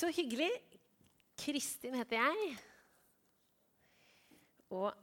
Så 0.00 0.08
hyggelig. 0.16 0.48
Kristin 1.40 1.96
heter 1.98 2.22
jeg. 2.22 2.52
Og 4.72 4.94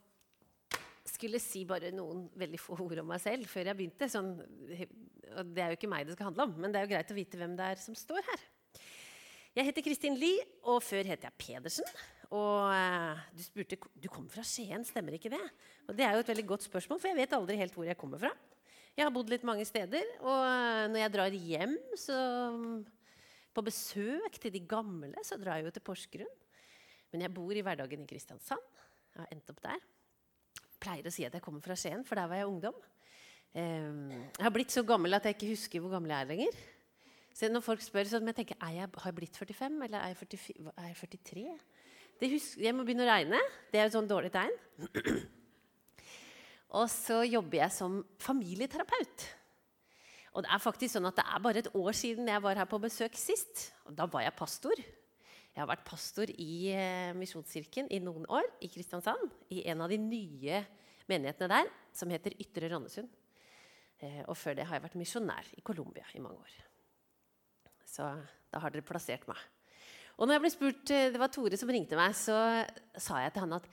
skulle 1.07 1.41
si 1.41 1.63
bare 1.69 1.91
noen 1.93 2.23
veldig 2.37 2.59
få 2.61 2.77
ord 2.81 3.03
om 3.03 3.11
meg 3.11 3.21
selv 3.21 3.49
før 3.51 3.69
jeg 3.69 3.77
begynte. 3.77 4.09
Sånn, 4.09 4.31
og 4.37 5.53
det 5.53 5.63
er 5.63 5.73
jo 5.73 5.77
ikke 5.77 5.91
meg 5.91 6.07
det 6.07 6.15
skal 6.17 6.31
handle 6.31 6.47
om, 6.47 6.55
men 6.57 6.73
det 6.73 6.79
er 6.79 6.87
jo 6.87 6.93
greit 6.95 7.13
å 7.13 7.17
vite 7.17 7.37
hvem 7.37 7.53
det 7.59 7.69
er 7.75 7.83
som 7.83 7.97
står 7.97 8.25
her. 8.25 8.45
Jeg 9.57 9.69
heter 9.69 9.85
Kristin 9.85 10.17
Lie, 10.17 10.43
og 10.69 10.81
før 10.85 11.05
het 11.09 11.25
jeg 11.25 11.39
Pedersen. 11.41 11.87
Og 12.33 12.67
eh, 12.73 13.23
du 13.37 13.45
spurte 13.45 13.79
du 13.97 14.09
kommer 14.09 14.33
fra 14.33 14.45
Skien, 14.45 14.85
stemmer 14.85 15.17
ikke 15.17 15.33
det? 15.33 15.45
Og 15.87 15.97
Det 15.97 16.05
er 16.05 16.17
jo 16.17 16.25
et 16.25 16.33
veldig 16.33 16.49
godt 16.55 16.65
spørsmål, 16.65 17.01
for 17.01 17.11
jeg 17.11 17.21
vet 17.21 17.37
aldri 17.37 17.61
helt 17.61 17.77
hvor 17.77 17.85
jeg 17.85 17.97
kommer 18.01 18.21
fra. 18.21 18.33
Jeg 18.97 19.05
har 19.05 19.13
bodd 19.13 19.29
litt 19.29 19.45
mange 19.45 19.65
steder, 19.65 20.09
og 20.25 20.41
eh, 20.41 20.85
når 20.89 21.03
jeg 21.03 21.17
drar 21.19 21.41
hjem 21.53 21.77
så, 22.01 22.21
på 23.57 23.65
besøk 23.65 24.37
til 24.41 24.53
de 24.53 24.61
gamle, 24.69 25.15
så 25.25 25.39
drar 25.41 25.57
jeg 25.57 25.67
jo 25.67 25.73
til 25.75 25.85
Porsgrunn. 25.89 26.35
Men 27.11 27.23
jeg 27.25 27.33
bor 27.33 27.55
i 27.55 27.63
hverdagen 27.65 28.03
i 28.03 28.09
Kristiansand. 28.09 28.81
Jeg 29.13 29.23
har 29.23 29.33
endt 29.33 29.49
opp 29.53 29.61
der. 29.63 29.83
Jeg 30.61 30.81
pleier 30.83 31.09
å 31.09 31.13
si 31.13 31.25
at 31.25 31.33
jeg 31.33 31.43
kommer 31.43 31.63
fra 31.65 31.77
Skien, 31.79 32.03
for 32.05 32.19
der 32.19 32.29
var 32.29 32.41
jeg 32.41 32.49
ungdom. 32.49 32.77
Eh, 33.57 34.17
jeg 34.37 34.45
har 34.45 34.53
blitt 34.53 34.75
så 34.75 34.83
gammel 34.85 35.17
at 35.17 35.25
jeg 35.25 35.37
ikke 35.37 35.53
husker 35.55 35.81
hvor 35.81 35.95
gammel 35.95 36.13
jeg 36.13 36.25
er 36.25 36.31
lenger. 36.33 36.59
Så 37.37 37.49
når 37.49 37.65
folk 37.65 37.81
spør, 37.85 38.07
så 38.09 38.21
jeg 38.21 38.37
tenker 38.37 38.57
er 38.65 38.75
jeg, 38.75 38.91
har 38.97 39.11
jeg 39.11 39.17
blitt 39.17 39.37
45, 39.37 39.81
eller 39.85 40.01
er 40.01 40.13
jeg, 40.13 40.19
44, 40.21 40.71
er 40.73 40.87
jeg 40.89 40.99
43? 41.01 41.57
Husker, 42.33 42.61
jeg 42.65 42.73
må 42.73 42.85
begynne 42.85 43.05
å 43.05 43.09
regne. 43.11 43.41
Det 43.69 43.77
er 43.77 43.89
et 43.89 43.93
sånn 43.93 44.09
dårlig 44.09 44.31
tegn. 44.33 44.55
Og 46.77 46.87
så 46.89 47.21
jobber 47.27 47.61
jeg 47.61 47.75
som 47.75 47.99
familieterapeut. 48.21 49.27
Og 50.35 50.43
det 50.45 50.51
er 50.53 50.61
faktisk 50.61 50.95
sånn 50.97 51.09
at 51.09 51.17
det 51.17 51.25
er 51.25 51.43
bare 51.43 51.61
et 51.63 51.69
år 51.77 51.95
siden 51.97 52.29
jeg 52.29 52.43
var 52.43 52.59
her 52.59 52.69
på 52.69 52.79
besøk 52.81 53.15
sist. 53.17 53.69
Og 53.87 53.95
da 53.97 54.07
var 54.11 54.25
jeg 54.25 54.35
pastor. 54.37 54.81
Jeg 55.57 55.63
har 55.63 55.69
vært 55.71 55.87
pastor 55.87 56.29
i 56.29 56.69
eh, 56.69 57.13
Misjonskirken 57.17 57.87
i 57.89 57.97
noen 58.03 58.27
år 58.29 58.45
i 58.61 58.69
Kristiansand. 58.69 59.31
I 59.49 59.63
en 59.71 59.81
av 59.81 59.89
de 59.89 59.97
nye 59.97 60.59
menighetene 61.09 61.49
der, 61.49 61.71
som 61.95 62.11
heter 62.13 62.35
Ytre 62.37 62.69
Randesund. 62.69 63.09
Eh, 63.97 64.21
og 64.27 64.35
før 64.37 64.59
det 64.59 64.67
har 64.69 64.77
jeg 64.77 64.85
vært 64.85 64.99
misjonær 64.99 65.47
i 65.57 65.63
Colombia 65.65 66.05
i 66.13 66.21
mange 66.21 66.37
år. 66.43 66.57
Så 67.87 68.05
da 68.53 68.61
har 68.61 68.73
dere 68.73 68.85
plassert 68.85 69.25
meg. 69.29 69.39
Og 70.17 70.27
når 70.27 70.37
jeg 70.37 70.43
ble 70.43 70.53
spurt, 70.53 70.91
eh, 70.93 71.09
Det 71.11 71.19
var 71.19 71.33
Tore 71.33 71.57
som 71.57 71.69
ringte 71.69 71.97
meg, 71.97 72.13
så 72.13 72.65
sa 72.97 73.21
jeg 73.23 73.33
til 73.33 73.41
han 73.41 73.57
at 73.57 73.65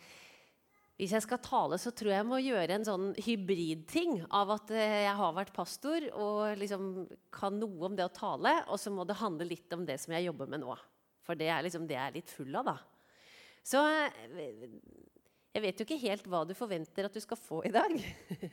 hvis 0.94 1.10
jeg 1.10 1.24
skal 1.24 1.40
tale, 1.42 1.76
så 1.82 1.90
tror 1.90 2.12
jeg 2.12 2.20
jeg 2.20 2.28
må 2.28 2.38
gjøre 2.38 2.76
en 2.76 2.84
sånn 2.86 3.06
hybridting 3.18 4.20
av 4.30 4.52
at 4.54 4.68
eh, 4.70 5.00
jeg 5.08 5.16
har 5.18 5.32
vært 5.34 5.54
pastor 5.56 6.06
og 6.12 6.60
liksom 6.60 6.84
kan 7.34 7.56
noe 7.58 7.88
om 7.88 7.96
det 7.98 8.06
å 8.06 8.12
tale, 8.14 8.52
og 8.70 8.78
så 8.78 8.92
må 8.94 9.06
det 9.08 9.18
handle 9.18 9.48
litt 9.48 9.74
om 9.74 9.82
det 9.88 9.98
som 9.98 10.14
jeg 10.14 10.28
jobber 10.28 10.52
med 10.52 10.62
nå. 10.62 10.76
For 11.26 11.38
det 11.40 11.50
er 11.50 11.66
liksom 11.66 11.88
det 11.90 11.98
jeg 11.98 12.12
er 12.12 12.14
litt 12.20 12.30
full 12.30 12.54
av, 12.60 12.70
da. 12.70 12.76
Så 13.66 13.82
eh, 13.90 14.70
jeg 15.56 15.66
vet 15.66 15.82
jo 15.82 15.88
ikke 15.88 16.02
helt 16.04 16.30
hva 16.30 16.44
du 16.46 16.54
forventer 16.54 17.08
at 17.08 17.18
du 17.18 17.22
skal 17.24 17.42
få 17.42 17.64
i 17.66 17.74
dag. 17.74 17.98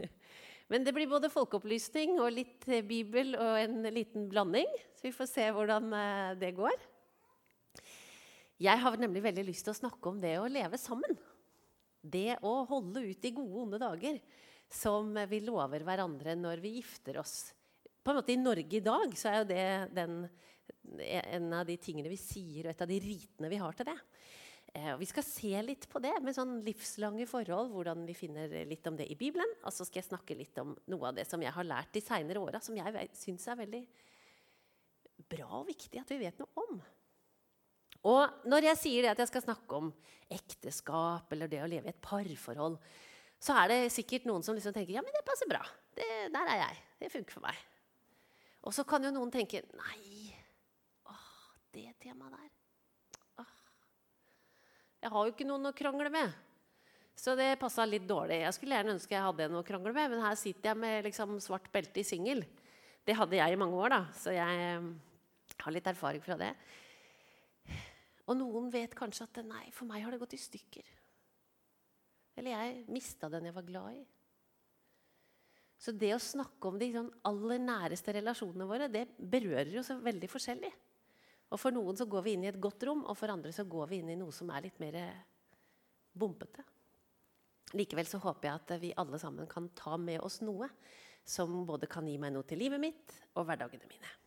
Men 0.72 0.88
det 0.88 0.96
blir 0.98 1.12
både 1.12 1.30
folkeopplysning 1.30 2.18
og 2.24 2.34
litt 2.34 2.66
eh, 2.74 2.82
bibel 2.82 3.36
og 3.38 3.60
en 3.62 3.86
liten 3.94 4.26
blanding. 4.34 4.80
Så 4.98 5.12
vi 5.12 5.14
får 5.14 5.30
se 5.30 5.52
hvordan 5.54 5.94
det 6.42 6.56
går. 6.58 6.88
Jeg 8.62 8.82
har 8.82 8.98
nemlig 8.98 9.22
veldig 9.30 9.46
lyst 9.46 9.68
til 9.68 9.76
å 9.76 9.82
snakke 9.86 10.10
om 10.10 10.18
det 10.22 10.40
å 10.42 10.50
leve 10.50 10.82
sammen. 10.82 11.22
Det 12.02 12.40
å 12.48 12.54
holde 12.70 13.04
ut 13.06 13.26
i 13.28 13.34
gode, 13.36 13.66
onde 13.66 13.82
dager 13.82 14.20
som 14.72 15.14
vi 15.30 15.42
lover 15.44 15.84
hverandre 15.86 16.36
når 16.40 16.62
vi 16.64 16.78
gifter 16.80 17.20
oss. 17.22 17.52
På 18.02 18.12
en 18.12 18.22
måte 18.22 18.34
I 18.34 18.40
Norge 18.42 18.80
i 18.80 18.84
dag 18.84 19.14
så 19.20 19.30
er 19.30 19.42
jo 19.42 19.50
det 19.52 19.66
den, 19.94 20.22
en 21.06 21.52
av 21.54 21.68
de 21.68 21.76
tingene 21.78 22.10
vi 22.10 22.18
sier, 22.18 22.66
og 22.66 22.72
et 22.74 22.86
av 22.86 22.90
de 22.90 23.02
ritene 23.04 23.52
vi 23.52 23.60
har 23.62 23.76
til 23.78 23.92
det. 23.92 23.98
Eh, 24.74 24.94
vi 24.98 25.08
skal 25.10 25.26
se 25.28 25.52
litt 25.66 25.88
på 25.92 26.00
det 26.02 26.14
med 26.24 26.36
sånn 26.36 26.62
livslange 26.66 27.28
forhold, 27.30 27.74
hvordan 27.76 28.06
vi 28.08 28.16
finner 28.16 28.54
litt 28.70 28.88
om 28.88 28.98
det 28.98 29.10
i 29.12 29.20
Bibelen. 29.20 29.58
Og 29.66 29.76
så 29.76 29.86
skal 29.86 30.02
jeg 30.02 30.10
snakke 30.10 30.38
litt 30.40 30.58
om 30.64 30.74
noe 30.90 31.12
av 31.12 31.20
det 31.20 31.28
som 31.30 31.44
jeg 31.44 31.54
har 31.54 31.68
lært 31.68 31.92
de 31.94 32.04
seinere 32.04 32.42
åra, 32.42 32.64
som 32.64 32.78
jeg 32.80 33.12
syns 33.20 33.50
er 33.52 33.60
veldig 33.60 33.84
bra 35.32 35.52
og 35.60 35.68
viktig 35.70 36.02
at 36.02 36.10
vi 36.12 36.22
vet 36.24 36.40
noe 36.42 36.66
om. 36.66 36.82
Og 38.10 38.48
når 38.50 38.72
jeg 38.72 38.82
sier 38.82 39.10
at 39.12 39.20
jeg 39.22 39.30
skal 39.30 39.46
snakke 39.46 39.78
om 39.78 39.92
ekteskap 40.32 41.34
eller 41.36 41.52
det 41.52 41.62
å 41.62 41.70
leve 41.70 41.90
i 41.90 41.94
et 41.94 42.02
parforhold, 42.02 42.80
så 43.42 43.58
er 43.64 43.74
det 43.74 43.80
sikkert 43.94 44.26
noen 44.30 44.46
som 44.46 44.58
liksom 44.58 44.74
tenker 44.74 44.96
ja, 44.96 45.04
men 45.06 45.14
det 45.14 45.26
passer 45.28 45.50
bra. 45.50 45.62
Det, 45.98 46.08
der 46.34 46.54
er 46.56 46.64
jeg. 46.64 46.82
Det 47.02 47.12
funker 47.14 47.38
for 47.38 47.46
meg. 47.46 47.68
Og 48.62 48.74
så 48.78 48.86
kan 48.88 49.04
jo 49.06 49.14
noen 49.14 49.34
tenke 49.34 49.64
nei, 49.74 50.34
åh, 51.10 51.30
det 51.74 51.90
temaet 52.02 52.38
der 52.38 52.50
jeg 55.02 55.10
har 55.10 55.26
jo 55.26 55.34
ikke 55.34 55.48
noen 55.50 55.66
å 55.66 55.74
krangle 55.74 56.12
med. 56.14 56.34
Så 57.18 57.34
det 57.38 57.56
passa 57.62 57.86
litt 57.90 58.06
dårlig. 58.10 58.44
Jeg 58.44 58.54
skulle 58.56 58.78
gjerne 58.78 58.94
ønske 58.96 59.16
jeg 59.16 59.26
hadde 59.26 59.48
en 59.48 59.58
å 59.58 59.66
krangle 59.66 59.94
med, 59.96 60.14
men 60.14 60.22
her 60.24 60.38
sitter 60.38 60.72
jeg 60.72 60.82
med 60.82 61.08
liksom 61.08 61.40
svart 61.42 61.68
belte 61.74 62.02
i 62.02 62.06
singel. 62.06 62.44
Det 63.06 63.16
hadde 63.18 63.40
jeg 63.40 63.54
i 63.54 63.60
mange 63.60 63.80
år, 63.82 63.96
da, 63.96 64.02
så 64.14 64.34
jeg 64.36 64.68
eh, 64.68 64.86
har 65.64 65.74
litt 65.74 65.90
erfaring 65.90 66.22
fra 66.22 66.38
det. 66.38 66.52
Og 68.32 68.38
noen 68.40 68.72
vet 68.72 68.96
kanskje 68.96 69.28
at 69.28 69.42
nei, 69.44 69.66
for 69.76 69.90
meg 69.90 70.06
har 70.06 70.14
det 70.14 70.22
gått 70.22 70.38
i 70.38 70.40
stykker. 70.40 70.88
Eller 72.40 72.56
jeg 72.56 72.84
mista 72.96 73.28
den 73.30 73.50
jeg 73.50 73.56
var 73.58 73.68
glad 73.68 73.98
i. 74.00 74.04
Så 75.82 75.92
det 75.98 76.14
å 76.14 76.22
snakke 76.22 76.70
om 76.70 76.78
de 76.80 76.92
sånn 76.94 77.10
aller 77.28 77.60
næreste 77.60 78.14
relasjonene 78.16 78.68
våre, 78.70 78.88
det 78.94 79.08
berører 79.18 79.74
jo 79.74 79.84
så 79.84 79.98
veldig 80.00 80.30
forskjellig. 80.30 80.72
Og 81.52 81.60
For 81.60 81.76
noen 81.76 81.98
så 82.00 82.08
går 82.08 82.24
vi 82.24 82.36
inn 82.38 82.46
i 82.46 82.52
et 82.52 82.62
godt 82.62 82.86
rom, 82.88 83.02
og 83.04 83.18
for 83.20 83.34
andre 83.34 83.52
så 83.52 83.66
går 83.68 83.90
vi 83.90 84.00
inn 84.00 84.14
i 84.14 84.20
noe 84.20 84.32
som 84.36 84.52
er 84.54 84.70
litt 84.70 84.78
mer 84.80 85.00
bompete. 86.14 86.64
Likevel 87.76 88.08
så 88.08 88.22
håper 88.24 88.48
jeg 88.48 88.62
at 88.62 88.74
vi 88.84 88.96
alle 89.00 89.20
sammen 89.20 89.50
kan 89.52 89.72
ta 89.76 89.98
med 90.00 90.22
oss 90.24 90.40
noe 90.46 90.70
som 91.28 91.64
både 91.68 91.90
kan 91.92 92.08
gi 92.08 92.18
meg 92.20 92.34
noe 92.36 92.48
til 92.48 92.62
livet 92.62 92.82
mitt 92.82 93.16
og 93.36 93.48
hverdagene 93.48 93.90
mine. 93.90 94.21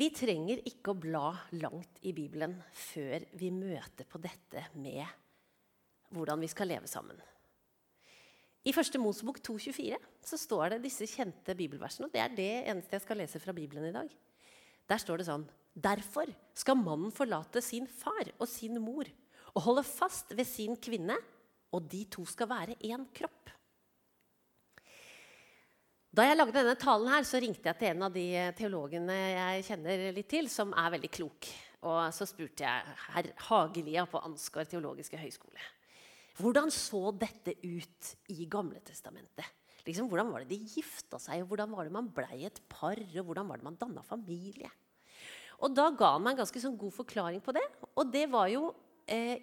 Vi 0.00 0.06
trenger 0.16 0.62
ikke 0.64 0.94
å 0.94 0.96
bla 0.96 1.26
langt 1.60 1.98
i 2.08 2.14
Bibelen 2.16 2.54
før 2.72 3.26
vi 3.36 3.50
møter 3.52 4.06
på 4.08 4.20
dette 4.22 4.62
med 4.80 5.04
hvordan 6.14 6.40
vi 6.40 6.48
skal 6.48 6.70
leve 6.70 6.88
sammen. 6.88 7.18
I 8.64 8.72
første 8.72 9.00
Mosebok 9.00 9.42
2,24 9.44 9.98
så 10.24 10.38
står 10.40 10.74
det 10.74 10.78
disse 10.86 11.08
kjente 11.08 11.52
bibelversene. 11.56 12.08
og 12.08 12.14
Det 12.14 12.22
er 12.22 12.32
det 12.32 12.48
eneste 12.72 12.96
jeg 12.96 13.04
skal 13.04 13.20
lese 13.20 13.42
fra 13.44 13.52
Bibelen 13.56 13.90
i 13.90 13.94
dag. 13.94 14.08
Der 14.88 15.00
står 15.00 15.20
det 15.20 15.28
sånn 15.28 15.44
Derfor 15.70 16.32
skal 16.56 16.80
mannen 16.80 17.12
forlate 17.14 17.60
sin 17.62 17.84
far 17.86 18.32
og 18.38 18.48
sin 18.50 18.80
mor 18.82 19.08
og 19.52 19.64
holde 19.66 19.84
fast 19.84 20.32
ved 20.32 20.48
sin 20.48 20.76
kvinne, 20.80 21.16
og 21.76 21.86
de 21.92 22.06
to 22.10 22.24
skal 22.26 22.48
være 22.50 22.80
én 22.88 23.04
kropp. 23.14 23.52
Da 26.10 26.24
jeg 26.26 26.40
lagde 26.40 26.56
denne 26.56 26.74
talen, 26.74 27.06
her, 27.06 27.22
så 27.22 27.38
ringte 27.38 27.68
jeg 27.70 27.78
til 27.78 27.92
en 27.92 28.08
av 28.08 28.14
de 28.14 28.24
teologene 28.58 29.14
jeg 29.14 29.66
kjenner 29.68 30.08
litt 30.16 30.26
til, 30.32 30.48
som 30.50 30.72
er 30.74 30.96
veldig 30.96 31.10
klok. 31.14 31.46
Og 31.86 32.00
så 32.16 32.26
spurte 32.26 32.66
jeg 32.66 32.96
herr 33.14 33.28
Hagelia 33.46 34.02
på 34.10 34.18
Ansgar 34.26 34.66
teologiske 34.66 35.20
høgskole. 35.20 35.62
Hvordan 36.40 36.74
så 36.74 37.12
dette 37.14 37.54
ut 37.62 38.10
i 38.34 38.48
Gamle 38.50 38.82
Testamentet? 38.82 39.46
Liksom, 39.86 40.10
hvordan 40.10 40.34
var 40.34 40.42
det 40.42 40.50
de 40.50 40.74
gifta 40.74 41.22
seg, 41.22 41.44
og 41.44 41.54
hvordan 41.54 41.78
var 41.78 41.86
det 41.86 41.94
man 41.94 42.10
blei 42.18 42.42
et 42.48 42.58
par? 42.66 42.98
og 42.98 43.30
hvordan 43.30 43.46
var 43.46 43.62
det 43.62 43.70
man 43.70 43.78
danna 43.78 44.02
familie? 44.02 44.74
Og 45.62 45.78
Da 45.78 45.90
ga 45.94 46.14
han 46.16 46.26
meg 46.26 46.34
en 46.34 46.42
ganske 46.42 46.66
sånn 46.66 46.78
god 46.80 46.96
forklaring 47.04 47.40
på 47.44 47.54
det. 47.54 47.66
Og 47.94 48.10
det 48.10 48.26
var 48.34 48.50
jo 48.50 48.74
eh, 49.06 49.38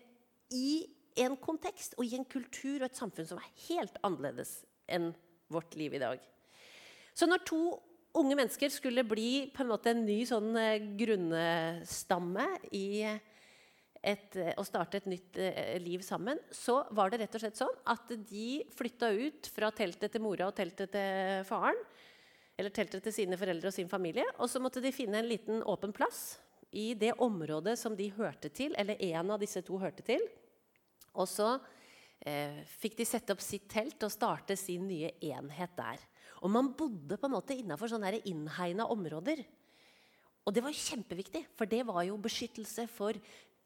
i 0.51 0.83
en 1.23 1.39
kontekst 1.39 1.95
og 1.95 2.03
i 2.03 2.17
en 2.19 2.27
kultur 2.27 2.81
og 2.81 2.89
et 2.91 2.99
samfunn 2.99 3.29
som 3.29 3.39
er 3.39 3.53
helt 3.69 3.95
annerledes 4.03 4.65
enn 4.83 5.13
vårt 5.47 5.79
liv 5.79 5.95
i 5.95 6.03
dag. 6.03 6.33
Så 7.17 7.25
når 7.25 7.41
to 7.49 7.61
unge 8.17 8.37
mennesker 8.37 8.69
skulle 8.73 9.05
bli 9.05 9.47
på 9.53 9.63
en 9.63 9.71
måte 9.71 9.93
en 9.93 10.05
ny 10.05 10.19
sånn 10.29 10.51
eh, 10.57 10.85
grunnstamme 10.99 12.45
i 12.77 12.87
et, 13.05 14.35
eh, 14.37 14.53
å 14.57 14.65
starte 14.65 14.99
et 15.01 15.09
nytt 15.09 15.39
eh, 15.41 15.77
liv 15.81 16.03
sammen, 16.05 16.39
så 16.53 16.79
var 16.95 17.11
det 17.11 17.21
rett 17.23 17.37
og 17.37 17.43
slett 17.43 17.59
sånn 17.59 17.79
at 17.89 18.11
de 18.29 18.49
flytta 18.77 19.11
ut 19.17 19.49
fra 19.53 19.71
teltet 19.75 20.13
til 20.13 20.23
mora 20.23 20.49
og 20.49 20.57
teltet 20.57 20.93
til 20.93 21.47
faren. 21.49 21.79
Eller 22.57 22.73
teltet 22.73 23.05
til 23.05 23.13
sine 23.13 23.37
foreldre 23.37 23.69
og 23.69 23.75
sin 23.75 23.89
familie. 23.89 24.25
Og 24.41 24.49
så 24.49 24.61
måtte 24.61 24.81
de 24.81 24.93
finne 24.93 25.19
en 25.21 25.29
liten 25.29 25.61
åpen 25.69 25.93
plass 25.93 26.39
i 26.73 26.91
det 26.97 27.13
området 27.23 27.77
som 27.79 27.95
de 27.95 28.09
hørte 28.17 28.49
til, 28.49 28.73
eller 28.77 29.01
en 29.13 29.33
av 29.35 29.41
disse 29.41 29.61
to 29.65 29.77
hørte 29.81 30.05
til. 30.05 30.23
Og 31.17 31.29
så 31.29 31.51
eh, 32.25 32.63
fikk 32.81 32.97
de 32.97 33.05
sette 33.07 33.33
opp 33.33 33.43
sitt 33.45 33.69
telt 33.71 34.01
og 34.05 34.13
starte 34.13 34.57
sin 34.57 34.87
nye 34.89 35.13
enhet 35.21 35.77
der. 35.77 36.01
Og 36.43 36.51
man 36.53 36.73
bodde 36.77 37.17
på 37.17 37.29
en 37.29 37.35
måte 37.35 37.57
innafor 37.57 37.89
sånne 37.91 38.19
innhegna 38.29 38.87
områder. 38.93 39.43
Og 40.47 40.55
det 40.55 40.63
var 40.63 40.75
kjempeviktig, 40.75 41.43
for 41.57 41.67
det 41.67 41.83
var 41.87 42.05
jo 42.07 42.19
beskyttelse 42.23 42.87
for 42.91 43.17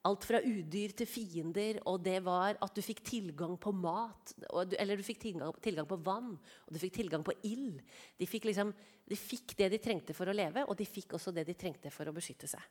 alt 0.09 0.25
fra 0.25 0.39
udyr 0.41 0.95
til 0.97 1.05
fiender, 1.05 1.77
og 1.85 1.99
det 2.01 2.17
var 2.25 2.57
at 2.57 2.73
du 2.73 2.81
fikk 2.81 3.03
tilgang 3.05 3.53
på 3.61 3.73
mat, 3.75 4.33
eller 4.49 4.97
du 4.97 5.05
fikk 5.05 5.19
tilgang, 5.21 5.53
tilgang, 5.61 5.85
på 5.85 5.99
vann, 6.01 6.31
og 6.33 6.73
du 6.73 6.79
fikk 6.81 6.95
tilgang 6.95 7.25
på 7.25 7.35
ild. 7.45 7.83
De 8.17 8.25
fikk, 8.29 8.47
liksom, 8.49 8.73
de 9.05 9.19
fikk 9.19 9.53
det 9.59 9.69
de 9.75 9.81
trengte 9.83 10.15
for 10.17 10.31
å 10.31 10.35
leve, 10.35 10.65
og 10.65 10.77
de 10.79 10.89
fikk 10.89 11.13
også 11.19 11.33
det 11.35 11.45
de 11.45 11.57
trengte 11.57 11.93
for 11.93 12.09
å 12.09 12.15
beskytte 12.15 12.49
seg. 12.49 12.65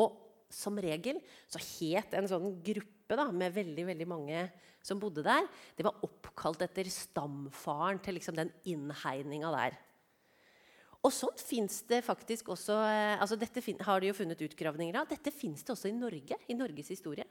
Og 0.00 0.31
som 0.52 0.78
regel 0.80 1.20
så 1.50 1.60
het 1.60 2.14
en 2.16 2.28
sånn 2.30 2.50
gruppe 2.64 3.18
da, 3.18 3.28
med 3.32 3.54
veldig 3.54 3.86
veldig 3.88 4.08
mange 4.08 4.44
som 4.82 5.00
bodde 5.00 5.22
der, 5.24 5.46
det 5.78 5.86
var 5.86 6.00
oppkalt 6.02 6.64
etter 6.64 6.88
stamfaren 6.90 8.00
til 8.02 8.18
liksom 8.18 8.36
den 8.38 8.50
innhegninga 8.68 9.52
der. 9.54 9.78
Og 11.02 11.10
sånn 11.10 11.34
fins 11.38 11.80
det 11.90 12.04
faktisk 12.06 12.52
også 12.54 12.76
eh, 12.86 13.16
altså 13.16 13.34
Dette 13.38 13.62
har 13.82 14.02
de 14.02 14.10
jo 14.10 14.14
funnet 14.14 14.42
utgravninger 14.46 15.00
av. 15.00 15.08
Dette 15.10 15.32
fins 15.34 15.64
det 15.66 15.74
også 15.74 15.90
i 15.90 15.96
Norge. 15.96 16.38
i 16.46 16.54
Norges 16.54 16.92
historie. 16.94 17.26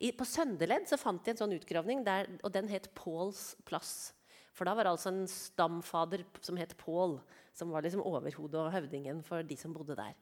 I, 0.00 0.14
på 0.16 0.24
Søndeledd 0.24 0.88
så 0.88 0.96
fant 1.00 1.20
de 1.24 1.34
en 1.34 1.42
sånn 1.42 1.52
utgravning, 1.58 2.00
der, 2.06 2.30
og 2.40 2.54
den 2.54 2.70
het 2.72 2.88
Påls 2.96 3.52
plass. 3.68 4.14
For 4.56 4.68
da 4.68 4.74
var 4.76 4.88
det 4.88 4.94
altså 4.96 5.12
en 5.12 5.28
stamfader 5.28 6.24
som 6.44 6.56
het 6.60 6.72
Pål, 6.80 7.18
som 7.56 7.72
var 7.72 7.84
liksom 7.84 8.04
overhodet 8.04 8.60
og 8.60 8.72
høvdingen 8.72 9.20
for 9.24 9.44
de 9.44 9.56
som 9.60 9.76
bodde 9.76 9.96
der. 9.98 10.16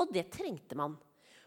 Og 0.00 0.12
det 0.12 0.30
trengte 0.32 0.76
man. 0.78 0.96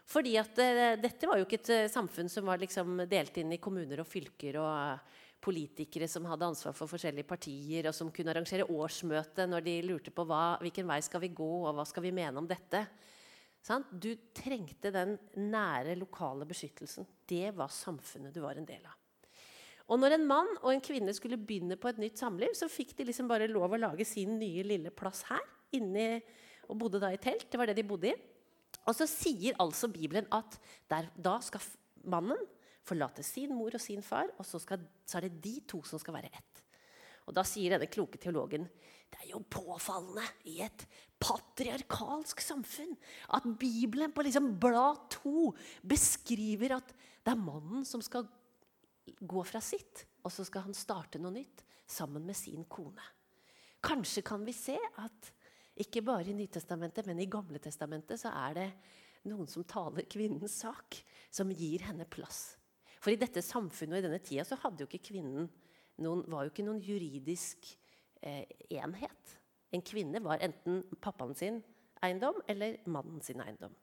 Fordi 0.08 0.34
at 0.40 0.58
uh, 0.60 0.94
dette 1.00 1.28
var 1.28 1.40
jo 1.40 1.46
ikke 1.46 1.60
et 1.62 1.72
uh, 1.72 1.92
samfunn 1.92 2.28
som 2.32 2.48
var 2.48 2.60
liksom 2.60 3.06
delt 3.08 3.38
inn 3.40 3.54
i 3.56 3.60
kommuner 3.62 4.02
og 4.02 4.08
fylker 4.08 4.58
og 4.60 4.72
uh, 4.72 5.22
politikere 5.44 6.08
som 6.08 6.26
hadde 6.28 6.46
ansvar 6.48 6.74
for 6.76 6.90
forskjellige 6.90 7.28
partier, 7.28 7.88
og 7.88 7.96
som 7.96 8.12
kunne 8.14 8.32
arrangere 8.32 8.66
årsmøte 8.70 9.46
når 9.48 9.64
de 9.66 9.74
lurte 9.84 10.12
på 10.14 10.24
hva, 10.28 10.56
hvilken 10.62 10.88
vei 10.88 11.00
skal 11.04 11.22
vi 11.24 11.34
gå, 11.36 11.50
og 11.66 11.74
hva 11.76 11.84
skal 11.88 12.06
vi 12.06 12.14
mene 12.16 12.40
om 12.40 12.48
dette. 12.48 12.84
Sånn? 13.64 13.84
Du 13.92 14.10
trengte 14.36 14.92
den 14.92 15.16
nære, 15.40 15.96
lokale 16.00 16.48
beskyttelsen. 16.48 17.08
Det 17.28 17.54
var 17.56 17.72
samfunnet 17.72 18.34
du 18.34 18.42
var 18.44 18.60
en 18.60 18.68
del 18.68 18.84
av. 18.84 18.96
Og 19.92 20.00
når 20.00 20.16
en 20.16 20.26
mann 20.28 20.50
og 20.62 20.70
en 20.72 20.84
kvinne 20.84 21.12
skulle 21.16 21.40
begynne 21.40 21.76
på 21.80 21.90
et 21.90 22.00
nytt 22.00 22.20
samliv, 22.20 22.54
så 22.56 22.70
fikk 22.72 22.94
de 22.96 23.08
liksom 23.10 23.28
bare 23.28 23.50
lov 23.50 23.76
å 23.76 23.80
lage 23.80 24.06
sin 24.08 24.38
nye 24.40 24.64
lille 24.64 24.92
plass 24.96 25.26
her. 25.28 25.42
Inni, 25.76 26.22
og 26.70 26.78
bodde 26.80 27.00
da 27.02 27.10
i 27.12 27.20
telt. 27.20 27.50
Det 27.50 27.60
var 27.60 27.68
det 27.68 27.76
de 27.76 27.84
bodde 27.88 28.12
i. 28.12 28.14
Og 28.84 28.96
så 28.96 29.06
sier 29.08 29.56
altså 29.62 29.88
Bibelen 29.92 30.28
at 30.34 30.58
der, 30.90 31.08
da 31.16 31.38
skal 31.44 31.64
mannen 32.10 32.40
forlate 32.84 33.24
sin 33.24 33.54
mor 33.56 33.74
og 33.74 33.80
sin 33.80 34.04
far, 34.04 34.28
og 34.38 34.46
så, 34.46 34.60
skal, 34.60 34.82
så, 35.06 35.18
er 35.18 35.28
det 35.28 35.40
de 35.44 35.54
to 35.68 35.80
som 35.88 36.00
skal 36.00 36.18
være 36.18 36.32
ett. 36.32 36.62
Og 37.24 37.32
Da 37.36 37.44
sier 37.48 37.72
denne 37.72 37.88
kloke 37.88 38.20
teologen 38.20 38.68
det 39.14 39.20
er 39.22 39.30
jo 39.30 39.44
påfallende 39.46 40.24
i 40.50 40.58
et 40.64 40.84
patriarkalsk 41.22 42.40
samfunn 42.42 42.96
at 43.36 43.46
Bibelen 43.60 44.12
på 44.12 44.24
liksom 44.26 44.56
blad 44.60 45.04
to 45.14 45.52
beskriver 45.86 46.74
at 46.80 46.90
det 47.22 47.32
er 47.32 47.40
mannen 47.40 47.86
som 47.86 48.02
skal 48.02 48.26
gå 49.04 49.44
fra 49.46 49.60
sitt, 49.62 50.02
og 50.24 50.32
så 50.34 50.44
skal 50.44 50.66
han 50.66 50.76
starte 50.76 51.20
noe 51.22 51.32
nytt 51.36 51.62
sammen 51.86 52.26
med 52.26 52.36
sin 52.36 52.66
kone. 52.66 53.06
Kanskje 53.84 54.24
kan 54.26 54.44
vi 54.44 54.52
se 54.56 54.76
at 55.00 55.30
ikke 55.80 56.04
bare 56.06 56.30
i 56.30 56.36
Nytestamentet, 56.36 57.06
men 57.08 57.18
i 57.22 57.30
Gamle 57.30 57.58
Testamentet 57.62 58.20
så 58.20 58.30
er 58.46 58.58
det 58.58 58.68
noen 59.26 59.48
som 59.50 59.64
taler 59.66 60.06
kvinnens 60.10 60.58
sak, 60.62 61.00
som 61.32 61.50
gir 61.50 61.82
henne 61.88 62.06
plass. 62.06 62.54
For 63.02 63.12
i 63.12 63.20
dette 63.20 63.42
samfunnet 63.44 63.98
og 63.98 64.02
i 64.02 64.06
denne 64.06 64.22
tida 64.22 64.44
så 64.46 64.58
hadde 64.62 64.84
jo 64.84 64.88
ikke 64.88 65.10
kvinnen 65.10 65.48
noen, 66.02 66.24
var 66.30 66.46
jo 66.46 66.52
ikke 66.52 66.66
noen 66.66 66.82
juridisk 66.82 67.68
eh, 68.24 68.44
enhet. 68.78 69.34
En 69.74 69.82
kvinne 69.84 70.22
var 70.22 70.42
enten 70.44 70.82
pappaen 71.02 71.34
sin 71.38 71.60
eiendom 72.04 72.38
eller 72.50 72.78
mannen 72.90 73.20
sin 73.24 73.42
eiendom. 73.42 73.74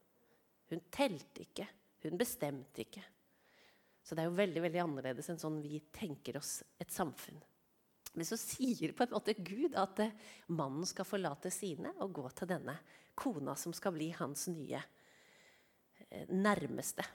Hun 0.72 0.84
telte 0.94 1.44
ikke. 1.44 1.68
Hun 2.02 2.18
bestemte 2.18 2.86
ikke. 2.86 3.04
Så 4.02 4.16
det 4.16 4.24
er 4.24 4.32
jo 4.32 4.40
veldig 4.40 4.64
veldig 4.64 4.82
annerledes 4.82 5.30
enn 5.30 5.42
sånn 5.42 5.60
vi 5.62 5.84
tenker 5.94 6.40
oss 6.40 6.62
et 6.82 6.94
samfunn. 6.94 7.38
Men 8.18 8.28
så 8.28 8.38
sier 8.40 8.92
på 8.96 9.06
en 9.06 9.14
måte 9.14 9.36
Gud 9.40 9.76
at 9.80 10.02
eh, 10.04 10.16
mannen 10.52 10.88
skal 10.88 11.08
forlate 11.08 11.52
sine 11.54 11.94
og 12.04 12.12
gå 12.20 12.28
til 12.36 12.50
denne 12.50 12.76
kona 13.16 13.56
som 13.60 13.74
skal 13.76 13.96
bli 13.96 14.10
hans 14.18 14.48
nye 14.52 14.82
eh, 16.10 16.28
nærmeste. 16.28 17.06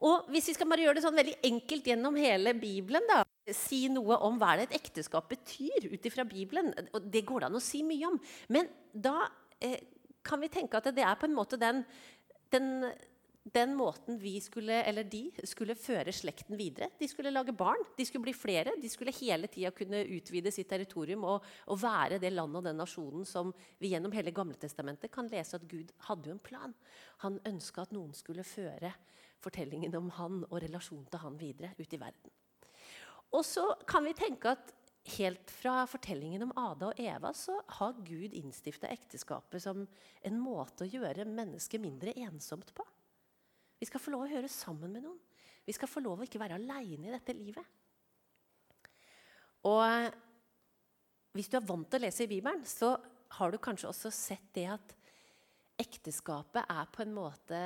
Og 0.00 0.28
Hvis 0.32 0.48
vi 0.48 0.56
skal 0.56 0.68
bare 0.68 0.84
gjøre 0.84 0.96
det 0.96 1.04
sånn 1.04 1.18
veldig 1.18 1.38
enkelt 1.50 1.88
gjennom 1.90 2.16
hele 2.16 2.54
Bibelen, 2.56 3.04
da, 3.08 3.22
si 3.56 3.82
noe 3.92 4.16
om 4.24 4.38
hva 4.40 4.54
det 4.56 4.68
et 4.68 4.78
ekteskap 4.80 5.28
betyr 5.32 5.90
ut 5.90 6.06
ifra 6.06 6.24
Bibelen 6.28 6.70
og 6.94 7.08
Det 7.10 7.24
går 7.26 7.42
det 7.42 7.50
an 7.50 7.58
å 7.58 7.64
si 7.64 7.82
mye 7.86 8.08
om. 8.08 8.20
Men 8.52 8.68
da 8.92 9.28
eh, 9.60 9.80
kan 10.24 10.40
vi 10.40 10.52
tenke 10.52 10.80
at 10.80 10.92
det 10.94 11.04
er 11.04 11.16
på 11.20 11.28
en 11.28 11.36
måte 11.36 11.60
den, 11.60 11.82
den 12.52 12.90
den 13.54 13.74
måten 13.74 14.18
vi 14.20 14.34
skulle, 14.42 14.82
eller 14.86 15.06
de 15.10 15.30
skulle 15.48 15.74
føre 15.78 16.12
slekten 16.14 16.58
videre. 16.58 16.90
De 16.98 17.08
skulle 17.10 17.32
lage 17.32 17.54
barn, 17.56 17.82
de 17.96 18.06
skulle 18.06 18.28
bli 18.28 18.34
flere. 18.36 18.74
De 18.80 18.88
skulle 18.90 19.14
hele 19.16 19.50
tida 19.50 19.72
kunne 19.74 20.02
utvide 20.16 20.52
sitt 20.54 20.68
territorium 20.70 21.24
og, 21.28 21.46
og, 21.66 21.80
være 21.82 22.20
det 22.22 22.32
landet 22.32 22.60
og 22.60 22.68
den 22.68 22.80
nasjonen 22.80 23.26
som 23.28 23.54
vi 23.80 23.92
gjennom 23.94 24.14
hele 24.14 24.34
Gamletestamentet 24.34 25.12
kan 25.12 25.30
lese 25.32 25.58
at 25.58 25.68
Gud 25.70 25.92
hadde 26.08 26.30
jo 26.30 26.36
en 26.36 26.44
plan. 26.50 26.74
Han 27.24 27.40
ønska 27.48 27.86
at 27.86 27.94
noen 27.96 28.12
skulle 28.16 28.46
føre 28.46 28.92
fortellingen 29.40 29.96
om 29.96 30.10
han 30.18 30.42
og 30.50 30.60
relasjonen 30.62 31.08
til 31.10 31.24
han 31.24 31.40
videre 31.40 31.72
ut 31.78 31.96
i 31.96 32.00
verden. 32.00 32.36
Og 33.34 33.46
så 33.46 33.64
kan 33.88 34.04
vi 34.06 34.16
tenke 34.18 34.54
at 34.56 34.76
Helt 35.16 35.50
fra 35.50 35.86
fortellingen 35.88 36.42
om 36.44 36.50
Ada 36.60 36.90
og 36.90 36.98
Eva 37.00 37.30
så 37.34 37.54
har 37.78 37.96
Gud 38.04 38.34
innstifta 38.36 38.90
ekteskapet 38.92 39.62
som 39.64 39.86
en 40.28 40.36
måte 40.38 40.84
å 40.84 40.90
gjøre 40.90 41.24
mennesket 41.24 41.80
mindre 41.80 42.12
ensomt 42.20 42.74
på. 42.76 42.84
Vi 43.80 43.88
skal 43.88 44.02
få 44.02 44.12
lov 44.12 44.26
å 44.26 44.30
høre 44.30 44.50
sammen 44.52 44.92
med 44.92 45.06
noen. 45.06 45.20
Vi 45.64 45.74
skal 45.76 45.88
få 45.88 46.02
lov 46.04 46.20
å 46.20 46.26
ikke 46.26 46.40
være 46.40 46.58
aleine 46.60 47.08
i 47.08 47.14
dette 47.14 47.36
livet. 47.36 47.64
Og 49.68 49.80
eh, 49.84 50.10
hvis 51.36 51.50
du 51.52 51.56
er 51.58 51.66
vant 51.68 51.86
til 51.88 52.00
å 52.00 52.04
lese 52.04 52.24
i 52.24 52.30
Bibelen, 52.30 52.64
så 52.66 52.94
har 53.38 53.52
du 53.52 53.60
kanskje 53.62 53.88
også 53.90 54.12
sett 54.12 54.50
det 54.56 54.66
at 54.72 54.94
ekteskapet 55.80 56.68
er 56.68 56.92
på 56.92 57.04
en 57.04 57.16
måte 57.16 57.60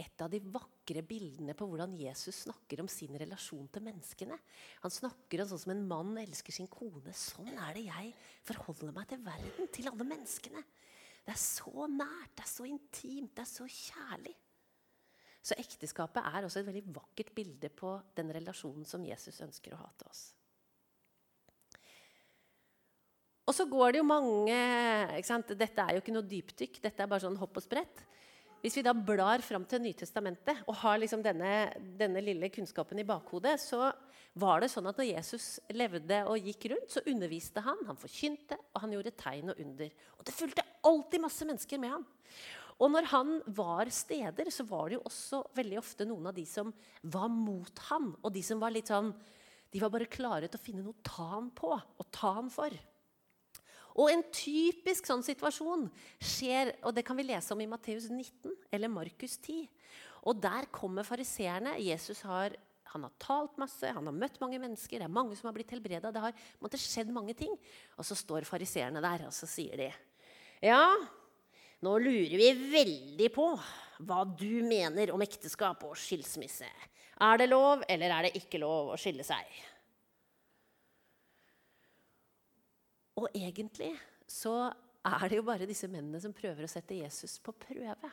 et 0.00 0.22
av 0.24 0.30
de 0.32 0.40
vakre 0.40 1.02
bildene 1.04 1.52
på 1.56 1.66
hvordan 1.68 1.92
Jesus 1.98 2.44
snakker 2.46 2.80
om 2.80 2.88
sin 2.88 3.12
relasjon 3.20 3.66
til 3.72 3.84
menneskene. 3.84 4.38
Han 4.84 4.94
snakker 4.94 5.42
om 5.42 5.50
sånn 5.50 5.62
som 5.64 5.74
en 5.74 5.82
mann 5.90 6.14
elsker 6.22 6.56
sin 6.56 6.70
kone. 6.72 7.12
Sånn 7.12 7.50
er 7.52 7.74
det 7.76 7.84
jeg 7.88 8.14
forholder 8.48 8.94
meg 8.96 9.10
til 9.10 9.20
verden, 9.26 9.68
til 9.74 9.90
alle 9.92 10.06
menneskene. 10.08 10.62
Det 11.26 11.34
er 11.34 11.42
så 11.42 11.88
nært, 11.90 12.32
det 12.38 12.46
er 12.46 12.52
så 12.54 12.68
intimt, 12.68 13.34
det 13.36 13.44
er 13.44 13.50
så 13.50 13.68
kjærlig. 13.68 14.36
Så 15.40 15.56
ekteskapet 15.56 16.20
er 16.20 16.44
også 16.44 16.60
et 16.60 16.68
veldig 16.68 16.84
vakkert 16.92 17.32
bilde 17.36 17.70
på 17.72 17.94
den 18.16 18.32
relasjonen 18.36 18.84
som 18.88 19.04
Jesus 19.06 19.40
ønsker 19.40 19.72
å 19.74 19.80
ha 19.80 19.88
til 19.96 20.10
oss. 20.10 20.26
Og 23.48 23.56
så 23.56 23.64
går 23.66 23.96
det 23.96 23.98
jo 23.98 24.06
mange 24.06 24.58
Dette 25.58 25.82
er 25.82 25.96
jo 25.96 26.02
ikke 26.04 26.14
noe 26.14 26.28
dypdykk, 26.28 26.78
dette 26.84 27.02
er 27.02 27.10
bare 27.10 27.24
sånn 27.24 27.40
hopp 27.40 27.58
og 27.58 27.64
sprett. 27.64 28.04
Hvis 28.60 28.76
vi 28.76 28.84
da 28.84 28.92
blar 28.92 29.40
fram 29.40 29.64
til 29.64 29.80
Nytestamentet 29.80 30.66
og 30.68 30.76
har 30.82 31.00
liksom 31.00 31.22
denne, 31.24 31.72
denne, 31.80 32.20
lille 32.20 32.50
kunnskapen 32.52 33.00
i 33.00 33.06
bakhodet, 33.08 33.56
så 33.62 33.88
var 34.38 34.60
det 34.60 34.68
sånn 34.70 34.86
at 34.90 35.00
når 35.00 35.08
Jesus 35.08 35.46
levde 35.72 36.20
og 36.28 36.44
gikk 36.44 36.68
rundt, 36.74 36.92
så 36.92 37.02
underviste 37.08 37.64
han, 37.64 37.80
han 37.88 37.98
forkynte, 37.98 38.58
og 38.74 38.84
han 38.84 38.92
gjorde 38.94 39.16
tegn 39.18 39.54
og 39.54 39.62
under. 39.64 39.96
Og 40.18 40.28
det 40.28 40.36
fulgte 40.36 40.66
alltid 40.86 41.24
masse 41.24 41.48
mennesker 41.48 41.80
med 41.80 41.96
ham. 41.96 42.04
Og 42.80 42.88
når 42.88 43.08
han 43.12 43.32
var 43.52 43.90
steder, 43.92 44.48
så 44.52 44.64
var 44.68 44.88
det 44.88 44.96
jo 44.96 45.06
også 45.08 45.42
veldig 45.56 45.80
ofte 45.80 46.06
noen 46.08 46.30
av 46.30 46.36
de 46.36 46.46
som 46.48 46.72
var 47.02 47.28
mot 47.32 47.82
han, 47.90 48.14
og 48.22 48.32
de 48.32 48.42
som 48.44 48.62
var 48.62 48.72
litt 48.74 48.92
sånn 48.92 49.12
De 49.70 49.78
var 49.78 49.92
bare 49.92 50.08
klare 50.10 50.48
til 50.48 50.58
å 50.58 50.62
finne 50.64 50.82
noe 50.82 50.96
å 50.96 51.04
ta 51.06 51.26
han 51.36 51.50
på 51.54 51.68
og 51.70 52.06
ta 52.10 52.32
han 52.40 52.48
for. 52.50 52.72
Og 54.00 54.08
en 54.10 54.22
typisk 54.34 55.06
sånn 55.06 55.22
situasjon 55.22 55.84
skjer, 56.18 56.72
og 56.82 56.94
det 56.96 57.04
kan 57.06 57.18
vi 57.18 57.28
lese 57.28 57.54
om 57.54 57.62
i 57.62 57.68
Matteus 57.70 58.08
19 58.10 58.50
eller 58.74 58.90
Markus 58.90 59.36
10. 59.38 59.68
Og 60.26 60.40
der 60.42 60.66
kommer 60.74 61.06
fariseerne. 61.06 61.76
Jesus 61.82 62.22
har, 62.26 62.54
han 62.92 63.06
har 63.06 63.14
talt 63.22 63.56
masse, 63.62 63.86
han 63.86 64.10
har 64.10 64.16
møtt 64.16 64.40
mange 64.42 64.60
mennesker, 64.62 64.98
det 64.98 65.06
er 65.06 65.18
mange 65.20 65.38
som 65.38 65.48
har 65.50 65.56
blitt 65.56 65.70
helbreda. 65.74 66.10
Det 66.10 66.24
har 66.26 66.44
måtte, 66.62 66.80
skjedd 66.80 67.12
mange 67.14 67.34
ting. 67.38 67.54
Og 67.96 68.06
så 68.06 68.18
står 68.18 68.48
fariseerne 68.48 69.02
der, 69.04 69.26
og 69.28 69.36
så 69.36 69.48
sier 69.50 69.78
de 69.80 69.90
Ja, 70.66 70.82
nå 71.84 71.96
lurer 72.02 72.36
vi 72.36 72.50
veldig 72.72 73.28
på 73.32 73.46
hva 74.04 74.22
du 74.24 74.62
mener 74.64 75.12
om 75.14 75.22
ekteskap 75.24 75.84
og 75.88 75.96
skilsmisse. 75.98 76.68
Er 77.20 77.40
det 77.40 77.50
lov, 77.50 77.84
eller 77.88 78.14
er 78.14 78.26
det 78.26 78.36
ikke 78.40 78.60
lov 78.60 78.92
å 78.94 78.98
skille 79.00 79.24
seg? 79.26 79.48
Og 83.20 83.28
egentlig 83.36 83.92
så 84.30 84.54
er 85.04 85.26
det 85.28 85.40
jo 85.40 85.44
bare 85.44 85.68
disse 85.68 85.88
mennene 85.90 86.20
som 86.22 86.32
prøver 86.36 86.64
å 86.64 86.70
sette 86.70 86.96
Jesus 86.96 87.38
på 87.44 87.52
prøve. 87.56 88.12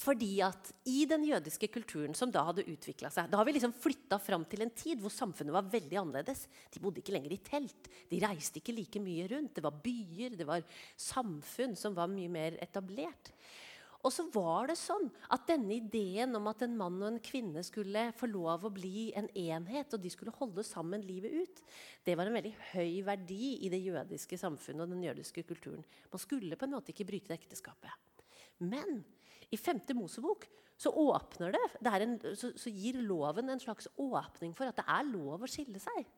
Fordi 0.00 0.38
at 0.40 0.70
i 0.88 1.02
den 1.04 1.26
jødiske 1.28 1.68
kulturen 1.68 2.14
som 2.16 2.30
da 2.32 2.46
hadde 2.46 2.64
utvikla 2.64 3.10
seg 3.12 3.26
Da 3.28 3.36
har 3.36 3.44
vi 3.44 3.52
liksom 3.58 3.74
flytta 3.76 4.16
fram 4.24 4.46
til 4.48 4.64
en 4.64 4.72
tid 4.72 5.02
hvor 5.02 5.12
samfunnet 5.12 5.52
var 5.52 5.68
veldig 5.68 5.98
annerledes. 6.00 6.46
De 6.72 6.80
bodde 6.80 7.02
ikke 7.02 7.12
lenger 7.12 7.34
i 7.36 7.42
telt. 7.44 7.90
De 8.08 8.20
reiste 8.22 8.62
ikke 8.62 8.72
like 8.76 9.02
mye 9.04 9.26
rundt. 9.34 9.52
Det 9.58 9.64
var 9.66 9.82
byer, 9.84 10.38
det 10.38 10.48
var 10.48 10.64
samfunn 10.96 11.76
som 11.76 11.98
var 11.98 12.08
mye 12.08 12.32
mer 12.32 12.56
etablert. 12.64 13.34
Og 14.02 14.10
så 14.10 14.24
var 14.34 14.66
det 14.72 14.78
sånn 14.80 15.04
at 15.30 15.44
denne 15.46 15.76
ideen 15.76 16.34
om 16.34 16.48
at 16.50 16.64
en 16.64 16.74
mann 16.74 16.96
og 16.98 17.06
en 17.12 17.20
kvinne 17.22 17.62
skulle 17.62 18.08
få 18.18 18.26
lov 18.32 18.64
å 18.66 18.72
bli 18.74 19.12
en 19.18 19.28
enhet, 19.38 19.94
og 19.94 20.02
de 20.02 20.10
skulle 20.10 20.34
holde 20.40 20.64
sammen 20.66 21.04
livet 21.06 21.36
ut, 21.36 21.62
det 22.02 22.16
var 22.18 22.26
en 22.26 22.34
veldig 22.34 22.54
høy 22.72 22.96
verdi 23.06 23.52
i 23.62 23.70
det 23.70 23.78
jødiske 23.84 24.40
samfunnet 24.40 24.82
og 24.82 24.96
den 24.96 25.06
jødiske 25.06 25.44
kulturen. 25.46 25.84
Man 26.10 26.22
skulle 26.24 26.58
på 26.58 26.66
en 26.66 26.74
måte 26.74 26.90
ikke 26.90 27.06
bryte 27.12 27.36
ekteskapet. 27.36 27.94
Men 28.66 29.04
i 29.52 29.58
5. 29.60 29.84
Mosebok 29.98 30.46
så 30.80 30.90
åpner 30.90 31.52
det, 31.54 31.62
det 31.84 31.92
en, 32.02 32.16
så, 32.38 32.50
så 32.58 32.72
gir 32.72 32.98
loven 33.04 33.52
en 33.52 33.60
slags 33.60 33.86
åpning 34.00 34.54
for 34.56 34.66
at 34.66 34.80
det 34.80 34.86
er 34.88 35.10
lov 35.12 35.44
å 35.44 35.50
skille 35.50 35.78
seg. 35.82 36.08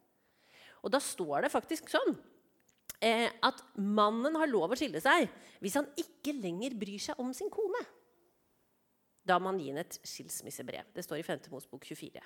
Og 0.85 0.93
da 0.93 1.01
står 1.03 1.45
det 1.45 1.53
faktisk 1.53 1.91
sånn 1.93 2.15
eh, 3.05 3.29
at 3.29 3.61
mannen 3.77 4.39
har 4.41 4.51
lov 4.51 4.73
å 4.73 4.79
skille 4.79 5.03
seg 5.05 5.27
hvis 5.65 5.77
han 5.81 5.91
ikke 6.01 6.37
lenger 6.39 6.79
bryr 6.81 7.03
seg 7.11 7.21
om 7.21 7.33
sin 7.37 7.53
kone. 7.53 7.83
Da 9.25 9.39
må 9.41 9.51
han 9.51 9.61
gi 9.61 9.71
henne 9.73 9.85
et 9.85 9.99
skilsmissebrev. 10.05 10.93
Det 10.95 11.05
står 11.05 11.21
i 11.21 11.27
5. 11.27 11.47
Mosebok 11.53 11.87
24. 11.89 12.25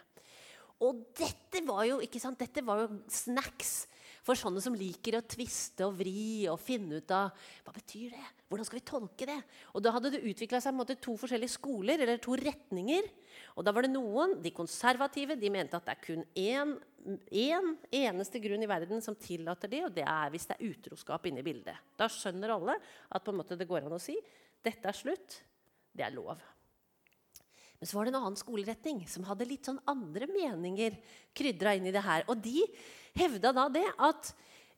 Og 0.87 1.03
dette 1.19 1.63
var 1.67 1.85
jo 1.89 1.99
ikke 2.03 2.21
sant, 2.23 2.39
dette 2.39 2.63
var 2.67 2.85
jo 2.85 3.01
snacks 3.11 3.87
for 4.29 4.37
sånne 4.37 4.61
som 4.61 4.77
liker 4.77 5.17
å 5.17 5.25
tviste 5.25 5.87
og 5.87 5.97
vri 5.97 6.45
og 6.51 6.61
finne 6.61 7.01
ut 7.01 7.15
av 7.17 7.33
hva 7.65 7.73
betyr 7.73 8.13
det 8.13 8.27
Hvordan 8.49 8.65
skal 8.65 8.79
vi 8.79 8.89
tolke 8.89 9.27
det? 9.29 9.39
Og 9.77 9.83
Da 9.85 9.93
hadde 9.93 10.11
det 10.15 10.23
utvikla 10.25 10.61
seg 10.65 10.73
måte, 10.73 10.95
to 10.97 11.19
forskjellige 11.21 11.53
skoler, 11.53 12.01
eller 12.01 12.17
to 12.17 12.33
retninger. 12.33 13.11
Og 13.61 13.67
da 13.67 13.75
var 13.77 13.85
det 13.85 13.93
noen, 13.93 14.39
De 14.41 14.53
konservative 14.57 15.37
de 15.37 15.51
mente 15.53 15.77
at 15.77 15.85
det 15.85 15.93
er 15.93 16.01
kun 16.01 16.25
én, 16.33 16.73
én 17.29 17.75
eneste 17.93 18.41
grunn 18.41 18.65
i 18.65 18.71
verden 18.71 19.05
som 19.05 19.17
tillater 19.21 19.69
det, 19.69 19.83
og 19.85 19.93
det 19.93 20.07
er 20.09 20.33
hvis 20.33 20.49
det 20.49 20.57
er 20.57 20.73
utroskap 20.73 21.29
inne 21.29 21.45
i 21.45 21.49
bildet. 21.51 21.77
Da 22.01 22.09
skjønner 22.09 22.57
alle 22.57 22.79
at 23.13 23.33
måte 23.37 23.59
det 23.59 23.69
går 23.69 23.85
an 23.85 23.99
å 23.99 24.01
si 24.01 24.17
dette 24.65 24.89
er 24.89 24.97
slutt. 24.97 25.43
Det 25.93 26.09
er 26.09 26.17
lov. 26.17 26.41
Men 27.79 27.89
så 27.89 27.97
var 27.97 28.07
det 28.07 28.13
en 28.13 28.21
annen 28.21 28.39
skoleretning 28.39 29.05
som 29.11 29.27
hadde 29.29 29.47
litt 29.47 29.69
sånn 29.69 29.79
andre 29.87 30.27
meninger 30.31 30.99
krydra 31.37 31.77
inn 31.79 31.87
i 31.87 31.95
det 31.95 32.03
her. 32.03 32.27
Og 32.27 32.41
de 32.43 32.65
hevda 33.19 33.53
da 33.55 33.69
det 33.71 33.87
at 33.95 34.33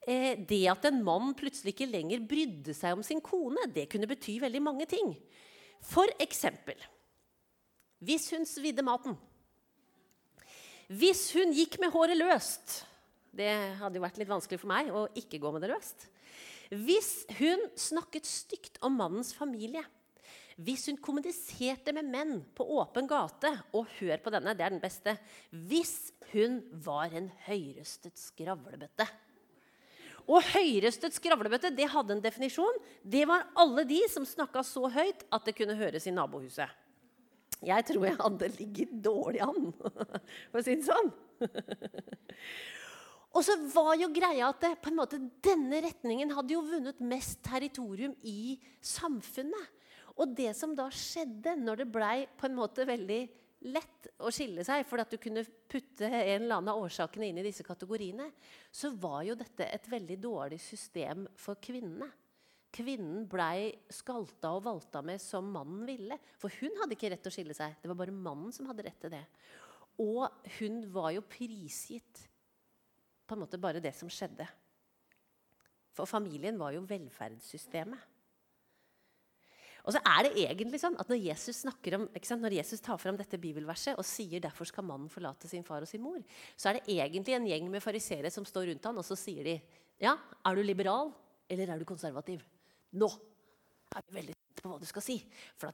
eh, 0.04 0.36
det 0.36 0.62
at 0.72 0.84
en 0.90 1.00
mann 1.04 1.32
plutselig 1.38 1.74
ikke 1.74 1.88
lenger 1.88 2.26
brydde 2.28 2.76
seg 2.76 2.98
om 2.98 3.04
sin 3.06 3.22
kone, 3.24 3.70
det 3.72 3.88
kunne 3.92 4.08
bety 4.10 4.36
veldig 4.42 4.64
mange 4.64 4.88
ting. 4.90 5.14
For 5.80 6.12
eksempel 6.20 6.76
hvis 8.00 8.30
hun 8.32 8.46
svidde 8.48 8.84
maten. 8.84 9.16
Hvis 10.88 11.28
hun 11.36 11.52
gikk 11.54 11.76
med 11.82 11.92
håret 11.92 12.18
løst. 12.18 12.80
Det 13.30 13.50
hadde 13.78 14.00
jo 14.00 14.02
vært 14.02 14.16
litt 14.18 14.30
vanskelig 14.30 14.58
for 14.58 14.70
meg 14.72 14.88
å 14.90 15.04
ikke 15.20 15.38
gå 15.42 15.52
med 15.54 15.62
det 15.62 15.70
løst. 15.70 16.08
Hvis 16.70 17.26
hun 17.38 17.62
snakket 17.78 18.26
stygt 18.26 18.80
om 18.86 18.96
mannens 18.98 19.34
familie. 19.36 19.84
Hvis 20.60 20.88
hun 20.90 20.98
kommuniserte 21.00 21.94
med 21.96 22.08
menn 22.12 22.40
på 22.56 22.66
åpen 22.76 23.06
gate 23.08 23.52
Og 23.78 23.88
hør 23.96 24.20
på 24.20 24.32
denne, 24.34 24.52
det 24.56 24.66
er 24.66 24.74
den 24.74 24.82
beste. 24.82 25.16
Hvis 25.50 26.12
hun 26.34 26.60
var 26.84 27.14
en 27.16 27.30
høyrøstet 27.46 28.20
skravlebøtte. 28.20 29.06
Og 30.30 30.44
høyrøstet 30.52 31.16
skravlebøtte 31.16 31.72
det 31.74 31.88
hadde 31.90 32.14
en 32.16 32.22
definisjon. 32.22 32.76
Det 33.02 33.24
var 33.28 33.48
alle 33.58 33.86
de 33.88 34.02
som 34.12 34.26
snakka 34.28 34.62
så 34.66 34.86
høyt 34.92 35.24
at 35.32 35.48
det 35.48 35.56
kunne 35.58 35.78
høres 35.78 36.06
i 36.06 36.14
nabohuset. 36.14 36.68
Jeg 37.60 37.84
tror 37.88 38.06
jeg 38.06 38.16
hadde 38.16 38.52
ligget 38.56 38.92
dårlig 39.04 39.42
an, 39.44 39.72
for 40.50 40.60
å 40.60 40.64
si 40.64 40.78
det 40.78 40.86
sånn. 40.86 41.10
Og 43.36 43.44
så 43.46 43.54
var 43.70 43.92
jo 44.00 44.08
greia 44.10 44.48
at 44.48 44.62
det, 44.64 44.72
på 44.82 44.90
en 44.90 44.98
måte, 44.98 45.20
denne 45.44 45.82
retningen 45.84 46.32
hadde 46.34 46.56
jo 46.56 46.64
vunnet 46.66 47.02
mest 47.04 47.38
territorium 47.46 48.16
i 48.26 48.56
samfunnet. 48.82 49.68
Og 50.20 50.32
det 50.36 50.52
som 50.56 50.74
da 50.76 50.88
skjedde 50.92 51.56
når 51.58 51.82
det 51.82 51.92
blei 51.92 52.16
på 52.38 52.48
en 52.48 52.58
måte 52.58 52.84
veldig 52.88 53.20
lett 53.72 54.08
å 54.24 54.30
skille 54.32 54.64
seg, 54.64 54.86
fordi 54.88 55.04
at 55.04 55.12
du 55.12 55.20
kunne 55.20 55.44
putte 55.44 56.08
en 56.08 56.42
eller 56.42 56.56
annen 56.58 56.72
av 56.72 56.80
årsakene 56.80 57.28
inn 57.28 57.40
i 57.40 57.44
disse 57.44 57.64
kategoriene, 57.64 58.30
så 58.72 58.92
var 59.00 59.22
jo 59.28 59.36
dette 59.38 59.68
et 59.68 59.88
veldig 59.90 60.16
dårlig 60.20 60.60
system 60.62 61.26
for 61.40 61.60
kvinnene. 61.60 62.08
Kvinnen 62.70 63.24
blei 63.28 63.72
skalta 63.90 64.52
og 64.54 64.62
valta 64.68 65.02
med 65.02 65.20
som 65.20 65.48
mannen 65.50 65.82
ville. 65.88 66.16
For 66.38 66.52
hun 66.60 66.76
hadde 66.78 66.94
ikke 66.94 67.10
rett 67.10 67.24
til 67.24 67.32
å 67.32 67.34
skille 67.34 67.56
seg. 67.56 67.74
Det 67.82 67.90
var 67.90 67.98
bare 67.98 68.14
mannen 68.14 68.54
som 68.54 68.68
hadde 68.70 68.84
rett 68.86 69.00
til 69.02 69.12
det. 69.12 69.24
Og 70.00 70.22
hun 70.60 70.84
var 70.94 71.10
jo 71.16 71.24
prisgitt 71.26 72.22
på 73.26 73.36
en 73.36 73.42
måte 73.42 73.58
bare 73.62 73.82
det 73.82 73.92
som 73.98 74.10
skjedde. 74.10 74.46
For 75.94 76.06
familien 76.08 76.58
var 76.60 76.72
jo 76.76 76.86
velferdssystemet. 76.86 78.06
Og 79.90 79.96
så 79.96 80.00
er 80.06 80.28
det 80.28 80.44
egentlig 80.44 80.78
sånn 80.78 80.94
at 81.02 81.08
Når 81.10 81.18
Jesus 81.18 81.64
om, 81.66 82.04
når 82.38 82.54
Jesus 82.54 82.82
tar 82.84 82.98
fram 83.02 83.16
dette 83.18 83.40
bibelverset 83.42 83.98
og 83.98 84.06
sier 84.06 84.38
derfor 84.42 84.68
skal 84.68 84.86
mannen 84.86 85.10
forlate 85.10 85.50
sin 85.50 85.66
far 85.66 85.82
og 85.82 85.90
sin 85.90 86.04
mor, 86.04 86.20
så 86.54 86.70
er 86.70 86.78
det 86.78 86.94
egentlig 86.94 87.34
en 87.34 87.48
gjeng 87.48 87.66
med 87.72 87.82
fariseere 87.82 88.30
som 88.30 88.46
står 88.46 88.70
rundt 88.70 88.86
han, 88.86 89.00
og 89.02 89.06
så 89.06 89.18
sier 89.18 89.42
de 89.48 89.56
ja, 90.00 90.14
er 90.14 90.54
du 90.54 90.62
liberal 90.62 91.10
eller 91.50 91.72
er 91.74 91.82
du 91.82 91.88
konservativ? 91.88 92.44
Nå 92.94 93.08
er 93.90 94.06
vi 94.06 94.14
veldig 94.20 94.36
spente 94.36 94.62
på 94.62 94.70
hva 94.70 94.78
du 94.78 94.86
skal 94.86 95.04
si. 95.04 95.16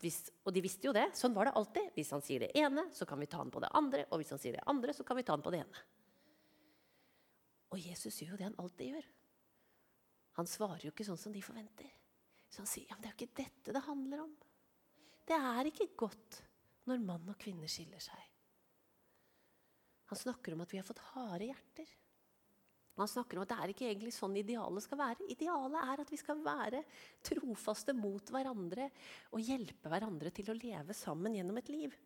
Hvis, 0.00 0.18
og 0.48 0.56
de 0.56 0.64
visste 0.64 0.88
jo 0.88 0.94
det. 0.96 1.10
Sånn 1.18 1.36
var 1.36 1.50
det 1.50 1.54
alltid. 1.60 1.92
Hvis 1.98 2.14
han 2.16 2.24
sier 2.24 2.46
det 2.46 2.50
ene, 2.56 2.88
så 2.96 3.04
kan 3.08 3.20
vi 3.20 3.28
ta 3.28 3.42
han 3.42 3.52
på 3.52 3.60
det 3.60 3.70
andre. 3.76 4.06
Og 4.08 4.22
hvis 4.22 4.32
han 4.32 4.40
sier 4.40 4.56
det 4.56 4.64
andre, 4.72 4.96
så 4.96 5.04
kan 5.04 5.20
vi 5.20 5.26
ta 5.28 5.36
han 5.36 5.44
på 5.44 5.52
det 5.52 5.60
ene. 5.66 5.84
Og 7.76 7.84
Jesus 7.84 8.22
gjør 8.22 8.32
jo 8.32 8.40
det 8.40 8.48
han 8.48 8.58
alltid 8.64 8.96
gjør. 8.96 9.06
Han 10.40 10.48
svarer 10.48 10.88
jo 10.88 10.94
ikke 10.94 11.06
sånn 11.06 11.20
som 11.20 11.36
de 11.36 11.44
forventer. 11.44 11.92
Så 12.50 12.62
han 12.62 12.70
sier 12.70 12.88
ja, 12.88 12.96
men 12.96 13.04
det 13.04 13.10
er 13.10 13.14
jo 13.14 13.20
ikke 13.20 13.42
dette 13.42 13.74
det 13.76 13.84
handler 13.86 14.24
om. 14.24 14.32
Det 15.26 15.36
er 15.36 15.70
ikke 15.70 15.90
godt 15.98 16.40
når 16.86 17.02
mann 17.02 17.30
og 17.32 17.38
kvinne 17.40 17.68
skiller 17.70 18.02
seg. 18.02 18.32
Han 20.06 20.18
snakker 20.20 20.54
om 20.54 20.62
at 20.62 20.72
vi 20.72 20.78
har 20.78 20.86
fått 20.86 21.02
harde 21.12 21.48
hjerter. 21.48 21.88
Han 22.96 23.10
snakker 23.10 23.36
om 23.36 23.44
at 23.44 23.50
det 23.50 23.56
er 23.60 23.72
ikke 23.72 23.88
egentlig 23.90 24.12
sånn 24.16 24.36
idealet 24.40 24.84
skal 24.84 25.00
være. 25.02 25.26
Idealet 25.34 25.80
er 25.82 26.02
at 26.02 26.12
vi 26.12 26.18
skal 26.20 26.38
være 26.44 26.80
trofaste 27.26 27.92
mot 27.96 28.30
hverandre 28.32 28.88
og 29.36 29.42
hjelpe 29.42 29.90
hverandre 29.92 30.32
til 30.32 30.48
å 30.48 30.56
leve 30.56 30.96
sammen 30.96 31.36
gjennom 31.36 31.58
et 31.60 31.72
liv. 31.74 31.96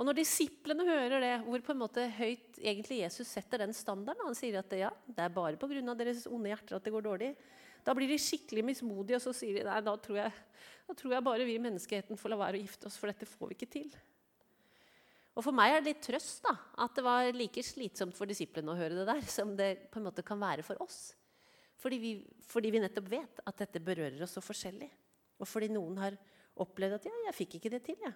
Og 0.00 0.06
Når 0.08 0.16
disiplene 0.16 0.86
hører 0.86 1.22
det, 1.22 1.32
hvor 1.44 1.62
på 1.62 1.74
en 1.74 1.82
måte 1.82 2.06
høyt 2.16 2.58
egentlig 2.58 3.02
Jesus 3.02 3.28
setter 3.28 3.60
den 3.60 3.74
standarden 3.76 4.24
Han 4.24 4.38
sier 4.38 4.56
at 4.62 4.72
ja, 4.72 4.88
det 5.06 5.26
er 5.26 5.34
bare 5.34 5.58
pga. 5.60 5.94
deres 5.94 6.26
onde 6.30 6.48
hjerter 6.48 6.78
at 6.78 6.86
det 6.86 6.94
går 6.94 7.04
dårlig. 7.04 7.34
Da 7.86 7.94
blir 7.96 8.10
de 8.10 8.20
skikkelig 8.20 8.64
mismodige, 8.72 9.18
og 9.18 9.24
så 9.24 9.34
sier 9.36 9.60
de 9.60 9.66
nei, 9.66 9.80
da 9.84 9.94
tror 10.02 10.20
jeg, 10.20 10.32
da 10.88 10.96
tror 10.98 11.16
jeg 11.16 11.26
bare 11.26 11.46
vi 11.48 11.56
i 11.56 11.62
menneskeheten 11.62 12.20
får 12.20 12.32
la 12.32 12.40
være 12.40 12.60
å 12.60 12.64
gifte 12.64 12.88
oss, 12.90 12.98
for 13.00 13.10
dette 13.10 13.28
får 13.28 13.50
vi 13.50 13.58
ikke 13.58 13.70
til. 13.72 13.90
Og 15.38 15.44
For 15.46 15.56
meg 15.56 15.72
er 15.72 15.80
det 15.80 15.92
litt 15.94 16.02
trøst 16.04 16.42
da, 16.44 16.52
at 16.84 16.96
det 16.96 17.04
var 17.06 17.30
like 17.36 17.62
slitsomt 17.64 18.16
for 18.18 18.28
disiplene 18.28 18.72
å 18.72 18.78
høre 18.78 18.98
det 18.98 19.06
der 19.08 19.22
som 19.30 19.54
det 19.56 19.70
på 19.92 20.00
en 20.00 20.08
måte 20.08 20.24
kan 20.26 20.40
være 20.40 20.66
for 20.66 20.80
oss. 20.84 21.14
Fordi 21.80 22.00
vi, 22.02 22.10
fordi 22.44 22.72
vi 22.74 22.82
nettopp 22.82 23.06
vet 23.08 23.40
at 23.48 23.62
dette 23.62 23.80
berører 23.80 24.20
oss 24.26 24.34
så 24.36 24.42
forskjellig. 24.44 24.90
Og 25.40 25.48
fordi 25.48 25.70
noen 25.72 25.96
har 26.02 26.18
opplevd 26.60 26.98
at 26.98 27.08
ja, 27.08 27.14
jeg 27.30 27.38
fikk 27.38 27.56
ikke 27.56 27.72
det 27.72 27.80
til. 27.86 27.96
Ja. 28.04 28.12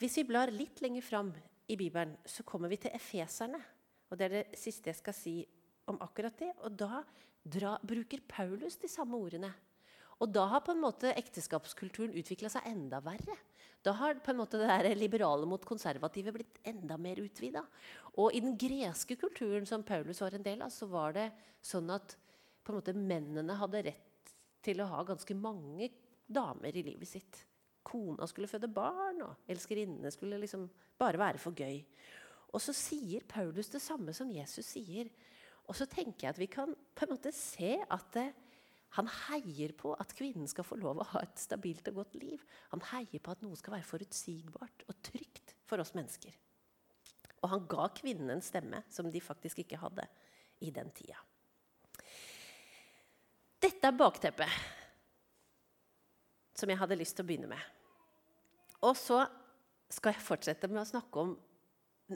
Hvis 0.00 0.16
vi 0.16 0.28
blar 0.30 0.52
litt 0.54 0.80
lenger 0.80 1.04
fram 1.04 1.34
i 1.68 1.76
Bibelen, 1.76 2.14
så 2.24 2.46
kommer 2.48 2.72
vi 2.72 2.80
til 2.80 2.94
efeserne. 2.96 3.60
Og 4.08 4.16
det 4.16 4.26
er 4.26 4.36
det 4.38 4.58
siste 4.58 4.88
jeg 4.88 5.00
skal 5.02 5.16
si 5.16 5.34
om 5.92 6.00
akkurat 6.04 6.36
det. 6.40 6.52
Og 6.64 6.76
da 6.78 7.02
dra, 7.42 7.76
bruker 7.82 8.22
Paulus 8.28 8.78
de 8.80 8.90
samme 8.90 9.18
ordene. 9.18 9.52
Og 10.20 10.28
da 10.28 10.44
har 10.52 10.64
på 10.64 10.74
en 10.74 10.82
måte 10.82 11.14
ekteskapskulturen 11.16 12.16
utvikla 12.20 12.50
seg 12.52 12.66
enda 12.68 13.00
verre. 13.04 13.38
Da 13.80 13.94
har 13.96 14.18
på 14.20 14.34
en 14.34 14.40
måte 14.42 14.58
det 14.60 14.68
der 14.68 14.98
liberale 14.98 15.46
mot 15.48 15.62
konservative 15.64 16.34
blitt 16.36 16.58
enda 16.68 16.98
mer 17.00 17.22
utvida. 17.22 17.62
Og 18.20 18.34
i 18.36 18.42
den 18.44 18.58
greske 18.60 19.16
kulturen 19.16 19.64
som 19.68 19.84
Paulus 19.86 20.20
var 20.20 20.36
en 20.36 20.44
del 20.44 20.60
av, 20.66 20.72
så 20.74 20.88
var 20.90 21.16
det 21.16 21.30
sånn 21.64 21.88
at 21.94 22.18
på 22.60 22.72
en 22.72 22.80
måte 22.80 22.96
mennene 22.96 23.56
hadde 23.56 23.84
rett 23.88 24.34
til 24.60 24.82
å 24.82 24.90
ha 24.90 25.04
ganske 25.08 25.34
mange 25.38 25.88
damer 26.28 26.76
i 26.76 26.84
livet 26.84 27.08
sitt. 27.08 27.40
Kona 27.82 28.28
skulle 28.28 28.50
føde 28.50 28.68
barn, 28.68 29.22
og 29.24 29.48
elskerinnene 29.50 30.12
skulle 30.12 30.38
liksom 30.42 30.68
bare 31.00 31.20
være 31.20 31.40
for 31.40 31.56
gøy. 31.56 31.80
Og 32.52 32.60
så 32.60 32.74
sier 32.76 33.24
Paulus 33.30 33.72
det 33.72 33.80
samme 33.80 34.12
som 34.16 34.30
Jesus 34.34 34.68
sier. 34.74 35.08
Og 35.70 35.76
så 35.78 35.86
tenker 35.86 36.26
jeg 36.26 36.34
at 36.34 36.40
vi 36.42 36.48
kan 36.50 36.72
på 36.74 37.06
en 37.06 37.12
måte 37.14 37.30
se 37.34 37.76
at 37.78 38.06
det, 38.16 38.26
han 38.98 39.06
heier 39.28 39.70
på 39.78 39.92
at 40.02 40.10
kvinnen 40.18 40.50
skal 40.50 40.66
få 40.66 40.80
lov 40.80 40.98
å 40.98 41.08
ha 41.12 41.20
et 41.22 41.38
stabilt 41.38 41.86
og 41.92 42.00
godt 42.00 42.16
liv. 42.18 42.42
Han 42.72 42.82
heier 42.90 43.22
på 43.22 43.30
at 43.30 43.44
noe 43.44 43.54
skal 43.58 43.76
være 43.76 43.86
forutsigbart 43.86 44.82
og 44.90 44.98
trygt 45.06 45.54
for 45.70 45.78
oss 45.78 45.94
mennesker. 45.94 46.34
Og 47.40 47.52
han 47.52 47.68
ga 47.70 47.86
kvinnen 47.94 48.34
en 48.34 48.42
stemme 48.42 48.82
som 48.90 49.06
de 49.12 49.22
faktisk 49.22 49.62
ikke 49.62 49.78
hadde 49.78 50.08
i 50.66 50.72
den 50.74 50.90
tida. 50.96 51.22
Dette 53.60 53.86
er 53.86 53.96
bakteppet 53.96 54.50
som 56.58 56.68
jeg 56.68 56.80
hadde 56.80 56.98
lyst 56.98 57.14
til 57.16 57.24
å 57.24 57.28
begynne 57.30 57.52
med. 57.52 57.62
Og 58.84 58.98
så 58.98 59.22
skal 59.90 60.16
jeg 60.16 60.24
fortsette 60.26 60.68
med 60.70 60.82
å 60.82 60.88
snakke 60.88 61.22
om 61.22 61.32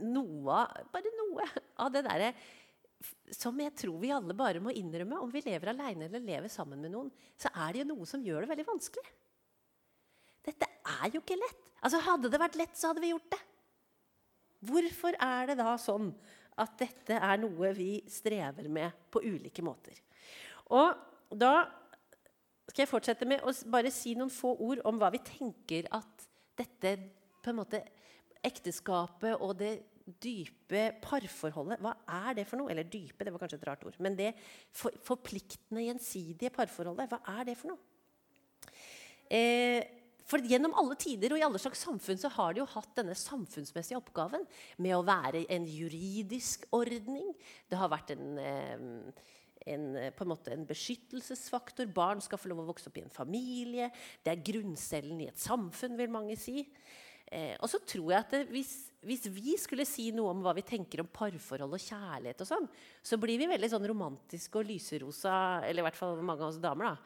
noe, 0.03 0.59
bare 0.91 1.17
noe 1.21 1.47
av 1.81 1.93
det 1.95 2.03
derre 2.07 2.35
som 3.35 3.59
jeg 3.61 3.75
tror 3.79 3.99
vi 4.03 4.13
alle 4.15 4.37
bare 4.37 4.63
må 4.63 4.73
innrømme, 4.75 5.21
om 5.23 5.33
vi 5.33 5.43
lever 5.45 5.73
alene 5.73 6.09
eller 6.09 6.23
lever 6.23 6.53
sammen 6.53 6.81
med 6.83 6.93
noen, 6.95 7.11
så 7.41 7.51
er 7.53 7.73
det 7.73 7.83
jo 7.83 7.91
noe 7.93 8.09
som 8.09 8.23
gjør 8.25 8.45
det 8.45 8.51
veldig 8.53 8.67
vanskelig. 8.69 9.13
Dette 10.45 10.69
er 10.69 11.15
jo 11.15 11.23
ikke 11.23 11.41
lett. 11.41 11.61
Altså 11.85 12.01
Hadde 12.05 12.31
det 12.33 12.41
vært 12.41 12.59
lett, 12.61 12.77
så 12.77 12.91
hadde 12.91 13.05
vi 13.05 13.13
gjort 13.13 13.31
det. 13.33 13.41
Hvorfor 14.65 15.17
er 15.21 15.51
det 15.51 15.59
da 15.61 15.75
sånn 15.81 16.11
at 16.61 16.77
dette 16.81 17.17
er 17.19 17.41
noe 17.41 17.73
vi 17.77 17.91
strever 18.09 18.69
med 18.73 18.95
på 19.13 19.23
ulike 19.25 19.65
måter? 19.65 19.99
Og 20.73 20.95
da 21.35 21.67
skal 22.71 22.85
jeg 22.85 22.91
fortsette 22.91 23.29
med 23.29 23.45
å 23.45 23.53
bare 23.73 23.93
si 23.93 24.15
noen 24.17 24.33
få 24.33 24.55
ord 24.65 24.81
om 24.89 25.01
hva 25.01 25.11
vi 25.13 25.21
tenker 25.25 25.89
at 25.93 26.25
dette 26.57 26.95
på 27.45 27.53
en 27.53 27.61
måte 27.61 27.83
ekteskapet 28.45 29.37
og 29.41 29.57
det 29.61 29.75
dype 30.05 30.85
parforholdet 31.03 31.81
Hva 31.83 31.95
er 32.29 32.39
det 32.39 32.47
for 32.49 32.61
noe? 32.61 32.71
Eller 32.73 32.87
dype, 32.89 33.25
det 33.25 33.33
var 33.33 33.43
kanskje 33.43 33.59
et 33.61 33.67
rart 33.69 33.85
ord. 33.89 33.99
Men 34.05 34.17
det 34.19 34.33
for, 34.75 34.95
forpliktende, 35.07 35.87
gjensidige 35.87 36.53
parforholdet, 36.55 37.11
hva 37.13 37.21
er 37.39 37.49
det 37.49 37.59
for 37.61 37.73
noe? 37.73 38.73
Eh, 39.33 39.81
for 40.29 40.41
Gjennom 40.45 40.73
alle 40.81 40.97
tider 41.01 41.35
og 41.35 41.41
i 41.41 41.45
alle 41.45 41.61
slags 41.61 41.83
samfunn 41.85 42.21
så 42.21 42.31
har 42.33 42.55
de 42.55 42.63
jo 42.63 42.71
hatt 42.73 42.95
denne 42.97 43.17
samfunnsmessige 43.19 44.01
oppgaven 44.01 44.47
med 44.81 44.97
å 44.97 45.05
være 45.05 45.45
en 45.53 45.67
juridisk 45.69 46.65
ordning. 46.73 47.33
Det 47.69 47.77
har 47.81 47.93
vært 47.93 48.15
en, 48.15 48.39
eh, 48.41 48.87
en, 49.75 49.85
på 50.17 50.25
en, 50.25 50.33
måte 50.33 50.53
en 50.55 50.65
beskyttelsesfaktor. 50.69 51.93
Barn 51.93 52.25
skal 52.25 52.41
få 52.41 52.53
lov 52.53 52.65
å 52.65 52.69
vokse 52.73 52.89
opp 52.89 53.01
i 53.01 53.05
en 53.05 53.13
familie. 53.13 53.91
Det 54.25 54.33
er 54.33 54.47
grunncellen 54.53 55.21
i 55.21 55.29
et 55.29 55.41
samfunn, 55.41 55.97
vil 56.01 56.13
mange 56.13 56.39
si. 56.41 56.65
Eh, 57.29 57.57
og 57.61 57.69
så 57.69 57.81
tror 57.85 58.13
jeg 58.13 58.25
at 58.25 58.53
hvis, 58.53 58.73
hvis, 59.07 59.27
vi 59.33 59.55
skulle 59.61 59.87
si 59.89 60.09
noe 60.15 60.33
om 60.33 60.43
hva 60.45 60.55
vi 60.57 60.65
tenker 60.67 61.03
om 61.03 61.11
parforhold 61.13 61.77
og 61.77 61.83
kjærlighet, 61.83 62.43
og 62.45 62.49
sånn, 62.49 62.67
så 63.05 63.19
blir 63.21 63.41
vi 63.41 63.51
veldig 63.51 63.71
sånn 63.73 63.89
romantiske 63.91 64.61
og 64.61 64.69
lyserosa, 64.69 65.37
eller 65.69 65.83
i 65.83 65.87
hvert 65.89 65.99
fall 65.99 66.21
mange 66.23 66.45
av 66.45 66.53
oss 66.53 66.61
damer. 66.63 66.93
da, 66.93 66.97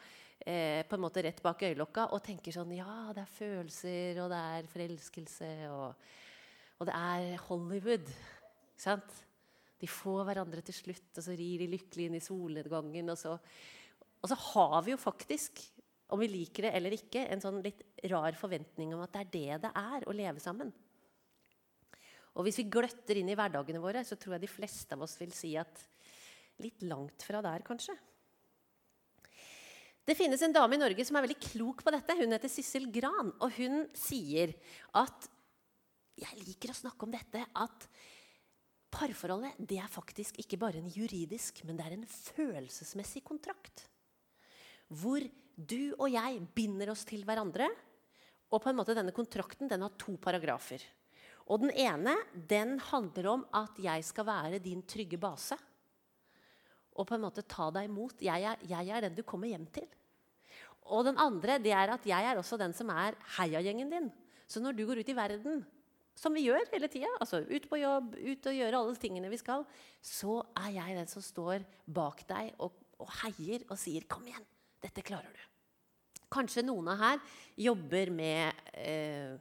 eh, 0.40 0.82
på 0.88 0.96
en 0.96 1.04
måte 1.04 1.22
rett 1.24 1.42
bak 1.42 1.62
øyelokka 1.62 2.08
og 2.12 2.22
tenker 2.24 2.52
sånn 2.52 2.76
Ja, 2.76 3.12
det 3.14 3.24
er 3.24 3.36
følelser, 3.38 4.22
og 4.24 4.30
det 4.30 4.42
er 4.58 4.72
forelskelse, 4.74 5.50
og, 5.70 5.94
og 6.78 6.86
det 6.86 6.94
er 6.94 7.36
Hollywood. 7.48 8.12
Sant? 8.76 9.24
De 9.78 9.86
får 9.86 10.24
hverandre 10.26 10.62
til 10.62 10.74
slutt, 10.74 11.10
og 11.16 11.22
så 11.22 11.34
rir 11.38 11.58
de 11.62 11.72
lykkelig 11.74 12.06
inn 12.08 12.18
i 12.18 12.22
solnedgangen. 12.22 13.10
Og 13.10 13.18
så, 13.18 13.38
og 14.22 14.30
så 14.30 14.34
har 14.34 14.82
vi 14.82 14.94
jo 14.94 14.98
faktisk 14.98 15.62
om 16.08 16.20
vi 16.22 16.28
liker 16.32 16.68
det 16.68 16.74
eller 16.78 16.96
ikke, 16.96 17.26
en 17.28 17.42
sånn 17.42 17.60
litt 17.64 17.82
rar 18.08 18.36
forventning 18.38 18.94
om 18.96 19.02
at 19.04 19.12
det 19.12 19.20
er 19.20 19.32
det 19.32 19.64
det 19.66 19.72
er 19.76 20.06
å 20.08 20.14
leve 20.16 20.40
sammen. 20.40 20.70
Og 22.38 22.46
hvis 22.46 22.60
vi 22.60 22.68
gløtter 22.70 23.18
inn 23.18 23.30
i 23.32 23.36
hverdagene 23.38 23.82
våre, 23.82 24.04
så 24.06 24.16
tror 24.16 24.36
jeg 24.36 24.46
de 24.46 24.52
fleste 24.52 24.94
av 24.94 25.02
oss 25.02 25.16
vil 25.18 25.32
si 25.34 25.56
at 25.58 25.82
litt 26.62 26.84
langt 26.86 27.24
fra 27.26 27.42
der, 27.42 27.64
kanskje. 27.66 27.96
Det 30.08 30.16
finnes 30.16 30.40
en 30.40 30.54
dame 30.54 30.78
i 30.78 30.80
Norge 30.80 31.04
som 31.04 31.18
er 31.18 31.26
veldig 31.26 31.40
klok 31.50 31.82
på 31.84 31.92
dette. 31.92 32.14
Hun 32.16 32.32
heter 32.32 32.48
Sissel 32.48 32.86
Gran. 32.94 33.34
Og 33.44 33.52
hun 33.58 33.82
sier 33.96 34.54
at 34.96 35.28
Jeg 36.18 36.34
liker 36.40 36.72
å 36.72 36.78
snakke 36.78 37.04
om 37.06 37.12
dette. 37.12 37.42
At 37.54 37.84
parforholdet 38.90 39.58
det 39.60 39.82
er 39.82 39.92
faktisk 39.92 40.40
ikke 40.40 40.58
bare 40.58 40.80
en 40.80 40.88
juridisk, 40.90 41.60
men 41.68 41.76
det 41.78 41.84
er 41.84 41.98
en 41.98 42.08
følelsesmessig 42.08 43.22
kontrakt. 43.26 43.84
Hvor 44.88 45.22
du 45.54 45.92
og 45.98 46.08
jeg 46.10 46.40
binder 46.56 46.94
oss 46.94 47.04
til 47.06 47.26
hverandre. 47.28 47.68
Og 48.48 48.62
på 48.64 48.72
en 48.72 48.78
måte 48.80 48.96
denne 48.96 49.12
kontrakten 49.12 49.68
den 49.68 49.84
har 49.84 49.98
to 50.00 50.16
paragrafer. 50.16 50.80
Og 51.48 51.62
Den 51.64 51.72
ene 51.72 52.14
den 52.32 52.76
handler 52.90 53.30
om 53.32 53.44
at 53.56 53.78
jeg 53.80 54.04
skal 54.04 54.26
være 54.28 54.60
din 54.60 54.82
trygge 54.84 55.18
base. 55.20 55.56
Og 56.98 57.06
på 57.08 57.16
en 57.16 57.24
måte 57.24 57.46
ta 57.46 57.70
deg 57.72 57.88
imot. 57.88 58.20
Jeg 58.20 58.44
er, 58.44 58.60
jeg 58.68 58.90
er 58.90 59.06
den 59.06 59.16
du 59.16 59.22
kommer 59.22 59.48
hjem 59.48 59.64
til. 59.72 59.86
Og 60.88 61.04
den 61.08 61.18
andre 61.20 61.58
det 61.62 61.72
er 61.72 61.92
at 61.94 62.06
jeg 62.08 62.26
er 62.26 62.40
også 62.40 62.58
den 62.60 62.74
som 62.76 62.90
er 62.92 63.16
heiagjengen 63.38 63.90
din. 63.92 64.08
Så 64.48 64.60
når 64.60 64.76
du 64.76 64.84
går 64.88 65.00
ut 65.02 65.12
i 65.12 65.16
verden, 65.16 65.64
som 66.18 66.34
vi 66.34 66.46
gjør 66.48 66.64
hele 66.72 66.88
tida, 66.90 67.10
altså 67.20 67.42
ut 67.46 67.68
på 67.70 67.78
jobb, 67.78 68.16
ut 68.16 68.48
og 68.50 68.56
gjøre 68.56 68.80
alle 68.80 69.00
tingene 69.00 69.30
vi 69.30 69.38
skal, 69.40 69.64
så 70.02 70.40
er 70.64 70.72
jeg 70.74 70.96
den 70.98 71.10
som 71.10 71.22
står 71.22 71.66
bak 71.84 72.24
deg 72.28 72.56
og, 72.64 72.74
og 72.98 73.12
heier 73.22 73.64
og 73.68 73.76
sier 73.78 74.08
'kom 74.08 74.26
igjen'. 74.26 74.48
Dette 74.82 75.02
klarer 75.02 75.30
du. 75.30 75.44
Kanskje 76.30 76.64
noen 76.64 76.88
av 76.88 76.98
her 76.98 77.20
jobber 77.56 78.10
med 78.10 78.52
eh, 78.74 79.38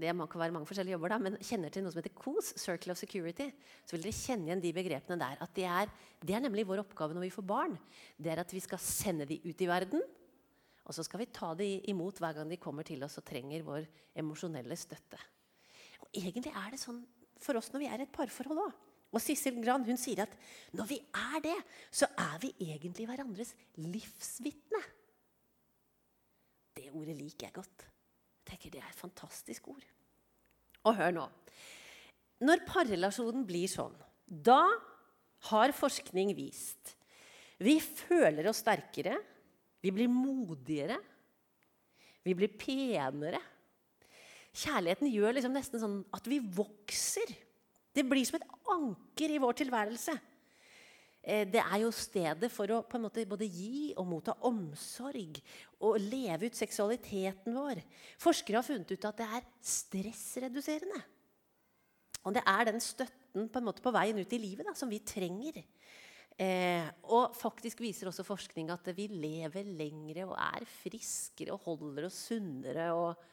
det 0.00 0.12
kan 0.30 0.42
være 0.42 0.54
mange 0.54 0.68
forskjellige 0.68 0.94
jobber 0.94 1.12
da, 1.14 1.18
men 1.22 1.38
kjenner 1.44 1.72
til 1.72 1.84
noe 1.84 1.92
som 1.94 2.00
heter 2.00 2.14
COS, 2.16 2.52
Circle 2.60 2.94
of 2.94 3.00
Security, 3.00 3.48
så 3.84 3.96
vil 3.96 4.06
dere 4.06 4.16
kjenne 4.16 4.50
igjen 4.50 4.62
de 4.62 4.72
begrepene 4.76 5.18
der. 5.20 5.40
at 5.42 5.54
det 5.56 5.64
er, 5.64 5.90
det 6.22 6.36
er, 6.36 6.44
nemlig 6.44 6.66
vår 6.68 6.84
oppgave 6.84 7.16
når 7.16 7.26
vi 7.26 7.34
får 7.34 7.46
barn. 7.48 7.76
Det 8.18 8.32
er 8.32 8.42
at 8.42 8.52
vi 8.52 8.62
skal 8.64 8.82
sende 8.82 9.26
dem 9.28 9.44
ut 9.44 9.60
i 9.60 9.68
verden. 9.70 10.04
Og 10.86 10.94
så 10.94 11.02
skal 11.02 11.24
vi 11.24 11.30
ta 11.34 11.52
dem 11.58 11.82
imot 11.90 12.20
hver 12.22 12.36
gang 12.36 12.50
de 12.50 12.60
kommer 12.62 12.86
til 12.86 13.02
oss 13.02 13.18
og 13.18 13.26
trenger 13.26 13.64
vår 13.66 13.88
emosjonelle 14.14 14.76
støtte. 14.78 15.18
Og 16.04 16.10
Egentlig 16.14 16.52
er 16.54 16.70
det 16.70 16.82
sånn 16.82 17.00
for 17.42 17.58
oss 17.58 17.72
når 17.72 17.82
vi 17.82 17.88
er 17.90 18.02
i 18.02 18.06
et 18.06 18.14
parforhold 18.14 18.62
òg. 18.68 18.76
Og 19.14 19.22
Sissel 19.22 19.58
Gran 19.62 19.84
hun 19.86 19.98
sier 20.00 20.24
at 20.26 20.32
når 20.76 20.88
vi 20.90 21.00
er 21.00 21.42
det, 21.44 21.56
så 21.94 22.08
er 22.20 22.38
vi 22.42 22.52
egentlig 22.68 23.06
hverandres 23.08 23.54
livsvitne. 23.80 24.82
Det 26.76 26.90
ordet 26.92 27.16
liker 27.16 27.48
jeg 27.48 27.56
godt. 27.56 27.86
Tenker 28.46 28.72
Det 28.72 28.82
er 28.82 28.90
et 28.90 29.00
fantastisk 29.00 29.68
ord. 29.72 29.86
Og 30.86 30.94
hør 30.96 31.14
nå. 31.14 31.24
Når 32.46 32.66
parrelasjonen 32.68 33.46
blir 33.48 33.66
sånn, 33.70 33.94
da 34.26 34.60
har 35.50 35.74
forskning 35.76 36.34
vist 36.36 36.96
vi 37.56 37.78
føler 37.80 38.50
oss 38.50 38.60
sterkere, 38.60 39.16
vi 39.80 39.92
blir 39.94 40.10
modigere, 40.12 40.98
vi 42.26 42.34
blir 42.36 42.52
penere. 42.58 43.40
Kjærligheten 44.56 45.08
gjør 45.08 45.36
liksom 45.36 45.54
nesten 45.56 45.80
sånn 45.80 45.98
at 46.16 46.28
vi 46.28 46.40
vokser. 46.40 47.32
Det 47.96 48.04
blir 48.04 48.26
som 48.28 48.36
et 48.36 48.48
anker 48.74 49.32
i 49.32 49.40
vår 49.40 49.56
tilværelse. 49.62 50.16
Eh, 51.26 51.42
det 51.50 51.58
er 51.58 51.80
jo 51.82 51.90
stedet 51.90 52.50
for 52.54 52.70
å 52.70 52.84
på 52.86 52.98
en 52.98 53.06
måte 53.08 53.24
både 53.26 53.48
gi 53.50 53.90
og 53.98 54.06
motta 54.06 54.36
omsorg 54.46 55.40
og 55.82 55.98
leve 55.98 56.46
ut 56.46 56.58
seksualiteten 56.58 57.56
vår. 57.56 57.82
Forskere 58.22 58.60
har 58.60 58.66
funnet 58.66 58.94
ut 58.94 59.08
at 59.10 59.18
det 59.18 59.28
er 59.40 59.48
stressreduserende. 59.74 61.02
Og 62.26 62.34
det 62.34 62.42
er 62.46 62.68
den 62.70 62.82
støtten 62.82 63.50
på, 63.50 63.58
en 63.58 63.66
måte 63.66 63.82
på 63.82 63.94
veien 63.94 64.18
ut 64.18 64.32
i 64.34 64.42
livet 64.42 64.66
da, 64.66 64.74
som 64.78 64.90
vi 64.90 65.02
trenger. 65.02 65.58
Eh, 66.38 66.86
og 67.10 67.34
faktisk 67.34 67.80
viser 67.82 68.10
også 68.10 68.26
forskning 68.26 68.70
at 68.70 68.90
vi 68.94 69.08
lever 69.10 69.66
lengre 69.66 70.26
og 70.28 70.36
er 70.38 70.66
friskere 70.68 71.54
og 71.54 71.64
holder 71.64 72.10
oss 72.10 72.18
sunnere 72.28 72.90
og 72.94 73.24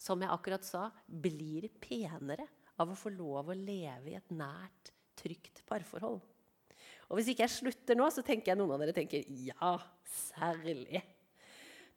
som 0.00 0.20
jeg 0.22 0.32
akkurat 0.32 0.64
sa, 0.64 0.86
blir 1.04 1.66
penere 1.80 2.46
av 2.80 2.92
å 2.92 2.96
få 2.96 3.12
lov 3.12 3.50
å 3.50 3.56
leve 3.56 4.12
i 4.12 4.16
et 4.16 4.30
nært, 4.32 4.94
trygt 5.18 5.60
parforhold. 5.68 6.22
Og 7.10 7.18
Hvis 7.18 7.32
ikke 7.32 7.42
jeg 7.42 7.56
slutter 7.58 7.98
nå, 7.98 8.06
så 8.14 8.22
tenker 8.22 8.52
jeg 8.52 8.60
noen 8.60 8.76
av 8.76 8.84
dere 8.84 8.94
tenker 8.94 9.26
ja, 9.26 9.74
særlig. 10.30 11.02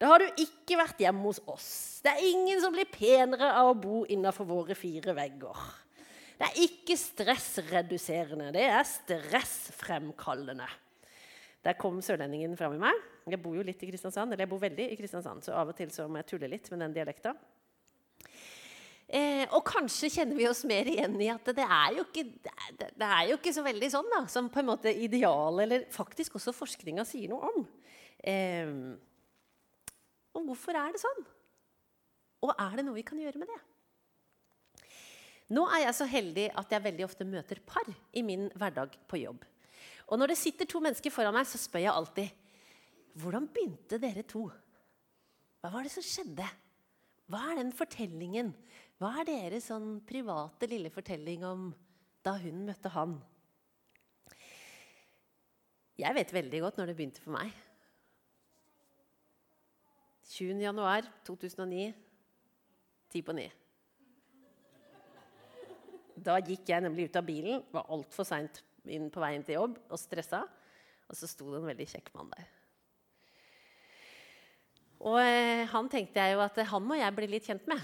Da 0.01 0.09
har 0.09 0.23
du 0.23 0.41
ikke 0.41 0.79
vært 0.79 0.99
hjemme 1.03 1.27
hos 1.29 1.39
oss. 1.47 1.69
Det 2.03 2.11
er 2.11 2.25
ingen 2.31 2.59
som 2.63 2.73
blir 2.73 2.89
penere 2.89 3.51
av 3.53 3.69
å 3.69 3.77
bo 3.77 4.01
innafor 4.09 4.49
våre 4.49 4.75
fire 4.75 5.13
vegger. 5.15 5.61
Det 6.39 6.47
er 6.49 6.63
ikke 6.65 6.97
stressreduserende, 6.97 8.49
det 8.55 8.65
er 8.65 8.81
stressfremkallende. 8.89 10.65
Der 11.63 11.77
kom 11.79 12.01
sørlendingen 12.03 12.57
fram 12.59 12.73
i 12.75 12.81
meg. 12.81 12.97
Jeg 13.29 13.39
bor 13.39 13.55
jo 13.55 13.63
litt 13.63 13.79
i 13.85 13.87
Kristiansand, 13.87 14.33
eller 14.33 14.43
jeg 14.43 14.51
bor 14.51 14.59
veldig 14.59 14.89
i 14.91 14.97
Kristiansand, 14.99 15.45
så 15.45 15.53
av 15.55 15.71
og 15.71 15.77
til 15.77 15.93
så 15.93 16.09
må 16.09 16.19
jeg 16.19 16.33
tulle 16.33 16.49
litt 16.51 16.67
med 16.73 16.83
den 16.83 16.97
dialekta. 16.97 17.31
Eh, 19.13 19.43
og 19.53 19.61
kanskje 19.67 20.09
kjenner 20.09 20.37
vi 20.39 20.47
oss 20.49 20.63
mer 20.65 20.87
igjen 20.89 21.19
i 21.21 21.27
at 21.29 21.45
det 21.53 21.65
er 21.67 21.99
ikke, 22.01 22.23
det, 22.79 23.05
er 23.05 23.27
jo 23.29 23.37
ikke 23.37 23.53
så 23.53 23.61
veldig 23.65 23.89
sånn 23.93 24.09
da, 24.09 24.23
som 24.31 24.47
på 24.49 24.63
en 24.63 24.71
måte 24.71 24.89
ideal, 24.89 25.59
eller 25.61 25.85
faktisk 25.93 26.39
også 26.39 26.55
forskninga 26.57 27.05
sier 27.05 27.29
noe 27.29 27.51
om. 27.51 27.67
Eh, 28.25 28.71
og 30.33 30.47
hvorfor 30.49 30.79
er 30.79 30.95
det 30.95 31.03
sånn? 31.03 31.21
Og 32.43 32.55
er 32.57 32.79
det 32.79 32.87
noe 32.87 32.97
vi 32.97 33.05
kan 33.05 33.21
gjøre 33.21 33.43
med 33.43 33.53
det? 33.53 33.59
Nå 35.53 35.67
er 35.75 35.85
jeg 35.85 35.97
så 35.99 36.07
heldig 36.09 36.47
at 36.57 36.73
jeg 36.73 36.85
veldig 36.87 37.05
ofte 37.05 37.27
møter 37.27 37.61
par 37.67 37.85
i 38.17 38.23
min 38.25 38.47
hverdag 38.57 38.95
på 39.05 39.21
jobb. 39.21 39.43
Og 40.09 40.17
når 40.19 40.33
det 40.33 40.39
sitter 40.41 40.69
to 40.69 40.81
mennesker 40.81 41.13
foran 41.13 41.35
meg, 41.35 41.45
så 41.47 41.61
spør 41.61 41.85
jeg 41.85 41.93
alltid 41.93 42.39
Hvordan 43.21 43.45
begynte 43.53 43.99
dere 44.01 44.23
to? 44.25 44.47
Hva 45.61 45.69
var 45.69 45.85
det 45.85 45.93
som 45.93 46.01
skjedde? 46.01 46.47
Hva 47.29 47.43
er 47.51 47.59
den 47.59 47.69
fortellingen 47.75 48.49
hva 49.01 49.11
er 49.19 49.27
deres 49.27 49.67
sånn 49.71 49.97
private 50.07 50.69
lille 50.69 50.91
fortelling 50.93 51.43
om 51.47 51.69
da 52.23 52.35
hun 52.39 52.63
møtte 52.67 52.91
han? 52.93 53.17
Jeg 55.99 56.17
vet 56.17 56.33
veldig 56.33 56.61
godt 56.63 56.79
når 56.79 56.89
det 56.89 56.95
begynte 56.97 57.21
for 57.23 57.35
meg. 57.35 57.51
20.1.2009, 60.33 61.91
ti 63.13 63.21
på 63.21 63.35
ni. 63.37 63.45
Da 66.23 66.39
gikk 66.41 66.69
jeg 66.71 66.85
nemlig 66.85 67.09
ut 67.09 67.19
av 67.19 67.27
bilen. 67.27 67.63
var 67.73 67.89
altfor 67.93 68.25
seint 68.25 68.63
inn 68.89 69.09
på 69.13 69.21
veien 69.21 69.43
til 69.45 69.59
jobb 69.59 69.77
og 69.89 69.99
stressa. 69.99 70.43
Og 71.09 71.17
så 71.17 71.29
sto 71.29 71.49
det 71.51 71.59
en 71.59 71.69
veldig 71.69 71.87
kjekk 71.89 72.13
mann 72.15 72.31
der. 72.33 72.47
Og 75.03 75.19
eh, 75.19 75.67
han 75.67 75.89
tenkte 75.91 76.23
jeg 76.23 76.37
jo 76.37 76.41
at 76.45 76.57
eh, 76.61 76.69
han 76.69 76.85
må 76.87 76.95
jeg 76.95 77.15
bli 77.17 77.27
litt 77.35 77.49
kjent 77.49 77.67
med. 77.69 77.81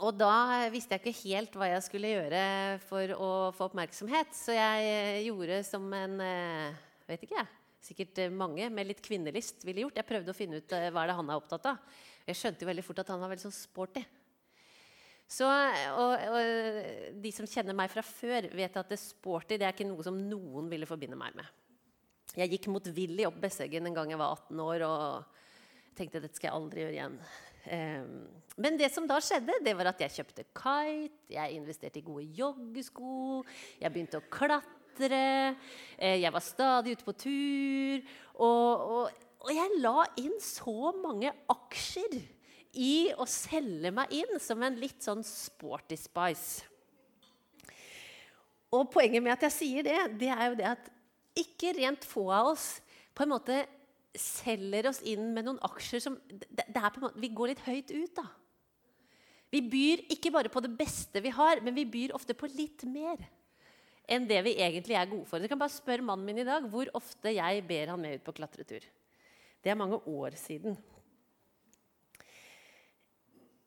Og 0.00 0.14
da 0.16 0.70
visste 0.72 0.96
jeg 0.96 1.02
ikke 1.02 1.28
helt 1.28 1.56
hva 1.58 1.68
jeg 1.68 1.84
skulle 1.84 2.12
gjøre 2.14 2.44
for 2.86 3.12
å 3.12 3.32
få 3.52 3.68
oppmerksomhet. 3.68 4.32
Så 4.36 4.54
jeg 4.56 4.86
eh, 4.88 5.26
gjorde 5.26 5.58
som 5.68 5.84
en 5.96 6.16
eh, 6.24 6.80
vet 7.10 7.26
ikke 7.26 7.36
jeg, 7.36 7.50
sikkert 7.84 8.22
eh, 8.24 8.32
mange 8.32 8.70
med 8.72 8.88
litt 8.88 9.02
kvinnelyst 9.04 9.66
ville 9.68 9.84
gjort. 9.84 10.00
Jeg 10.00 10.08
prøvde 10.08 10.32
å 10.32 10.38
finne 10.38 10.62
ut 10.62 10.72
hva 10.72 10.88
hva 10.88 11.04
er 11.04 11.12
det 11.12 11.18
han 11.20 11.28
er 11.28 11.42
opptatt 11.42 11.68
av. 11.74 12.00
Jeg 12.24 12.40
skjønte 12.40 12.64
jo 12.64 12.70
veldig 12.70 12.86
fort 12.86 13.02
at 13.04 13.12
han 13.12 13.20
var 13.20 13.34
veldig 13.34 13.44
sånn 13.44 13.58
sporty. 13.58 14.04
Så, 15.32 15.46
og, 15.48 16.12
og, 16.28 17.20
De 17.24 17.30
som 17.32 17.48
kjenner 17.48 17.76
meg 17.76 17.92
fra 17.92 18.04
før, 18.04 18.48
vet 18.52 18.80
at 18.80 18.90
det 18.92 19.00
sporty 19.00 19.60
det 19.60 19.68
er 19.68 19.76
ikke 19.76 19.88
noe 19.88 20.04
som 20.04 20.16
noen 20.16 20.72
ville 20.72 20.88
forbinde 20.88 21.20
meg 21.20 21.36
med. 21.36 21.60
Jeg 22.32 22.48
gikk 22.54 22.72
motvillig 22.72 23.26
opp 23.28 23.40
Besseggen 23.42 23.88
en 23.88 23.96
gang 23.96 24.12
jeg 24.12 24.20
var 24.20 24.38
18 24.40 24.60
år 24.64 24.84
og 24.88 25.40
tenkte 25.96 26.22
dette 26.22 26.38
skal 26.38 26.48
jeg 26.48 26.56
aldri 26.56 26.84
gjøre 26.86 26.96
igjen. 26.96 27.16
Um, 27.62 28.26
men 28.60 28.76
det 28.76 28.90
som 28.92 29.06
da 29.08 29.20
skjedde, 29.22 29.60
det 29.64 29.74
var 29.78 29.92
at 29.92 30.00
jeg 30.02 30.16
kjøpte 30.18 30.44
kite, 30.50 31.32
jeg 31.32 31.56
investerte 31.56 32.00
i 32.00 32.04
gode 32.04 32.26
joggesko, 32.36 33.42
jeg 33.80 33.92
begynte 33.94 34.20
å 34.20 34.26
klatre, 34.32 35.22
eh, 35.96 36.18
jeg 36.20 36.32
var 36.34 36.44
stadig 36.44 36.96
ute 36.96 37.06
på 37.06 37.14
tur. 37.16 38.02
Og, 38.34 38.84
og, 38.96 39.24
og 39.46 39.54
jeg 39.54 39.80
la 39.80 40.04
inn 40.20 40.36
så 40.42 40.92
mange 40.98 41.32
aksjer 41.54 42.18
i 42.82 43.12
å 43.16 43.28
selge 43.28 43.92
meg 43.94 44.12
inn 44.16 44.38
som 44.40 44.62
en 44.64 44.76
litt 44.80 45.04
sånn 45.04 45.24
sporty 45.26 45.96
spice. 46.00 46.68
Og 48.72 48.88
poenget 48.92 49.20
med 49.24 49.34
at 49.34 49.44
jeg 49.48 49.56
sier 49.58 49.86
det, 49.86 49.98
det 50.20 50.32
er 50.32 50.46
jo 50.48 50.58
det 50.60 50.68
at 50.70 50.92
ikke 51.36 51.74
rent 51.76 52.04
få 52.04 52.26
av 52.32 52.52
oss 52.52 52.66
på 53.12 53.24
en 53.24 53.32
måte 53.32 53.62
selger 54.18 54.90
oss 54.90 55.00
inn 55.08 55.30
med 55.34 55.46
noen 55.46 55.60
aksjer 55.64 56.02
som 56.04 56.18
det, 56.28 56.64
det 56.68 56.82
måte, 57.00 57.20
Vi 57.20 57.32
går 57.32 57.52
litt 57.52 57.64
høyt 57.64 57.92
ut, 57.92 58.14
da. 58.16 58.26
Vi 59.52 59.60
byr 59.68 60.06
ikke 60.12 60.32
bare 60.32 60.52
på 60.52 60.62
det 60.64 60.72
beste 60.76 61.20
vi 61.20 61.32
har, 61.32 61.60
men 61.60 61.76
vi 61.76 61.84
byr 61.88 62.14
ofte 62.16 62.36
på 62.36 62.48
litt 62.52 62.84
mer 62.88 63.20
enn 64.12 64.24
det 64.28 64.40
vi 64.44 64.56
egentlig 64.58 64.96
er 64.98 65.10
gode 65.10 65.28
for. 65.28 65.40
Du 65.40 65.48
kan 65.48 65.60
bare 65.60 65.72
spørre 65.72 66.04
mannen 66.04 66.26
min 66.26 66.40
i 66.42 66.46
dag 66.48 66.64
hvor 66.72 66.88
ofte 66.96 67.32
jeg 67.32 67.64
ber 67.68 67.92
han 67.92 68.00
med 68.00 68.18
ut 68.18 68.24
på 68.26 68.34
klatretur. 68.36 68.84
Det 69.62 69.70
er 69.70 69.78
mange 69.78 70.00
år 70.08 70.34
siden. 70.40 70.76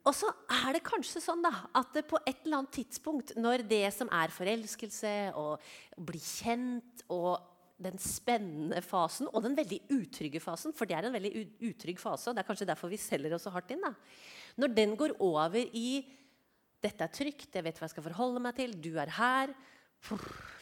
Og 0.05 0.13
så 0.13 0.29
er 0.53 0.75
det 0.75 0.85
kanskje 0.85 1.21
sånn 1.23 1.41
da, 1.41 1.51
at 1.73 1.95
på 2.05 2.19
et 2.21 2.43
eller 2.43 2.59
annet 2.59 2.75
tidspunkt, 2.77 3.33
når 3.41 3.63
det 3.65 3.87
som 3.95 4.09
er 4.13 4.33
forelskelse 4.33 5.13
og 5.39 5.63
bli 5.97 6.21
kjent 6.21 7.05
og 7.09 7.54
den 7.75 7.97
spennende 7.99 8.79
fasen 8.85 9.27
og 9.31 9.43
den 9.43 9.55
veldig 9.57 9.81
utrygge 9.91 10.39
fasen, 10.43 10.73
for 10.75 10.87
det 10.87 10.95
er 10.95 11.07
en 11.07 11.15
veldig 11.15 11.31
utrygg 11.67 11.99
fase, 11.99 12.29
og 12.29 12.35
det 12.35 12.43
er 12.43 12.47
kanskje 12.47 12.69
derfor 12.69 12.91
vi 12.91 12.99
selger 13.01 13.35
oss 13.35 13.47
så 13.47 13.51
hardt 13.51 13.73
inn, 13.75 13.83
da. 13.83 13.91
når 14.55 14.75
den 14.75 14.95
går 14.95 15.17
over 15.19 15.59
i 15.59 16.05
'dette 16.81 17.01
er 17.01 17.11
trygt, 17.11 17.55
jeg 17.55 17.63
vet 17.65 17.77
hva 17.79 17.87
jeg 17.87 17.95
skal 17.95 18.03
forholde 18.05 18.39
meg 18.39 18.55
til', 18.55 18.75
'du 18.79 18.97
er 18.99 19.09
her', 19.09 19.55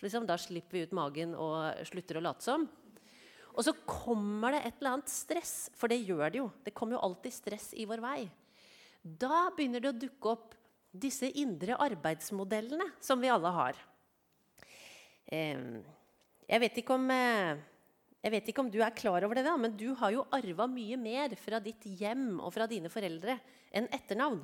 liksom, 0.02 0.26
da 0.26 0.38
slipper 0.38 0.72
vi 0.72 0.84
ut 0.84 0.96
magen 0.96 1.36
og 1.36 1.86
slutter 1.86 2.18
å 2.18 2.24
late 2.24 2.42
som. 2.42 2.70
Og 3.54 3.62
så 3.64 3.74
kommer 3.86 4.56
det 4.56 4.66
et 4.66 4.80
eller 4.80 4.96
annet 4.98 5.10
stress, 5.10 5.70
for 5.76 5.92
det 5.92 6.02
gjør 6.08 6.32
det 6.32 6.40
jo. 6.40 6.52
Det 6.64 6.74
kommer 6.74 6.96
jo 6.96 7.04
alltid 7.06 7.34
stress 7.34 7.74
i 7.78 7.86
vår 7.86 8.02
vei. 8.02 8.32
Da 9.04 9.50
begynner 9.54 9.84
det 9.84 9.92
å 9.92 10.00
dukke 10.00 10.32
opp 10.32 10.56
disse 10.94 11.30
indre 11.38 11.78
arbeidsmodellene 11.78 12.88
som 13.04 13.22
vi 13.22 13.30
alle 13.34 13.52
har. 13.54 13.82
Jeg 16.54 16.62
vet 16.62 16.90
om, 16.94 17.08
eh, 17.10 17.56
jeg 18.22 18.32
vet 18.32 18.50
ikke 18.52 18.62
om 18.62 18.68
du 18.70 18.78
er 18.86 18.94
klar 18.94 19.24
over 19.26 19.34
det, 19.34 19.44
da, 19.48 19.56
men 19.58 19.74
du 19.74 19.96
har 19.98 20.12
jo 20.14 20.28
arva 20.30 20.68
mye 20.70 21.00
mer 21.02 21.34
fra 21.34 21.58
ditt 21.58 21.82
hjem 21.82 22.38
og 22.38 22.54
fra 22.54 22.68
dine 22.70 22.92
foreldre 22.94 23.40
enn 23.74 23.88
etternavn. 23.90 24.44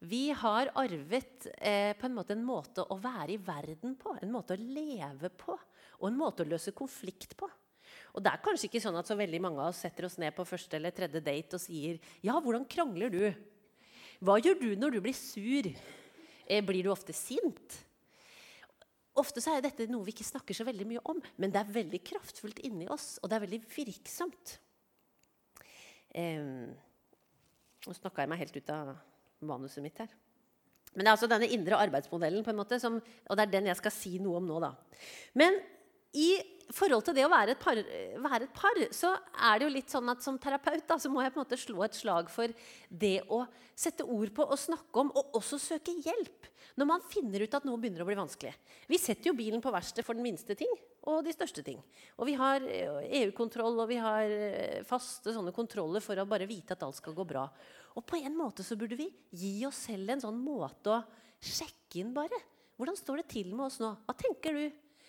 Vi 0.00 0.30
har 0.32 0.70
arvet 0.72 1.50
eh, 1.60 1.92
på 2.00 2.08
en 2.08 2.16
måte 2.16 2.32
en 2.32 2.46
måte 2.46 2.80
å 2.80 2.96
være 2.96 3.34
i 3.34 3.36
verden 3.36 3.92
på, 4.00 4.14
en 4.16 4.32
måte 4.32 4.56
å 4.56 4.62
leve 4.62 5.28
på 5.36 5.52
og 5.52 6.08
en 6.08 6.16
måte 6.16 6.46
å 6.46 6.48
løse 6.48 6.72
konflikt 6.72 7.36
på. 7.36 7.48
Og 8.16 8.24
det 8.24 8.32
er 8.32 8.44
kanskje 8.48 8.70
ikke 8.70 8.80
sånn 8.80 8.96
at 8.96 9.08
så 9.08 9.18
veldig 9.20 9.42
mange 9.44 9.60
av 9.60 9.74
oss 9.74 9.82
setter 9.84 10.08
oss 10.08 10.16
ned 10.16 10.32
på 10.32 10.48
første 10.48 10.80
eller 10.80 10.96
tredje 10.96 11.20
date 11.20 11.60
og 11.60 11.60
sier 11.60 12.00
Ja, 12.24 12.40
hvordan 12.40 12.64
krangler 12.64 13.12
du? 13.12 13.20
Hva 14.24 14.40
gjør 14.40 14.62
du 14.64 14.70
når 14.80 14.96
du 14.96 15.02
blir 15.04 15.16
sur? 15.16 15.68
Eh, 16.48 16.64
blir 16.64 16.88
du 16.88 16.94
ofte 16.94 17.12
sint? 17.12 17.84
Ofte 19.16 19.40
så 19.40 19.54
er 19.56 19.64
dette 19.64 19.86
noe 19.88 20.04
vi 20.04 20.12
ikke 20.12 20.26
snakker 20.28 20.56
så 20.56 20.66
veldig 20.68 20.86
mye 20.88 21.02
om, 21.08 21.20
men 21.40 21.52
det 21.52 21.62
er 21.62 21.76
veldig 21.78 22.00
kraftfullt 22.04 22.60
inni 22.68 22.88
oss, 22.92 23.16
og 23.22 23.30
det 23.30 23.38
er 23.38 23.44
veldig 23.46 23.60
virksomt. 23.72 24.58
Eh, 26.16 26.42
nå 27.86 27.96
snakka 27.96 28.24
jeg 28.24 28.32
meg 28.32 28.42
helt 28.44 28.58
ut 28.60 28.72
av 28.74 28.92
manuset 29.46 29.84
mitt 29.84 29.98
her. 30.00 30.12
Men 30.96 31.04
det 31.04 31.10
er 31.10 31.14
altså 31.14 31.28
denne 31.28 31.48
indre 31.52 31.78
arbeidsmodellen, 31.84 32.44
på 32.44 32.52
en 32.52 32.60
måte, 32.60 32.78
som, 32.80 32.96
og 32.96 33.36
det 33.36 33.44
er 33.44 33.52
den 33.52 33.68
jeg 33.68 33.80
skal 33.80 33.92
si 33.92 34.16
noe 34.22 34.40
om 34.40 34.46
nå. 34.48 34.60
da. 34.64 34.72
Men 35.36 35.58
i 36.16 36.30
forhold 36.74 37.04
til 37.06 37.14
det 37.14 37.24
å 37.26 37.30
være 37.30 37.54
et, 37.54 37.62
par, 37.62 37.78
være 37.78 38.48
et, 38.48 38.56
par, 38.56 38.80
så 38.94 39.12
er 39.48 39.58
det 39.58 39.68
jo 39.68 39.74
litt 39.76 39.92
sånn 39.92 40.10
at 40.10 40.24
som 40.24 40.38
terapeut 40.42 40.82
da, 40.88 40.98
så 40.98 41.10
må 41.12 41.22
jeg 41.22 41.32
på 41.34 41.38
en 41.38 41.44
måte 41.44 41.60
slå 41.60 41.84
et 41.86 41.96
slag 41.96 42.30
for 42.32 42.52
det 42.90 43.20
å 43.32 43.44
sette 43.76 44.06
ord 44.06 44.32
på 44.34 44.46
og 44.46 44.58
snakke 44.58 45.02
om, 45.02 45.12
og 45.14 45.38
også 45.38 45.60
søke 45.62 45.94
hjelp 46.04 46.50
når 46.76 46.88
man 46.90 47.04
finner 47.08 47.40
ut 47.40 47.54
at 47.56 47.64
noe 47.64 47.80
begynner 47.80 48.02
å 48.04 48.08
bli 48.08 48.18
vanskelig. 48.18 48.52
Vi 48.90 48.98
setter 49.00 49.30
jo 49.30 49.36
bilen 49.38 49.62
på 49.64 49.72
verksted 49.72 50.04
for 50.04 50.18
den 50.18 50.26
minste 50.26 50.56
ting 50.58 50.72
og 51.08 51.22
de 51.24 51.32
største 51.32 51.62
ting. 51.64 51.78
Og 52.18 52.28
vi 52.28 52.34
har 52.36 52.64
EU-kontroll 52.66 53.80
og 53.80 53.88
vi 53.88 53.96
har 54.02 54.28
eh, 54.28 54.82
faste 54.84 55.32
sånne 55.32 55.54
kontroller 55.56 56.04
for 56.04 56.18
å 56.20 56.26
bare 56.28 56.48
vite 56.50 56.76
at 56.76 56.84
alt 56.84 56.98
skal 56.98 57.16
gå 57.16 57.24
bra. 57.28 57.46
Og 57.96 58.04
på 58.04 58.20
en 58.20 58.36
måte 58.36 58.66
så 58.66 58.76
burde 58.76 58.98
vi 58.98 59.08
gi 59.32 59.54
oss 59.68 59.86
selv 59.88 60.12
en 60.12 60.24
sånn 60.26 60.42
måte 60.42 60.98
å 60.98 61.00
sjekke 61.40 62.02
inn 62.02 62.12
bare. 62.16 62.42
Hvordan 62.76 62.98
står 62.98 63.22
det 63.22 63.30
til 63.32 63.54
med 63.54 63.70
oss 63.70 63.80
nå? 63.80 63.94
Hva 64.04 64.16
tenker 64.18 64.58
du? 64.58 64.66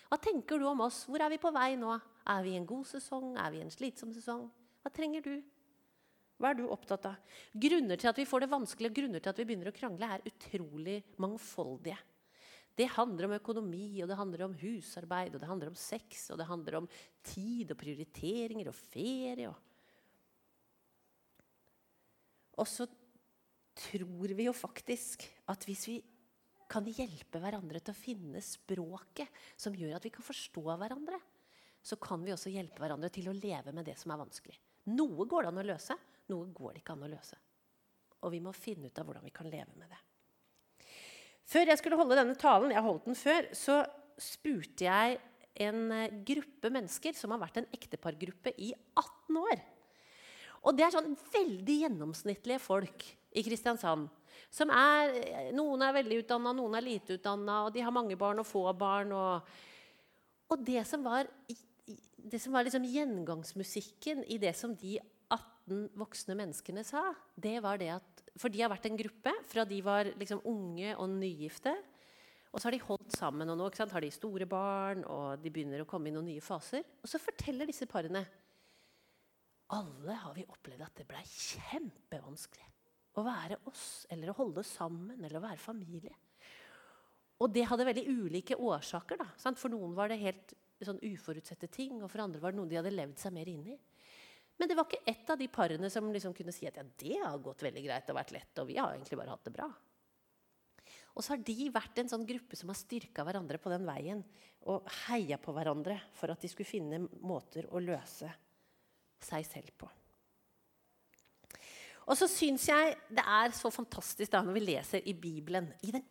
Hva 0.08 0.20
tenker 0.24 0.60
du 0.60 0.68
om 0.70 0.86
oss? 0.86 1.04
Hvor 1.08 1.22
er 1.24 1.32
vi 1.34 1.40
på 1.42 1.52
vei 1.56 1.76
nå? 1.80 1.92
Er 2.28 2.44
vi 2.46 2.56
i 2.56 2.60
en 2.60 2.68
god 2.68 2.88
sesong? 2.88 3.36
Er 3.40 3.52
vi 3.52 3.60
i 3.60 3.66
en 3.66 3.74
slitsom 3.74 4.14
sesong? 4.16 4.48
Hva 4.84 4.92
trenger 4.94 5.26
du? 5.26 5.36
Hva 6.38 6.52
er 6.52 6.60
du 6.60 6.68
opptatt 6.70 7.08
av? 7.10 7.40
Grunner 7.58 7.98
til 8.00 8.12
at 8.12 8.20
vi 8.20 8.28
får 8.30 8.46
det 8.46 8.52
vanskelig, 8.52 8.92
og 8.92 9.00
grunner 9.00 9.24
til 9.24 9.34
at 9.34 9.40
vi 9.42 9.48
begynner 9.50 9.72
å 9.72 9.76
krangle, 9.76 10.10
er 10.12 10.28
utrolig 10.30 11.00
mangfoldige. 11.24 11.98
Det 12.78 12.86
handler 12.94 13.26
om 13.26 13.34
økonomi, 13.40 14.04
og 14.04 14.12
det 14.12 14.20
handler 14.20 14.44
om 14.46 14.58
husarbeid, 14.62 15.34
og 15.34 15.42
det 15.42 15.50
handler 15.50 15.72
om 15.72 15.80
sex, 15.82 16.28
og 16.30 16.38
det 16.38 16.46
handler 16.46 16.78
om 16.84 16.90
tid 17.26 17.74
og 17.74 17.80
prioriteringer 17.82 18.70
og 18.70 18.78
ferie. 18.78 19.50
Og 22.58 22.70
så 22.70 22.86
tror 23.78 24.34
vi 24.38 24.46
jo 24.46 24.54
faktisk 24.54 25.26
at 25.50 25.66
hvis 25.66 25.88
vi 25.90 25.98
kan 26.72 26.88
hjelpe 26.88 27.40
hverandre 27.42 27.82
til 27.82 27.94
å 27.94 27.98
finne 27.98 28.42
språket 28.44 29.32
som 29.60 29.76
gjør 29.76 29.98
at 29.98 30.08
vi 30.08 30.12
kan 30.14 30.26
forstå 30.26 30.64
hverandre, 30.68 31.20
så 31.84 31.96
kan 32.02 32.24
vi 32.26 32.34
også 32.36 32.52
hjelpe 32.52 32.82
hverandre 32.84 33.10
til 33.14 33.30
å 33.32 33.36
leve 33.36 33.72
med 33.76 33.88
det 33.88 33.96
som 34.00 34.12
er 34.12 34.20
vanskelig. 34.20 34.58
Noe 34.92 35.28
går 35.28 35.46
det 35.46 35.52
an 35.52 35.62
å 35.62 35.68
løse, 35.68 35.98
noe 36.32 36.50
går 36.56 36.76
det 36.76 36.84
ikke 36.84 36.98
an 36.98 37.08
å 37.08 37.12
løse. 37.12 37.40
Og 38.26 38.34
vi 38.34 38.42
må 38.44 38.54
finne 38.56 38.90
ut 38.90 39.00
av 39.00 39.08
hvordan 39.08 39.26
vi 39.28 39.36
kan 39.36 39.50
leve 39.52 39.72
med 39.80 39.92
det. 39.92 40.02
Før 41.48 41.72
jeg 41.72 41.80
skulle 41.80 42.00
holde 42.00 42.18
denne 42.20 42.36
talen, 42.40 42.74
jeg 42.76 42.84
holdt 42.84 43.08
den 43.08 43.16
før, 43.16 43.48
så 43.56 43.80
spurte 44.20 44.88
jeg 44.88 45.20
en 45.64 45.92
eh, 45.96 46.16
gruppe 46.28 46.72
mennesker 46.74 47.16
som 47.18 47.32
har 47.34 47.42
vært 47.46 47.62
en 47.62 47.70
ektepargruppe 47.76 48.52
i 48.60 48.74
18 48.98 49.40
år. 49.40 49.64
Og 50.66 50.78
det 50.78 50.88
er 50.88 50.96
sånn 50.96 51.14
veldig 51.34 51.76
gjennomsnittlige 51.84 52.64
folk 52.64 53.06
i 53.38 53.44
Kristiansand 53.46 54.08
som 54.54 54.72
er, 54.74 55.14
noen 55.56 55.84
er 55.84 55.96
veldig 55.98 56.22
utdanna, 56.24 56.54
noen 56.56 56.78
er 56.78 56.86
lite 56.86 57.18
utdanna, 57.18 57.66
og 57.68 57.74
de 57.76 57.84
har 57.84 57.94
mange 57.94 58.18
barn 58.20 58.42
og 58.42 58.48
få 58.48 58.64
barn. 58.78 59.12
Og, 59.16 59.50
og 60.54 60.64
det 60.66 60.84
som 60.88 61.04
var, 61.06 61.28
det 61.48 62.42
som 62.42 62.56
var 62.56 62.68
liksom 62.68 62.88
gjengangsmusikken 62.88 64.24
i 64.32 64.40
det 64.42 64.54
som 64.58 64.76
de 64.78 64.98
18 65.34 65.90
voksne 66.00 66.38
menneskene 66.40 66.86
sa, 66.88 67.10
det 67.36 67.58
var 67.64 67.82
det 67.82 67.92
at 67.98 68.24
For 68.38 68.54
de 68.54 68.62
har 68.62 68.70
vært 68.70 68.86
en 68.86 68.98
gruppe 69.00 69.32
fra 69.50 69.64
de 69.66 69.80
var 69.82 70.12
liksom 70.14 70.44
unge 70.46 70.92
og 70.96 71.10
nygifte. 71.10 71.74
Og 72.54 72.62
så 72.62 72.68
har 72.68 72.76
de 72.76 72.86
holdt 72.86 73.16
sammen, 73.18 73.50
og 73.50 73.58
nå 73.58 73.70
har 73.92 74.02
de 74.02 74.12
store 74.14 74.46
barn, 74.46 75.02
og 75.04 75.42
de 75.42 75.50
begynner 75.52 75.82
å 75.82 75.88
komme 75.90 76.10
i 76.10 76.14
noen 76.14 76.30
nye 76.30 76.42
faser. 76.42 76.86
Og 77.02 77.10
så 77.10 77.20
forteller 77.20 77.68
disse 77.68 77.90
parene 77.90 78.22
alle 79.76 80.16
har 80.22 80.36
vi 80.36 80.46
opplevd 80.48 80.86
at 80.86 81.00
det 81.00 81.08
ble 81.10 81.22
kjempevanskelig 81.28 82.68
å 83.18 83.24
være 83.26 83.58
oss, 83.70 84.06
eller 84.14 84.32
å 84.32 84.38
holde 84.38 84.64
sammen, 84.66 85.18
eller 85.18 85.40
å 85.40 85.44
være 85.44 85.60
familie. 85.60 86.14
Og 87.42 87.52
det 87.54 87.66
hadde 87.70 87.86
veldig 87.86 88.06
ulike 88.08 88.58
årsaker. 88.58 89.20
Da, 89.20 89.28
sant? 89.42 89.60
For 89.62 89.74
noen 89.74 89.96
var 89.98 90.10
det 90.12 90.20
helt 90.22 90.54
sånn 90.86 91.02
uforutsette 91.02 91.70
ting, 91.74 92.00
og 92.02 92.12
for 92.14 92.24
andre 92.24 92.42
var 92.42 92.54
det 92.54 92.62
noe 92.62 92.70
de 92.70 92.78
hadde 92.80 92.94
levd 92.94 93.18
seg 93.22 93.34
mer 93.34 93.50
inn 93.50 93.66
i. 93.74 93.78
Men 94.58 94.70
det 94.70 94.78
var 94.78 94.88
ikke 94.88 95.06
ett 95.10 95.30
av 95.30 95.38
de 95.38 95.50
parene 95.54 95.90
som 95.94 96.08
liksom 96.14 96.34
kunne 96.38 96.54
si 96.54 96.66
at 96.70 96.80
ja, 96.80 96.86
det 96.98 97.20
har 97.22 97.44
gått 97.46 97.66
veldig 97.66 97.84
greit 97.86 98.10
og 98.10 98.18
vært 98.18 98.34
lett, 98.34 98.54
og 98.62 98.70
vi 98.70 98.80
har 98.80 98.96
egentlig 98.96 99.20
bare 99.20 99.36
hatt 99.36 99.46
det 99.46 99.54
bra. 99.54 99.68
Og 101.18 101.26
så 101.26 101.34
har 101.34 101.42
de 101.46 101.70
vært 101.74 102.02
en 102.02 102.10
sånn 102.10 102.26
gruppe 102.30 102.58
som 102.58 102.70
har 102.70 102.78
styrka 102.78 103.26
hverandre 103.26 103.58
på 103.62 103.74
den 103.74 103.86
veien 103.86 104.22
og 104.70 104.86
heia 105.08 105.40
på 105.42 105.54
hverandre 105.54 105.98
for 106.18 106.34
at 106.34 106.42
de 106.42 106.50
skulle 106.50 106.70
finne 106.70 107.04
måter 107.26 107.70
å 107.74 107.82
løse 107.82 108.30
seg 109.24 109.46
selv 109.48 109.72
på. 109.80 109.90
Og 112.08 112.16
så 112.16 112.28
syns 112.32 112.68
jeg 112.70 112.94
det 113.12 113.24
er 113.24 113.56
så 113.56 113.72
fantastisk 113.74 114.32
da 114.32 114.44
når 114.46 114.56
vi 114.56 114.64
leser 114.64 115.10
i 115.10 115.16
Bibelen, 115.18 115.68
i 115.84 115.92
Det 115.92 116.04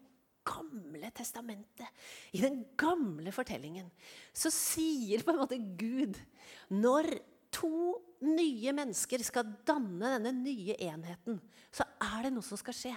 gamle 0.47 1.11
testamentet, 1.11 1.88
i 2.37 2.40
den 2.42 2.61
gamle 2.79 3.33
fortellingen, 3.35 3.88
så 4.31 4.53
sier 4.53 5.25
på 5.25 5.33
en 5.33 5.40
måte 5.40 5.59
Gud 5.59 6.21
Når 6.71 7.09
to 7.51 7.97
nye 8.27 8.73
mennesker 8.77 9.25
skal 9.25 9.49
danne 9.66 10.12
denne 10.16 10.33
nye 10.37 10.77
enheten, 10.87 11.40
så 11.73 11.87
er 12.03 12.27
det 12.27 12.35
noe 12.35 12.45
som 12.45 12.61
skal 12.61 12.77
skje. 12.77 12.95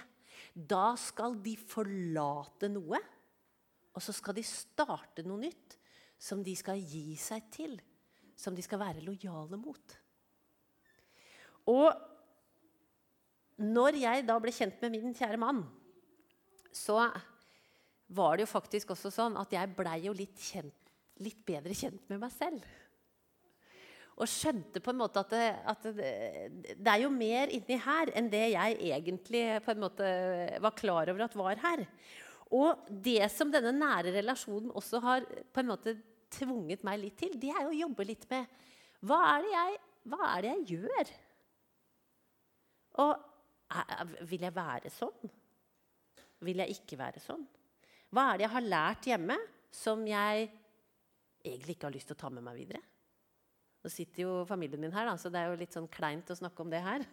Da 0.54 0.94
skal 1.00 1.38
de 1.44 1.56
forlate 1.58 2.70
noe, 2.72 3.00
og 3.94 4.04
så 4.04 4.14
skal 4.16 4.36
de 4.38 4.44
starte 4.46 5.24
noe 5.28 5.42
nytt 5.48 5.78
som 6.20 6.44
de 6.44 6.56
skal 6.60 6.82
gi 6.82 7.16
seg 7.20 7.48
til, 7.54 7.78
som 8.40 8.56
de 8.56 8.64
skal 8.64 8.80
være 8.82 9.04
lojale 9.04 9.60
mot. 9.60 9.98
Og 11.70 11.90
når 13.60 14.00
jeg 14.00 14.26
da 14.28 14.38
ble 14.40 14.54
kjent 14.56 14.80
med 14.86 14.96
min 14.96 15.16
kjære 15.16 15.40
mann, 15.42 15.66
så 16.72 17.02
var 18.10 18.38
det 18.38 18.46
jo 18.46 18.54
faktisk 18.54 18.94
også 18.96 19.12
sånn 19.14 19.38
at 19.40 19.52
jeg 19.54 19.76
blei 19.78 20.00
jo 20.06 20.14
litt, 20.16 20.38
kjent, 20.40 20.94
litt, 21.22 21.42
bedre 21.46 21.76
kjent 21.76 22.06
med 22.10 22.22
meg 22.24 22.32
selv. 22.34 22.64
Og 24.20 24.28
skjønte 24.28 24.82
på 24.84 24.92
en 24.92 25.00
måte 25.00 25.22
at, 25.22 25.32
det, 25.32 25.50
at 25.72 25.86
det, 25.96 26.14
det, 26.74 26.90
er 26.92 27.04
jo 27.06 27.12
mer 27.14 27.52
inni 27.56 27.78
her 27.80 28.12
enn 28.18 28.28
det 28.32 28.50
jeg 28.52 28.80
egentlig 28.90 29.44
på 29.64 29.72
en 29.72 29.84
måte 29.86 30.10
var 30.60 30.76
klar 30.76 31.12
over 31.12 31.24
at 31.28 31.38
var 31.40 31.62
her. 31.62 31.86
Og 32.56 32.88
det 32.90 33.30
som 33.32 33.52
denne 33.54 33.72
nære 33.76 34.16
relasjonen 34.16 34.74
også 34.76 35.00
har 35.06 35.28
på 35.28 35.62
en 35.62 35.70
måte 35.70 35.96
tvunget 36.34 36.84
meg 36.88 37.02
litt 37.02 37.18
til, 37.20 37.36
det 37.40 37.52
er 37.54 37.68
å 37.68 37.76
jobbe 37.76 38.06
litt 38.08 38.26
med 38.32 38.48
hva 39.08 39.20
er 39.34 39.46
det 39.46 39.52
jeg, 39.54 39.76
er 40.18 40.44
det 40.44 40.50
jeg 40.50 40.66
gjør? 40.76 41.12
Og 43.00 44.26
vil 44.28 44.44
jeg 44.44 44.56
være 44.56 44.92
sånn? 44.92 45.32
Vil 46.44 46.62
jeg 46.64 46.80
ikke 46.80 47.00
være 47.00 47.22
sånn? 47.24 47.46
Hva 48.10 48.32
er 48.32 48.40
det 48.40 48.48
jeg 48.48 48.56
har 48.56 48.66
lært 48.66 49.08
hjemme 49.08 49.38
som 49.72 50.02
jeg 50.08 50.50
egentlig 51.46 51.78
ikke 51.78 51.88
har 51.88 51.96
lyst 51.96 52.10
til 52.12 52.18
å 52.18 52.22
ta 52.26 52.32
med 52.34 52.44
meg 52.44 52.60
videre? 52.60 52.82
Nå 53.80 53.92
sitter 53.94 54.26
jo 54.26 54.32
familien 54.48 54.82
min 54.84 54.96
her, 54.96 55.08
da, 55.08 55.16
så 55.16 55.32
det 55.32 55.40
er 55.40 55.52
jo 55.52 55.60
litt 55.62 55.76
sånn 55.76 55.88
kleint 55.92 56.32
å 56.34 56.36
snakke 56.36 56.66
om 56.66 56.72
det 56.72 56.82
her. 56.84 57.06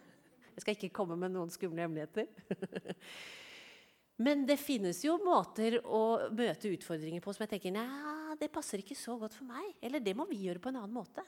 Jeg 0.57 0.63
skal 0.63 0.75
ikke 0.75 0.95
komme 0.97 1.15
med 1.19 1.31
noen 1.31 1.51
skumle 1.53 1.85
hemmeligheter. 1.85 2.27
Men 4.25 4.43
det 4.49 4.57
finnes 4.59 4.99
jo 5.05 5.19
måter 5.21 5.77
å 5.85 6.27
møte 6.33 6.71
utfordringer 6.73 7.21
på 7.23 7.35
som 7.35 7.45
jeg 7.45 7.53
tenker 7.53 7.75
nei, 7.75 8.26
det 8.39 8.51
passer 8.53 8.83
ikke 8.83 8.97
så 8.97 9.17
godt 9.19 9.35
for 9.37 9.47
meg. 9.49 9.73
Eller 9.81 10.03
det 10.03 10.15
må 10.17 10.27
vi 10.29 10.43
gjøre 10.45 10.61
på 10.63 10.71
en 10.71 10.79
annen 10.81 10.95
måte. 10.95 11.23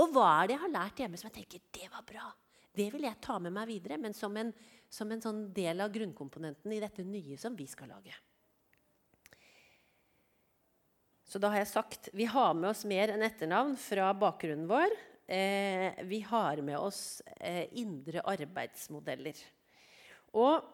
Og 0.00 0.10
hva 0.14 0.26
er 0.40 0.48
det 0.48 0.56
jeg 0.56 0.64
har 0.64 0.74
lært 0.74 1.00
hjemme 1.04 1.20
som 1.20 1.30
jeg 1.30 1.38
tenker 1.38 1.64
det 1.74 1.90
var 1.92 2.06
bra? 2.06 2.28
Det 2.74 2.88
vil 2.90 3.06
jeg 3.06 3.22
ta 3.22 3.38
med 3.38 3.54
meg 3.54 3.68
videre, 3.70 3.98
men 4.02 4.16
som 4.16 4.34
en, 4.36 4.50
som 4.90 5.10
en 5.14 5.22
sånn 5.22 5.44
del 5.54 5.84
av 5.84 5.92
grunnkomponenten 5.94 6.72
i 6.74 6.80
dette 6.82 7.04
nye 7.06 7.38
som 7.38 7.54
vi 7.54 7.68
skal 7.70 7.92
lage. 7.94 8.14
Så 11.24 11.40
da 11.42 11.50
har 11.52 11.62
jeg 11.62 11.70
sagt 11.70 12.10
vi 12.14 12.26
har 12.30 12.52
med 12.58 12.72
oss 12.72 12.84
mer 12.86 13.14
enn 13.14 13.22
etternavn 13.26 13.78
fra 13.80 14.10
bakgrunnen 14.18 14.66
vår. 14.70 14.92
Eh, 15.26 16.02
vi 16.04 16.20
har 16.26 16.60
med 16.66 16.76
oss 16.76 17.22
eh, 17.38 17.70
indre 17.80 18.22
arbeidsmodeller. 18.34 19.38
Og 20.34 20.66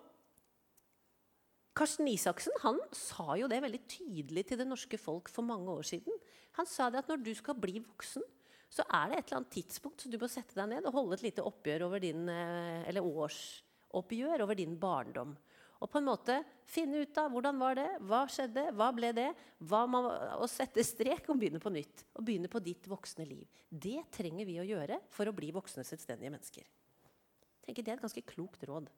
Karsten 1.81 2.11
Isaksen 2.13 2.53
han 2.61 2.77
sa 2.93 3.39
jo 3.41 3.47
det 3.49 3.63
veldig 3.65 3.81
tydelig 3.89 4.43
til 4.51 4.59
det 4.61 4.67
norske 4.69 4.99
folk 5.01 5.31
for 5.33 5.47
mange 5.49 5.73
år 5.73 5.87
siden. 5.89 6.17
Han 6.59 6.67
sa 6.69 6.91
det 6.93 7.01
at 7.01 7.09
når 7.09 7.23
du 7.25 7.31
skal 7.39 7.57
bli 7.57 7.81
voksen, 7.81 8.25
så 8.71 8.85
er 8.85 9.09
det 9.09 9.17
et 9.17 9.31
eller 9.31 9.39
annet 9.39 9.55
tidspunkt 9.55 10.03
så 10.03 10.11
du 10.13 10.19
må 10.21 10.29
sette 10.29 10.59
deg 10.59 10.69
ned 10.69 10.85
og 10.85 10.99
holde 10.99 11.17
et 11.17 11.25
lite 11.31 11.45
oppgjør 11.47 11.87
over 11.87 12.03
din, 12.05 12.29
eh, 12.29 12.85
eller 12.91 13.07
årsoppgjør 13.07 14.45
over 14.45 14.59
din 14.59 14.75
barndom. 14.79 15.33
Og 15.81 15.89
på 15.89 15.97
en 16.03 16.05
måte 16.11 16.37
finne 16.69 17.01
ut 17.01 17.19
av 17.19 17.31
hvordan 17.33 17.57
var 17.63 17.79
det, 17.79 17.87
hva 18.05 18.21
skjedde, 18.29 18.67
hva 18.77 18.91
ble 18.93 19.15
det? 19.17 19.31
Hva 19.65 19.81
må, 19.89 20.03
og 20.37 20.45
sette 20.53 20.85
strek 20.85 21.31
og 21.33 21.41
begynne 21.41 21.63
på 21.65 21.73
nytt. 21.73 22.05
Og 22.21 22.27
begynne 22.27 22.51
på 22.53 22.61
ditt 22.61 22.85
voksne 22.93 23.25
liv. 23.25 23.47
Det 23.73 24.03
trenger 24.13 24.45
vi 24.45 24.59
å 24.61 24.67
gjøre 24.69 25.01
for 25.17 25.31
å 25.31 25.33
bli 25.33 25.49
voksne, 25.57 25.87
selvstendige 25.89 26.35
mennesker. 26.35 26.69
Jeg 26.69 27.65
tenker 27.65 27.89
Det 27.89 27.95
er 27.95 27.97
et 27.97 28.05
ganske 28.05 28.27
klokt 28.29 28.69
råd 28.69 28.93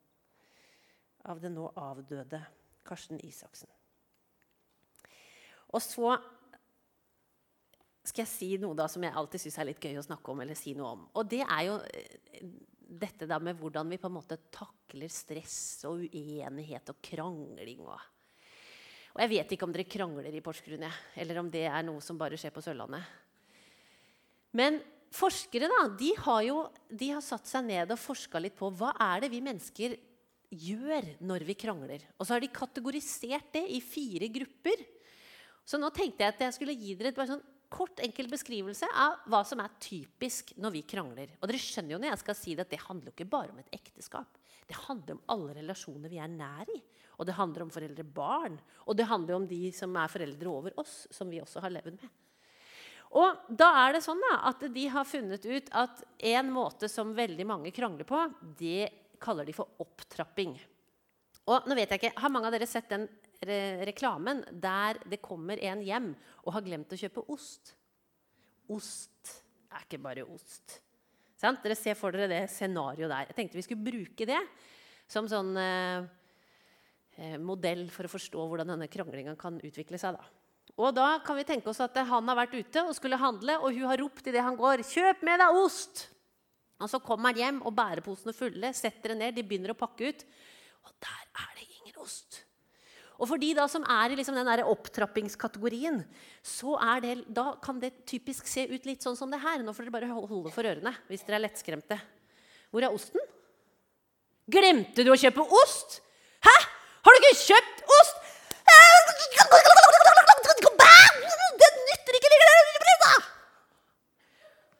av 1.31 1.39
den 1.39 1.55
nå 1.55 1.69
avdøde 1.79 2.43
Karsten 2.85 3.19
Isaksen. 3.25 3.71
Og 5.73 5.81
så 5.81 6.13
skal 8.03 8.25
jeg 8.25 8.31
si 8.33 8.49
noe 8.61 8.75
da 8.77 8.89
som 8.91 9.03
jeg 9.05 9.15
alltid 9.15 9.45
syns 9.45 9.57
er 9.61 9.69
litt 9.71 9.83
gøy 9.83 9.97
å 9.97 10.05
snakke 10.05 10.33
om. 10.33 10.43
eller 10.43 10.59
si 10.59 10.75
noe 10.77 10.91
om. 10.97 11.05
Og 11.17 11.27
det 11.31 11.41
er 11.45 11.61
jo 11.69 11.79
eh, 11.87 12.49
dette 13.03 13.27
da 13.29 13.39
med 13.41 13.57
hvordan 13.59 13.89
vi 13.89 13.99
på 14.01 14.09
en 14.09 14.17
måte 14.17 14.37
takler 14.53 15.11
stress 15.11 15.85
og 15.89 16.03
uenighet 16.03 16.91
og 16.93 16.99
krangling. 17.03 17.81
Og, 17.87 17.99
og 19.15 19.23
jeg 19.23 19.31
vet 19.33 19.55
ikke 19.55 19.67
om 19.67 19.75
dere 19.75 19.89
krangler 19.89 20.35
i 20.35 20.43
Porsgrunn, 20.43 20.85
eller 21.15 21.41
om 21.41 21.51
det 21.53 21.65
er 21.69 21.85
noe 21.87 22.03
som 22.03 22.19
bare 22.19 22.37
skjer 22.39 22.53
på 22.53 22.63
Sørlandet. 22.65 23.07
Men 24.53 24.81
forskere 25.13 25.69
da, 25.71 25.85
de 25.97 26.11
har 26.25 26.41
jo 26.45 26.57
de 26.89 27.13
har 27.15 27.23
satt 27.25 27.47
seg 27.49 27.65
ned 27.65 27.93
og 27.93 28.01
forska 28.01 28.41
litt 28.41 28.57
på 28.57 28.69
hva 28.77 28.93
er 29.13 29.23
det 29.23 29.31
vi 29.33 29.41
mennesker 29.45 29.95
gjør 30.53 31.07
når 31.25 31.45
vi 31.47 31.55
krangler. 31.59 32.03
Og 32.17 32.27
så 32.27 32.35
har 32.35 32.43
de 32.43 32.51
kategorisert 32.53 33.51
det 33.55 33.65
i 33.75 33.81
fire 33.83 34.29
grupper. 34.33 34.85
Så 35.65 35.79
nå 35.79 35.89
tenkte 35.95 36.25
jeg 36.25 36.35
at 36.35 36.45
jeg 36.47 36.55
skulle 36.57 36.77
gi 36.77 36.95
dere 36.99 37.13
et 37.13 37.21
sånn 37.29 37.43
kort, 37.73 38.01
enkel 38.05 38.29
beskrivelse 38.29 38.87
av 38.89 39.23
hva 39.31 39.41
som 39.47 39.61
er 39.63 39.73
typisk 39.81 40.53
når 40.61 40.75
vi 40.77 40.83
krangler. 40.87 41.35
Og 41.39 41.49
dere 41.49 41.61
skjønner 41.61 41.95
jo 41.95 42.01
når 42.01 42.11
jeg 42.11 42.23
skal 42.23 42.37
si 42.37 42.55
det 42.57 42.67
at 42.67 42.73
det 42.73 42.81
handler 42.85 43.09
jo 43.09 43.15
ikke 43.15 43.31
bare 43.33 43.53
om 43.53 43.61
et 43.63 43.77
ekteskap. 43.79 44.41
Det 44.67 44.77
handler 44.85 45.17
om 45.17 45.23
alle 45.33 45.55
relasjoner 45.59 46.11
vi 46.11 46.21
er 46.21 46.31
nær 46.31 46.69
i. 46.71 46.79
Og 47.19 47.27
det 47.27 47.37
handler 47.37 47.65
om 47.65 47.71
foreldre-barn. 47.73 48.59
Og 48.87 48.97
det 48.97 49.07
handler 49.09 49.37
om 49.37 49.47
de 49.49 49.63
som 49.75 49.95
er 49.99 50.11
foreldre 50.11 50.51
over 50.51 50.77
oss, 50.81 51.03
som 51.13 51.29
vi 51.31 51.41
også 51.43 51.63
har 51.63 51.73
levd 51.73 51.97
med. 51.97 52.13
Og 53.13 53.45
da 53.53 53.67
er 53.83 53.93
det 53.93 54.01
sånn 54.05 54.21
da, 54.23 54.39
at 54.49 54.63
de 54.73 54.83
har 54.89 55.05
funnet 55.05 55.43
ut 55.45 55.67
at 55.77 56.01
en 56.33 56.49
måte 56.53 56.89
som 56.89 57.13
veldig 57.13 57.45
mange 57.45 57.73
krangler 57.75 58.07
på, 58.09 58.23
det 58.57 58.89
kaller 59.23 59.47
de 59.47 59.55
for 59.55 59.79
opptrapping. 59.83 60.55
Og 61.49 61.67
nå 61.67 61.75
vet 61.75 61.91
jeg 61.91 61.99
ikke, 61.99 62.19
Har 62.21 62.31
mange 62.31 62.47
av 62.47 62.55
dere 62.55 62.69
sett 62.69 62.89
den 62.91 63.07
re 63.43 63.85
reklamen 63.87 64.43
der 64.63 65.01
det 65.09 65.19
kommer 65.23 65.59
en 65.59 65.81
hjem 65.83 66.13
og 66.45 66.53
har 66.55 66.63
glemt 66.65 66.93
å 66.93 66.99
kjøpe 66.99 67.25
ost. 67.33 67.73
Ost 68.71 69.33
er 69.73 69.83
ikke 69.83 69.99
bare 70.03 70.23
ost. 70.23 70.79
Sant? 71.39 71.63
Dere 71.63 71.75
ser 71.75 71.97
for 71.99 72.15
dere 72.15 72.29
det 72.31 72.43
scenarioet 72.53 73.11
der. 73.11 73.31
Jeg 73.31 73.37
tenkte 73.39 73.59
vi 73.59 73.65
skulle 73.65 73.83
bruke 73.83 74.27
det 74.27 74.39
som 75.11 75.27
sånn 75.27 75.51
eh, 75.59 76.05
eh, 77.17 77.35
modell 77.41 77.89
for 77.91 78.07
å 78.07 78.13
forstå 78.13 78.47
hvordan 78.47 78.71
denne 78.71 78.87
kranglinga 78.91 79.35
kan 79.39 79.59
utvikle 79.59 79.99
seg. 79.99 80.15
da. 80.15 80.23
Og 80.79 80.95
da 80.95 81.19
kan 81.25 81.37
vi 81.37 81.45
tenke 81.45 81.69
oss 81.69 81.83
at 81.83 81.97
han 81.99 82.31
har 82.31 82.39
vært 82.39 82.55
ute 82.55 82.85
og 82.87 82.95
skulle 82.97 83.19
handle, 83.19 83.59
og 83.59 83.75
hun 83.75 83.89
har 83.91 83.99
ropt 84.01 84.27
idet 84.31 84.45
han 84.45 84.57
går 84.57 84.81
'Kjøp 84.87 85.21
med 85.27 85.39
deg 85.43 85.59
ost!' 85.59 86.07
Og 86.81 86.89
Så 86.89 86.99
kommer 87.03 87.31
han 87.31 87.41
hjem, 87.41 87.59
og 87.67 87.75
bæreposene 87.75 88.33
fulle, 88.35 88.73
setter 88.75 89.13
det 89.13 89.19
ned, 89.19 89.35
de 89.35 89.45
begynner 89.45 89.73
å 89.73 89.77
pakke 89.77 90.09
ut. 90.09 90.25
Og 90.83 90.95
der 91.03 91.21
er 91.43 91.53
det 91.59 91.67
ingen 91.67 92.01
ost. 92.03 92.41
Og 93.21 93.29
for 93.29 93.39
de 93.39 93.53
da 93.55 93.67
som 93.71 93.85
er 93.87 94.11
i 94.11 94.17
liksom 94.17 94.35
den 94.35 94.49
der 94.49 94.65
opptrappingskategorien, 94.67 96.01
så 96.43 96.75
det, 97.03 97.19
da 97.31 97.53
kan 97.63 97.79
det 97.79 97.93
typisk 98.09 98.49
se 98.49 98.65
ut 98.67 98.87
litt 98.89 99.05
sånn 99.05 99.15
som 99.15 99.31
det 99.31 99.39
her. 99.43 99.61
Nå 99.63 99.71
får 99.71 99.87
dere 99.87 99.95
bare 99.95 100.09
holde 100.11 100.51
for 100.51 100.67
ørene 100.67 100.91
hvis 101.07 101.23
dere 101.23 101.39
er 101.39 101.45
lettskremte. 101.45 101.99
Hvor 102.73 102.83
er 102.83 102.95
osten? 102.95 103.21
Glemte 104.51 105.05
du 105.05 105.13
å 105.13 105.19
kjøpe 105.19 105.45
ost? 105.61 106.01
Hæ? 106.43 106.55
Har 107.05 107.15
du 107.15 107.21
ikke 107.21 107.39
kjøpt 107.45 107.85
ost? 108.01 108.19
Det 111.63 111.69
nytter 111.87 112.19
ikke 112.19 112.33
lenger! 112.33 112.53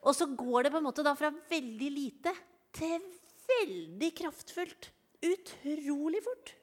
Og 0.04 0.16
så 0.16 0.28
går 0.28 0.66
det 0.66 0.74
på 0.74 0.82
en 0.82 0.88
måte 0.88 1.06
da 1.06 1.14
fra 1.16 1.32
veldig 1.32 1.92
lite 1.94 2.34
til 2.76 3.00
veldig 3.48 4.12
kraftfullt. 4.20 4.92
Utrolig 5.24 6.20
fort. 6.26 6.56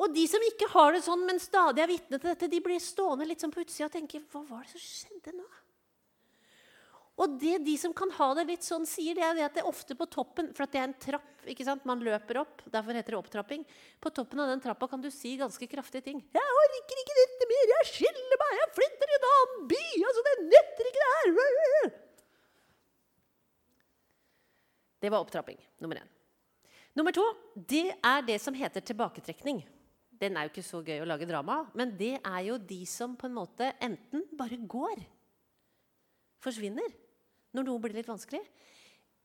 Og 0.00 0.12
de 0.16 0.26
som 0.28 0.44
ikke 0.44 0.68
har 0.72 0.94
det 0.94 1.02
sånn, 1.04 1.24
men 1.28 1.40
stadig 1.42 1.82
er 1.84 1.90
vitne 1.90 2.20
til 2.20 2.30
dette, 2.32 2.48
de 2.48 2.60
blir 2.64 2.80
stående 2.80 3.26
litt 3.28 3.42
sånn 3.42 3.52
på 3.52 3.64
utsida 3.64 3.88
og 3.88 3.96
tenke 3.96 4.22
Hva 4.32 4.44
var 4.48 4.64
det 4.64 4.72
som 4.72 4.84
skjedde 4.84 5.34
nå? 5.36 5.48
Og 7.20 7.34
det 7.36 7.58
de 7.66 7.74
som 7.76 7.92
kan 7.92 8.08
ha 8.16 8.30
det 8.38 8.46
litt 8.48 8.64
sånn, 8.64 8.86
sier, 8.88 9.18
det 9.18 9.26
er 9.26 9.42
at 9.44 9.58
det 9.58 9.60
er 9.60 9.68
ofte 9.68 9.96
på 9.98 10.06
toppen 10.08 10.54
For 10.56 10.64
det 10.64 10.80
er 10.80 10.88
en 10.88 10.96
trapp. 10.96 11.28
ikke 11.52 11.66
sant? 11.66 11.84
Man 11.88 12.00
løper 12.04 12.40
opp. 12.40 12.62
Derfor 12.72 12.96
heter 12.96 13.12
det 13.12 13.18
opptrapping. 13.18 13.66
På 14.00 14.12
toppen 14.14 14.40
av 14.40 14.48
den 14.48 14.62
trappa 14.64 14.88
kan 14.88 15.04
du 15.04 15.10
si 15.12 15.34
ganske 15.40 15.68
kraftige 15.68 16.06
ting. 16.08 16.20
'Jeg 16.20 16.56
orker 16.64 17.02
ikke 17.02 17.18
dette 17.20 17.50
mer. 17.52 17.64
Jeg 17.74 17.90
skiller 17.92 18.40
meg. 18.40 18.54
Jeg 18.60 18.76
flytter 18.78 19.12
i 19.12 19.18
en 19.18 19.28
annen 19.32 19.66
by.' 19.72 20.04
Altså, 20.08 20.24
det 20.28 20.36
nytter 20.48 20.90
ikke, 20.92 21.04
det 21.04 21.10
her. 21.18 22.00
Det 25.00 25.10
var 25.10 25.22
opptrapping 25.24 25.58
nummer 25.80 26.00
én. 26.02 26.08
Nummer 26.96 27.14
to 27.14 27.24
det 27.54 27.94
er 27.96 28.24
det 28.26 28.38
som 28.42 28.56
heter 28.56 28.84
tilbaketrekning. 28.84 29.62
Den 30.20 30.36
er 30.36 30.44
jo 30.44 30.52
ikke 30.52 30.66
så 30.66 30.82
gøy 30.84 31.00
å 31.00 31.08
lage 31.08 31.28
drama. 31.28 31.62
Men 31.76 31.94
det 31.96 32.18
er 32.18 32.40
jo 32.50 32.58
de 32.60 32.82
som 32.88 33.16
på 33.16 33.28
en 33.30 33.36
måte 33.38 33.72
enten 33.80 34.26
bare 34.36 34.58
går, 34.60 35.00
forsvinner, 36.44 36.92
når 37.56 37.66
noe 37.66 37.82
blir 37.82 37.96
litt 37.96 38.08
vanskelig, 38.08 38.40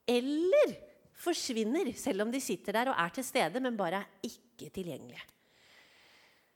eller 0.07 0.75
forsvinner 1.15 1.91
selv 1.97 2.25
om 2.25 2.31
de 2.31 2.41
sitter 2.43 2.75
der 2.75 2.91
og 2.91 2.99
er 2.99 3.13
til 3.15 3.25
stede, 3.27 3.61
men 3.63 3.77
bare 3.79 4.03
er 4.03 4.29
ikke 4.29 4.69
tilgjengelige. 4.75 5.23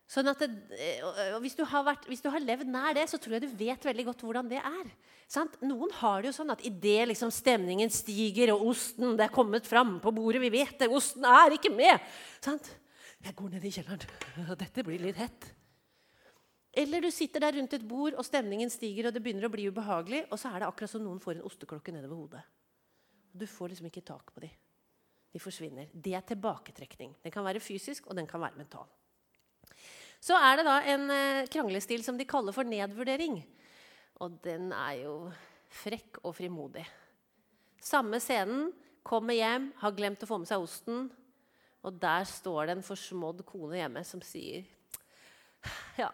Sånn 0.09 0.25
at 0.31 0.39
det, 0.41 0.49
eh, 0.73 1.35
hvis, 1.43 1.53
du 1.53 1.61
vært, 1.61 2.07
hvis, 2.09 2.23
du 2.25 2.31
har 2.33 2.41
levd 2.41 2.71
nær 2.73 2.95
det, 2.97 3.05
så 3.11 3.19
tror 3.21 3.35
jeg 3.35 3.43
du 3.43 3.51
vet 3.59 3.83
veldig 3.85 4.07
godt 4.07 4.23
hvordan 4.25 4.49
det 4.49 4.57
er. 4.57 4.87
Sant? 5.29 5.59
Noen 5.61 5.93
har 5.99 6.23
det 6.23 6.31
jo 6.31 6.37
sånn 6.39 6.49
at 6.49 6.63
idet 6.65 7.11
liksom 7.11 7.29
stemningen 7.33 7.93
stiger, 7.93 8.55
og 8.55 8.71
osten 8.71 9.13
det 9.19 9.27
er 9.27 9.35
kommet 9.35 9.69
fram 9.69 9.99
på 10.01 10.13
bordet 10.15 10.41
Vi 10.41 10.49
vet 10.55 10.81
det, 10.81 10.89
osten 10.89 11.27
er 11.29 11.53
ikke 11.53 11.69
med! 11.75 12.01
Sant? 12.41 12.71
Jeg 13.21 13.35
går 13.37 13.53
ned 13.53 13.69
i 13.69 13.73
kjelleren. 13.75 14.05
Dette 14.63 14.85
blir 14.87 15.03
litt 15.03 15.21
hett. 15.21 15.51
Eller 16.73 17.05
du 17.05 17.11
sitter 17.13 17.43
der 17.45 17.59
rundt 17.59 17.75
et 17.77 17.85
bord, 17.85 18.17
og 18.17 18.25
stemningen 18.25 18.73
stiger, 18.73 19.09
og 19.09 19.13
det 19.13 19.21
begynner 19.21 19.45
å 19.45 19.53
bli 19.53 19.67
ubehagelig, 19.69 20.23
og 20.29 20.41
så 20.41 20.49
er 20.49 20.63
det 20.63 20.71
akkurat 20.71 20.89
som 20.89 21.05
noen 21.05 21.21
får 21.21 21.37
en 21.37 21.45
osteklokke 21.49 21.93
nedover 21.93 22.23
hodet. 22.23 22.41
Du 23.29 23.45
får 23.45 23.75
liksom 23.75 23.89
ikke 23.91 24.05
tak 24.09 24.33
på 24.33 24.41
dem. 24.41 24.57
De 25.29 25.41
forsvinner. 25.41 25.91
Det 25.93 26.15
er 26.17 26.25
tilbaketrekning. 26.25 27.13
Den 27.21 27.33
kan 27.33 27.45
være 27.45 27.61
fysisk, 27.61 28.09
og 28.09 28.17
den 28.17 28.29
kan 28.29 28.41
være 28.41 28.57
mental. 28.57 28.89
Så 30.19 30.35
er 30.35 30.59
det 30.59 30.65
da 30.67 30.79
en 30.93 31.05
eh, 31.13 31.47
kranglestil 31.51 32.03
som 32.03 32.17
de 32.19 32.27
kaller 32.27 32.55
for 32.55 32.67
nedvurdering. 32.67 33.39
Og 34.19 34.35
den 34.43 34.73
er 34.75 35.05
jo 35.05 35.13
frekk 35.81 36.19
og 36.23 36.35
frimodig. 36.37 36.83
Samme 37.79 38.19
scenen. 38.23 38.69
Kommer 39.09 39.33
hjem, 39.33 39.69
har 39.79 39.93
glemt 39.95 40.21
å 40.21 40.27
få 40.27 40.37
med 40.41 40.49
seg 40.49 40.61
osten. 40.61 41.07
Og 41.87 41.95
der 42.01 42.25
står 42.27 42.67
det 42.67 42.73
en 42.75 42.83
forsmådd 42.85 43.45
kone 43.47 43.79
hjemme 43.79 44.03
som 44.05 44.21
sier 44.25 44.67
Ja, 45.97 46.11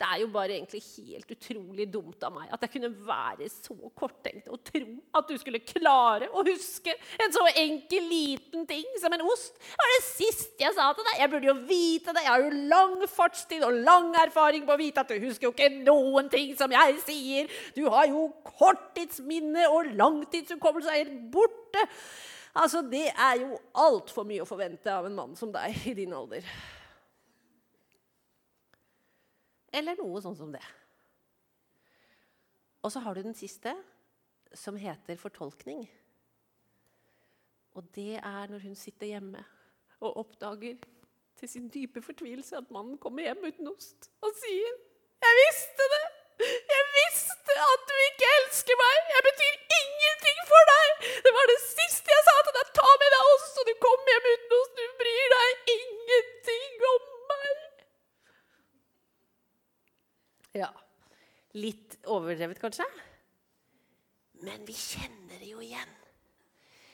det 0.00 0.08
er 0.08 0.20
jo 0.22 0.28
bare 0.32 0.54
egentlig 0.56 0.80
helt 0.80 1.32
utrolig 1.34 1.84
dumt 1.92 2.22
av 2.24 2.32
meg 2.32 2.52
at 2.54 2.62
jeg 2.64 2.72
kunne 2.72 2.88
være 3.04 3.48
så 3.52 3.74
korttenkt 3.98 4.48
og 4.48 4.62
tro 4.64 4.94
at 5.18 5.28
du 5.28 5.36
skulle 5.36 5.60
klare 5.60 6.30
å 6.32 6.44
huske 6.46 6.94
en 7.20 7.34
så 7.34 7.44
enkel, 7.60 8.06
liten 8.08 8.64
ting 8.70 8.86
som 9.02 9.12
en 9.12 9.26
ost. 9.28 9.58
Det 9.60 9.76
var 9.82 9.92
det 9.92 10.00
siste 10.06 10.64
jeg 10.64 10.76
sa 10.76 10.88
til 10.96 11.04
deg. 11.04 11.20
Jeg 11.20 11.32
burde 11.34 11.50
jo 11.50 11.56
vite 11.68 12.16
det. 12.16 12.24
Jeg 12.24 12.32
har 12.32 12.46
jo 12.46 12.64
lang 12.72 12.96
fartstid 13.12 13.66
og 13.66 13.76
lang 13.84 14.10
erfaring 14.22 14.64
på 14.64 14.72
å 14.72 14.80
vite 14.80 15.04
at 15.04 15.12
du 15.12 15.20
husker 15.20 15.50
jo 15.50 15.52
ikke 15.52 15.70
noen 15.84 16.32
ting 16.32 16.56
som 16.56 16.72
jeg 16.72 16.96
sier. 17.04 17.54
Du 17.76 17.84
har 17.92 18.08
jo 18.08 18.30
korttidsminne 18.56 19.68
og 19.68 19.92
langtidshukommelse 20.00 20.96
er 20.96 21.12
borte. 21.32 21.84
Altså, 22.56 22.82
Det 22.82 23.08
er 23.12 23.40
jo 23.44 23.58
altfor 23.76 24.24
mye 24.24 24.42
å 24.42 24.48
forvente 24.48 24.90
av 24.90 25.06
en 25.06 25.16
mann 25.16 25.36
som 25.36 25.52
deg 25.52 25.76
i 25.92 25.98
din 26.00 26.16
alder. 26.16 26.46
Eller 29.72 29.98
noe 30.00 30.20
sånn 30.22 30.36
som 30.38 30.52
det. 30.52 30.62
Og 32.82 32.92
så 32.92 33.02
har 33.04 33.14
du 33.14 33.22
den 33.22 33.36
siste, 33.36 33.74
som 34.56 34.78
heter 34.80 35.18
fortolkning. 35.20 35.84
Og 37.78 37.86
det 37.94 38.18
er 38.18 38.50
når 38.50 38.64
hun 38.64 38.74
sitter 38.74 39.12
hjemme 39.12 39.44
og 40.00 40.16
oppdager 40.24 40.80
til 41.38 41.48
sin 41.48 41.68
dype 41.72 42.02
fortvilelse 42.02 42.56
at 42.56 42.72
mannen 42.74 42.98
kommer 42.98 43.22
hjem 43.22 43.44
uten 43.46 43.68
ost 43.70 44.10
og 44.20 44.32
sier 44.42 44.72
'Jeg 45.20 45.34
visste 45.42 45.84
det! 45.94 46.06
Jeg 46.74 46.84
visste 46.98 47.52
at 47.70 47.80
du 47.88 47.94
ikke 48.08 48.28
elsker 48.38 48.76
meg! 48.82 48.96
Jeg 49.14 49.22
betyr 49.28 49.54
ingenting 49.80 50.38
for 50.52 50.62
deg! 50.72 50.88
Det 51.24 51.32
var 51.38 51.44
det 51.52 51.58
siste 51.64 52.08
jeg 52.16 52.22
sa 52.28 52.36
til 52.46 52.54
deg! 52.58 52.66
Ta 52.78 52.90
med 53.02 53.10
deg 53.14 53.22
ost, 53.34 53.54
og 53.60 53.64
du 53.68 53.74
kom 53.86 54.00
hjem 54.10 54.28
uten 54.32 54.39
Ja. 60.56 60.70
Litt 61.58 61.98
overdrevet, 62.10 62.58
kanskje? 62.62 62.86
Men 64.44 64.62
vi 64.66 64.74
kjenner 64.74 65.40
det 65.40 65.50
jo 65.50 65.60
igjen. 65.62 65.96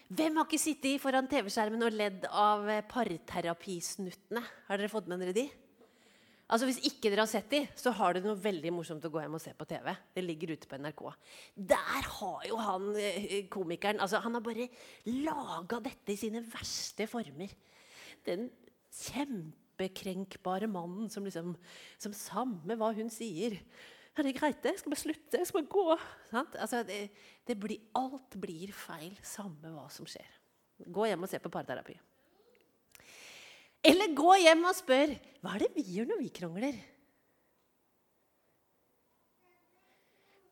Hvem 0.07 0.39
har 0.39 0.47
ikke 0.47 0.61
sittet 0.63 1.03
foran 1.03 1.27
TV-skjermen 1.31 1.83
og 1.83 1.95
ledd 1.95 2.27
av 2.31 2.69
parterapisnuttene? 2.91 4.43
Har 4.69 4.79
dere 4.79 4.91
fått 4.93 5.09
med 5.11 5.23
dere 5.23 5.35
de? 5.35 5.47
Altså 6.47 6.69
Hvis 6.69 6.79
ikke 6.87 7.11
dere 7.11 7.25
har 7.25 7.31
sett 7.31 7.49
de, 7.51 7.65
så 7.75 7.91
har 7.99 8.15
dere 8.15 8.29
noe 8.29 8.39
veldig 8.39 8.71
morsomt 8.77 9.05
å 9.09 9.11
gå 9.11 9.19
hjem 9.19 9.35
og 9.35 9.43
se 9.43 9.51
på 9.59 9.67
TV. 9.67 9.91
Det 10.15 10.23
ligger 10.23 10.53
ute 10.55 10.71
på 10.71 10.79
NRK. 10.79 11.03
Der 11.73 12.11
har 12.21 12.47
jo 12.47 12.61
han 12.63 12.93
eh, 13.03 13.49
komikeren 13.51 13.99
altså 14.05 14.21
Han 14.23 14.39
har 14.39 14.45
bare 14.47 14.69
laga 15.11 15.81
dette 15.89 16.15
i 16.15 16.21
sine 16.21 16.45
verste 16.47 17.09
former. 17.11 17.51
Den 18.27 18.47
kjempe 18.95 19.66
kjempekrenkbare 19.77 20.67
mannen 20.67 21.11
som 21.11 21.25
liksom 21.25 21.57
som 21.99 22.13
Samme 22.13 22.77
hva 22.77 22.93
hun 22.95 23.11
sier. 23.11 23.59
Er 24.17 24.25
det 24.25 24.37
greit, 24.39 24.63
det? 24.63 24.79
Skal 24.81 24.93
vi 24.93 24.97
slutte? 24.97 25.45
Skal 25.45 25.63
vi 25.63 25.69
gå? 25.69 25.99
Altså, 26.33 26.83
det, 26.83 27.11
det 27.45 27.59
blir, 27.59 27.79
alt 27.95 28.35
blir 28.41 28.73
feil, 28.73 29.13
samme 29.23 29.69
hva 29.69 29.89
som 29.93 30.07
skjer. 30.09 30.29
Gå 30.89 31.07
hjem 31.07 31.23
og 31.23 31.29
se 31.29 31.39
på 31.39 31.53
parterapi. 31.53 31.97
Eller 33.85 34.15
gå 34.17 34.37
hjem 34.41 34.65
og 34.65 34.77
spør 34.77 35.13
hva 35.43 35.55
er 35.55 35.67
det 35.67 35.75
vi 35.77 35.85
gjør 35.93 36.09
når 36.11 36.23
vi 36.23 36.33
krangler. 36.33 36.79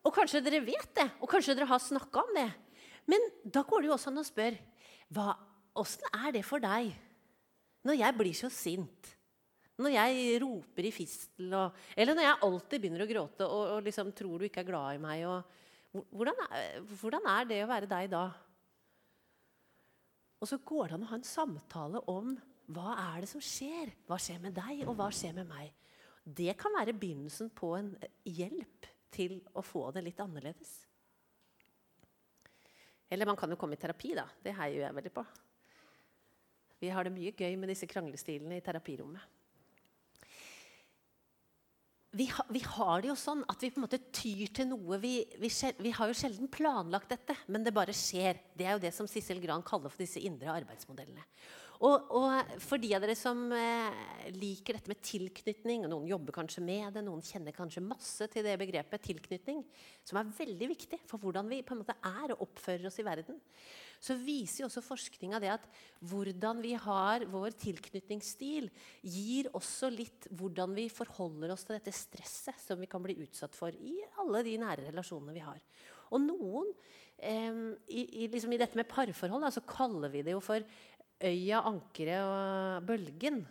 Og 0.05 0.13
kanskje 0.13 0.43
dere 0.45 0.61
vet 0.61 0.91
det, 0.93 1.07
og 1.17 1.29
kanskje 1.29 1.57
dere 1.57 1.71
har 1.71 1.81
snakka 1.81 2.21
om 2.21 2.37
det. 2.37 2.51
Men 3.09 3.21
da 3.43 3.65
går 3.65 3.81
det 3.81 3.89
jo 3.89 3.97
også 3.97 4.13
an 4.13 4.21
å 4.21 4.25
spørre 4.25 4.61
åssen 5.75 6.05
er 6.13 6.31
det 6.33 6.45
for 6.45 6.61
deg 6.61 6.93
når 7.85 7.99
jeg 7.99 8.17
blir 8.17 8.37
så 8.37 8.49
sint? 8.53 9.14
Når 9.75 9.91
jeg 9.91 10.39
roper 10.39 10.87
i 10.87 10.91
fistel, 10.95 11.51
og, 11.51 11.75
eller 11.99 12.15
når 12.15 12.23
jeg 12.23 12.41
alltid 12.47 12.81
begynner 12.81 13.03
å 13.03 13.09
gråte 13.09 13.47
og, 13.47 13.63
og 13.75 13.83
liksom 13.83 14.13
tror 14.15 14.39
du 14.39 14.47
ikke 14.47 14.63
er 14.63 14.69
glad 14.69 14.95
i 14.95 15.01
meg 15.03 15.25
og, 15.27 15.55
hvordan, 16.15 16.39
er, 16.47 16.79
hvordan, 16.95 17.27
er, 17.31 17.47
det 17.49 17.61
å 17.63 17.69
være 17.71 17.89
deg 17.91 18.09
da? 18.11 18.23
Og 20.39 20.49
så 20.49 20.59
går 20.63 20.89
det 20.89 20.97
an 20.97 21.05
å 21.05 21.11
ha 21.11 21.19
en 21.19 21.27
samtale 21.27 22.01
om 22.11 22.33
hva 22.75 22.95
er 23.13 23.23
det 23.23 23.29
som 23.29 23.43
skjer. 23.43 23.91
Hva 24.07 24.17
skjer 24.19 24.41
med 24.43 24.55
deg, 24.57 24.83
og 24.87 24.95
hva 24.99 25.07
skjer 25.13 25.35
med 25.37 25.47
meg? 25.49 25.71
Det 26.25 26.55
kan 26.59 26.73
være 26.75 26.95
begynnelsen 26.97 27.51
på 27.55 27.75
en 27.77 27.93
hjelp 28.25 28.89
til 29.15 29.37
å 29.55 29.63
få 29.63 29.87
det 29.95 30.03
litt 30.07 30.19
annerledes. 30.23 30.73
Eller 33.11 33.29
man 33.29 33.37
kan 33.39 33.51
jo 33.51 33.59
komme 33.59 33.77
i 33.77 33.79
terapi, 33.79 34.15
da. 34.17 34.25
Det 34.43 34.55
heier 34.57 34.87
jeg 34.87 34.97
veldig 34.97 35.13
på. 35.15 35.23
Vi 36.81 36.91
har 36.91 37.05
det 37.05 37.15
mye 37.15 37.35
gøy 37.37 37.55
med 37.59 37.71
disse 37.71 37.87
kranglestilene 37.87 38.57
i 38.59 38.65
terapirommet 38.65 39.34
vi, 42.15 42.29
ha, 42.31 42.45
vi, 42.49 42.61
har 42.63 43.03
det 43.03 43.09
jo 43.09 43.17
sånn 43.19 43.43
at 43.51 43.61
vi 43.63 43.69
på 43.73 43.81
en 43.81 43.85
måte 43.85 43.99
tyr 44.15 44.51
til 44.55 44.69
noe 44.69 44.99
vi, 45.03 45.17
vi, 45.41 45.49
vi, 45.81 45.91
har 45.97 46.09
jo 46.09 46.15
sjelden 46.15 46.49
planlagt 46.51 47.11
dette, 47.11 47.35
men 47.51 47.65
det 47.65 47.75
bare 47.75 47.95
skjer. 47.95 48.39
Det 48.55 48.67
er 48.67 48.77
jo 48.77 48.83
det 48.85 48.93
som 48.95 49.09
Sissel 49.09 49.41
Gran 49.43 49.65
kaller 49.65 49.91
for 49.91 50.05
disse 50.05 50.23
indre 50.23 50.53
arbeidsmodellene. 50.55 51.25
Og, 51.83 52.05
og, 52.15 52.53
for 52.63 52.79
de 52.79 52.93
av 52.95 53.03
dere 53.03 53.17
som 53.19 53.49
eh, 53.51 54.29
liker 54.31 54.77
dette 54.77 54.91
med 54.91 55.01
tilknytning, 55.03 55.83
og 55.83 55.91
noen 55.91 56.07
jobber 56.07 56.37
kanskje 56.37 56.63
med 56.63 56.95
det, 56.95 57.03
noen 57.03 57.23
kjenner 57.25 57.55
kanskje 57.55 57.83
masse 57.83 58.29
til 58.31 58.45
det 58.47 58.55
begrepet 58.61 59.03
tilknytning, 59.09 59.59
som 60.07 60.21
er 60.21 60.31
veldig 60.37 60.69
viktig 60.71 61.01
for 61.09 61.19
hvordan 61.19 61.51
vi 61.51 61.59
på 61.67 61.75
en 61.75 61.83
måte 61.83 61.97
er 61.99 62.31
og 62.31 62.45
oppfører 62.47 62.87
oss 62.87 63.01
i 63.03 63.07
verden, 63.07 63.41
så 64.03 64.17
viser 64.19 64.63
jo 64.63 64.69
også 64.69 64.83
forskninga 64.85 65.39
det 65.43 65.51
at 65.53 65.65
hvordan 66.05 66.61
vi 66.63 66.73
har 66.79 67.25
vår 67.31 67.55
tilknytningsstil, 67.61 68.69
gir 69.01 69.49
også 69.55 69.89
litt 69.93 70.29
hvordan 70.35 70.75
vi 70.77 70.87
forholder 70.93 71.53
oss 71.55 71.65
til 71.67 71.77
dette 71.77 71.95
stresset 71.95 72.59
som 72.61 72.81
vi 72.81 72.89
kan 72.91 73.03
bli 73.03 73.17
utsatt 73.23 73.55
for 73.57 73.75
i 73.75 73.97
alle 74.21 74.43
de 74.45 74.57
nære 74.61 74.89
relasjonene 74.89 75.35
vi 75.35 75.45
har. 75.45 75.61
Og 76.13 76.21
noen 76.21 76.71
eh, 77.17 77.61
i, 77.89 78.01
i, 78.23 78.27
liksom 78.31 78.53
i, 78.53 78.61
dette 78.61 78.77
med 78.77 78.89
parforhold 78.89 79.45
da, 79.45 79.53
så 79.53 79.65
kaller 79.67 80.11
vi 80.13 80.23
det 80.25 80.35
jo 80.35 80.43
for 80.43 80.61
øya, 81.25 81.61
ankeret 81.65 82.25
og 82.25 82.89
bølgen. 82.89 83.45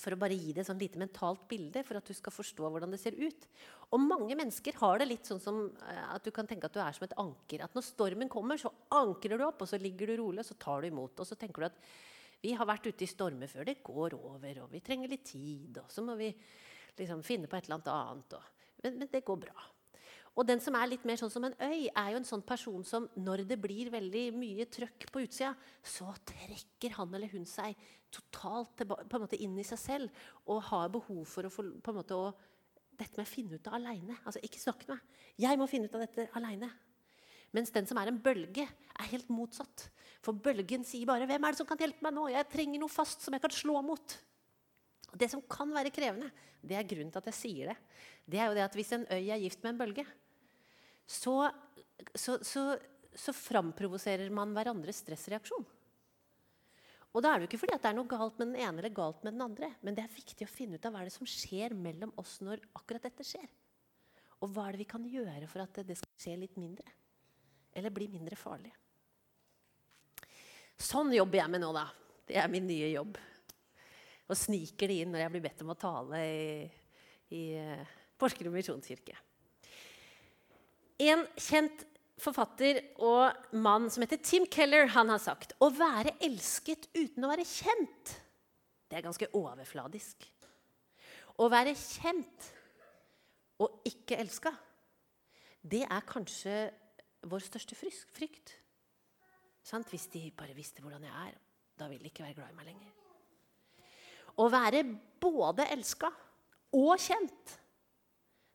For 0.00 0.14
å 0.14 0.18
bare 0.18 0.34
gi 0.34 0.50
det 0.50 0.64
et 0.64 0.68
sånn 0.68 0.80
lite 0.80 0.98
mentalt 0.98 1.44
bilde, 1.50 1.84
for 1.86 2.00
at 2.00 2.08
du 2.08 2.16
skal 2.16 2.34
forstå 2.34 2.66
hvordan 2.66 2.94
det 2.94 2.98
ser 2.98 3.14
ut. 3.14 3.46
Og 3.94 4.02
mange 4.02 4.34
mennesker 4.34 4.74
har 4.80 4.98
det 4.98 5.06
litt 5.06 5.28
sånn 5.30 5.42
som 5.42 5.60
eh, 5.70 6.00
at 6.08 6.24
du 6.26 6.32
kan 6.34 6.48
tenke 6.50 6.66
at 6.66 6.74
du 6.74 6.80
er 6.82 6.96
som 6.96 7.06
et 7.06 7.14
anker. 7.22 7.62
At 7.62 7.76
når 7.78 7.86
stormen 7.86 8.32
kommer, 8.32 8.58
så 8.58 8.72
ankrer 8.94 9.38
du 9.38 9.46
opp, 9.46 9.62
og 9.62 9.70
så 9.70 9.78
ligger 9.78 10.10
du 10.10 10.16
rolig, 10.18 10.42
og 10.42 10.48
så 10.50 10.58
tar 10.58 10.82
du 10.82 10.90
imot. 10.90 11.22
Og 11.22 11.28
så 11.28 11.38
tenker 11.38 11.62
du 11.62 11.68
at 11.70 11.78
vi 12.44 12.56
har 12.58 12.68
vært 12.68 12.90
ute 12.90 13.06
i 13.06 13.08
stormer 13.08 13.48
før, 13.48 13.68
det 13.70 13.78
går 13.86 14.18
over, 14.18 14.64
og 14.64 14.74
vi 14.74 14.82
trenger 14.84 15.08
litt 15.08 15.24
tid, 15.30 15.78
og 15.80 15.88
så 15.88 16.02
må 16.04 16.18
vi 16.18 16.28
liksom 16.98 17.22
finne 17.24 17.48
på 17.48 17.56
et 17.56 17.70
eller 17.70 17.88
annet. 17.94 18.36
Og, 18.36 18.66
men, 18.82 18.98
men 19.00 19.12
det 19.14 19.22
går 19.24 19.38
bra. 19.46 19.70
Og 20.34 20.46
den 20.48 20.58
som 20.62 20.74
er 20.74 20.88
litt 20.90 21.04
mer 21.06 21.18
sånn 21.20 21.30
som 21.30 21.44
en 21.46 21.54
øy, 21.62 21.86
er 21.86 22.08
jo 22.10 22.18
en 22.18 22.26
sånn 22.26 22.42
person 22.46 22.82
som 22.86 23.06
når 23.14 23.44
det 23.46 23.58
blir 23.62 23.92
veldig 23.94 24.24
mye 24.34 24.66
trøkk 24.66 25.06
på 25.14 25.22
utsida, 25.22 25.52
så 25.78 26.08
trekker 26.26 26.96
han 26.96 27.14
eller 27.14 27.30
hun 27.30 27.46
seg 27.46 27.78
totalt 28.14 28.82
på 28.82 28.98
en 28.98 29.22
måte 29.22 29.38
inn 29.42 29.54
i 29.58 29.66
seg 29.66 29.78
selv 29.78 30.24
og 30.50 30.64
har 30.70 30.90
behov 30.94 31.22
for 31.30 31.46
å 31.46 31.52
få 31.52 31.66
på 31.78 31.92
en 31.92 32.00
måte 32.00 32.18
å, 32.18 32.32
dette 32.98 33.14
med 33.18 33.26
å 33.26 33.30
finne 33.30 33.58
ut 33.58 33.70
av 33.70 33.78
aleine. 33.78 34.18
Altså, 34.24 34.42
ikke 34.42 34.62
snakk 34.62 34.82
med 34.88 34.96
meg. 34.96 35.22
Jeg 35.46 35.60
må 35.60 35.70
finne 35.70 35.90
ut 35.90 35.94
av 35.98 36.02
dette 36.02 36.26
aleine. 36.38 36.70
Mens 37.54 37.70
den 37.70 37.86
som 37.86 37.98
er 38.00 38.10
en 38.10 38.18
bølge, 38.18 38.66
er 38.66 39.10
helt 39.12 39.30
motsatt. 39.30 39.88
For 40.24 40.34
bølgen 40.34 40.82
sier 40.86 41.06
bare 41.06 41.26
'Hvem 41.26 41.44
er 41.44 41.52
det 41.52 41.58
som 41.58 41.66
kan 41.66 41.78
hjelpe 41.78 42.02
meg 42.02 42.14
nå? 42.14 42.26
Jeg 42.30 42.50
trenger 42.50 42.80
noe 42.80 42.90
fast 42.90 43.22
som 43.22 43.34
jeg 43.34 43.42
kan 43.42 43.50
slå 43.50 43.82
mot.' 43.82 44.18
Og 45.12 45.18
Det 45.18 45.30
som 45.30 45.42
kan 45.42 45.70
være 45.70 45.94
krevende, 45.94 46.32
det 46.58 46.74
er 46.74 46.82
grunnen 46.82 47.12
til 47.12 47.22
at 47.22 47.30
jeg 47.30 47.34
sier 47.34 47.66
det. 47.70 47.76
Det 48.26 48.40
er 48.40 48.46
jo 48.48 48.54
det 48.54 48.64
at 48.64 48.74
hvis 48.74 48.92
en 48.92 49.06
øy 49.06 49.30
er 49.30 49.38
gift 49.38 49.62
med 49.62 49.74
en 49.74 49.78
bølge, 49.78 50.06
så, 51.06 51.50
så, 52.14 52.38
så, 52.44 52.64
så 53.14 53.34
framprovoserer 53.36 54.32
man 54.34 54.54
hverandres 54.56 55.02
stressreaksjon. 55.04 55.66
Og 57.14 57.22
da 57.22 57.30
er 57.30 57.38
det 57.38 57.46
jo 57.46 57.50
ikke 57.52 57.60
fordi 57.62 57.76
det 57.78 57.90
er 57.90 57.94
noe 57.94 58.10
galt 58.10 58.40
med 58.40 58.50
den 58.50 58.62
ene 58.64 58.80
eller 58.80 58.94
galt 58.94 59.20
med 59.22 59.36
den 59.36 59.44
andre, 59.44 59.70
men 59.86 59.94
det 59.94 60.02
er 60.02 60.16
viktig 60.16 60.48
å 60.48 60.50
finne 60.50 60.80
ut 60.80 60.86
av 60.86 60.94
hva 60.94 61.04
er 61.04 61.10
det 61.10 61.14
som 61.14 61.28
skjer 61.28 61.76
mellom 61.78 62.10
oss 62.18 62.40
når 62.42 62.64
akkurat 62.74 63.06
dette 63.06 63.26
skjer. 63.26 63.46
Og 64.42 64.50
hva 64.50 64.66
er 64.66 64.74
det 64.74 64.82
vi 64.82 64.90
kan 64.90 65.04
gjøre 65.06 65.46
for 65.48 65.62
at 65.62 65.78
det 65.86 65.96
skal 66.00 66.24
skje 66.24 66.34
litt 66.40 66.56
mindre? 66.58 66.88
Eller 67.74 67.94
bli 67.94 68.08
mindre 68.10 68.38
farlig? 68.38 68.72
Sånn 70.74 71.14
jobber 71.14 71.38
jeg 71.38 71.52
med 71.54 71.62
nå, 71.62 71.70
da. 71.76 71.86
Det 72.26 72.38
er 72.40 72.50
min 72.50 72.66
nye 72.66 72.90
jobb. 72.90 73.14
Og 74.24 74.38
sniker 74.38 74.90
det 74.90 74.98
inn 75.04 75.14
når 75.14 75.22
jeg 75.22 75.34
blir 75.36 75.44
bedt 75.44 75.62
om 75.62 75.70
å 75.70 75.78
tale 75.78 76.20
i, 76.26 76.66
i 77.36 77.42
uh, 77.60 77.94
Porsgrunn 78.18 78.54
misjonskirke. 78.54 79.14
En 81.02 81.24
kjent 81.40 81.82
forfatter 82.22 82.78
og 83.02 83.56
mann 83.58 83.88
som 83.90 84.04
heter 84.04 84.20
Tim 84.22 84.46
Keller, 84.46 84.86
han 84.94 85.10
har 85.10 85.22
sagt 85.22 85.56
å 85.62 85.70
være 85.74 86.14
elsket 86.22 86.86
uten 86.94 87.26
å 87.26 87.30
være 87.32 87.46
kjent, 87.48 88.14
det 88.88 89.00
er 89.00 89.06
ganske 89.06 89.30
overfladisk. 89.34 90.28
Å 91.42 91.48
være 91.50 91.74
kjent 91.74 92.50
og 93.64 93.80
ikke 93.88 94.20
elska, 94.22 94.52
det 95.64 95.82
er 95.88 96.06
kanskje 96.06 96.58
vår 97.26 97.42
største 97.42 97.76
frykt. 97.78 98.52
Sant? 99.64 99.88
Hvis 99.88 100.06
de 100.12 100.28
bare 100.36 100.54
visste 100.54 100.84
hvordan 100.84 101.06
jeg 101.06 101.14
er, 101.30 101.36
da 101.80 101.88
vil 101.90 102.02
de 102.02 102.10
ikke 102.12 102.26
være 102.26 102.36
glad 102.36 102.52
i 102.52 102.58
meg 102.58 102.68
lenger. 102.68 102.92
Å 104.38 104.46
være 104.50 104.82
både 105.22 105.66
elska 105.72 106.10
og 106.74 106.94
kjent, 107.00 107.54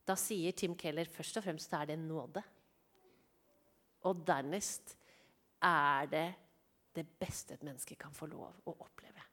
da 0.10 0.18
sier 0.18 0.56
Tim 0.58 0.76
Keller 0.80 1.10
først 1.10 1.38
og 1.40 1.46
fremst 1.46 1.74
er 1.78 1.92
det 1.92 2.00
nåde. 2.02 2.44
Og 4.10 4.22
dernest 4.26 4.96
er 5.62 6.10
det 6.10 6.28
det 6.96 7.06
beste 7.20 7.56
et 7.56 7.66
menneske 7.66 7.98
kan 8.00 8.16
få 8.16 8.28
lov 8.32 8.64
å 8.68 8.74
oppleve. 8.82 9.26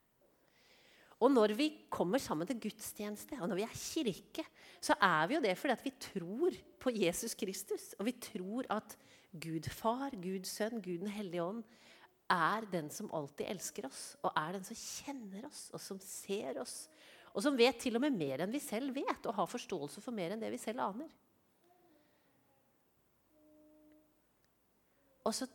Og 1.25 1.33
når 1.33 1.55
vi 1.57 1.71
kommer 1.89 2.21
sammen 2.21 2.49
til 2.49 2.59
gudstjeneste, 2.67 3.39
og 3.41 3.49
når 3.49 3.61
vi 3.63 3.65
er 3.65 3.79
kirke, 3.81 4.45
så 4.85 4.99
er 5.01 5.31
vi 5.31 5.39
jo 5.39 5.45
det 5.47 5.55
fordi 5.57 5.77
vi 5.87 5.95
tror 6.11 6.59
på 6.83 6.93
Jesus 6.93 7.35
Kristus. 7.35 7.95
Og 7.97 8.11
vi 8.11 8.19
tror 8.21 8.69
at 8.75 8.99
Gud 9.33 9.71
far, 9.73 10.13
Gud 10.13 10.45
sønn, 10.49 10.83
Gud 10.85 11.07
den 11.07 11.13
hellige 11.13 11.45
ånd 11.45 11.65
er 12.33 12.67
den 12.73 12.91
som 12.91 13.09
alltid 13.15 13.47
elsker 13.53 13.87
oss, 13.87 14.17
og 14.27 14.35
er 14.37 14.57
den 14.57 14.65
som 14.67 14.79
kjenner 14.79 15.47
oss, 15.47 15.69
og 15.73 15.81
som 15.83 16.01
ser 16.03 16.59
oss. 16.61 16.87
Og 17.37 17.45
som 17.45 17.57
vet 17.59 17.77
til 17.83 17.99
og 17.99 18.03
med 18.07 18.17
mer 18.17 18.43
enn 18.43 18.53
vi 18.55 18.63
selv 18.65 18.95
vet, 18.97 19.29
og 19.29 19.37
har 19.37 19.51
forståelse 19.51 20.01
for 20.01 20.17
mer 20.17 20.33
enn 20.33 20.41
det 20.41 20.49
vi 20.55 20.61
selv 20.61 20.81
aner. 20.87 21.11
Og 25.27 25.35
så 25.35 25.49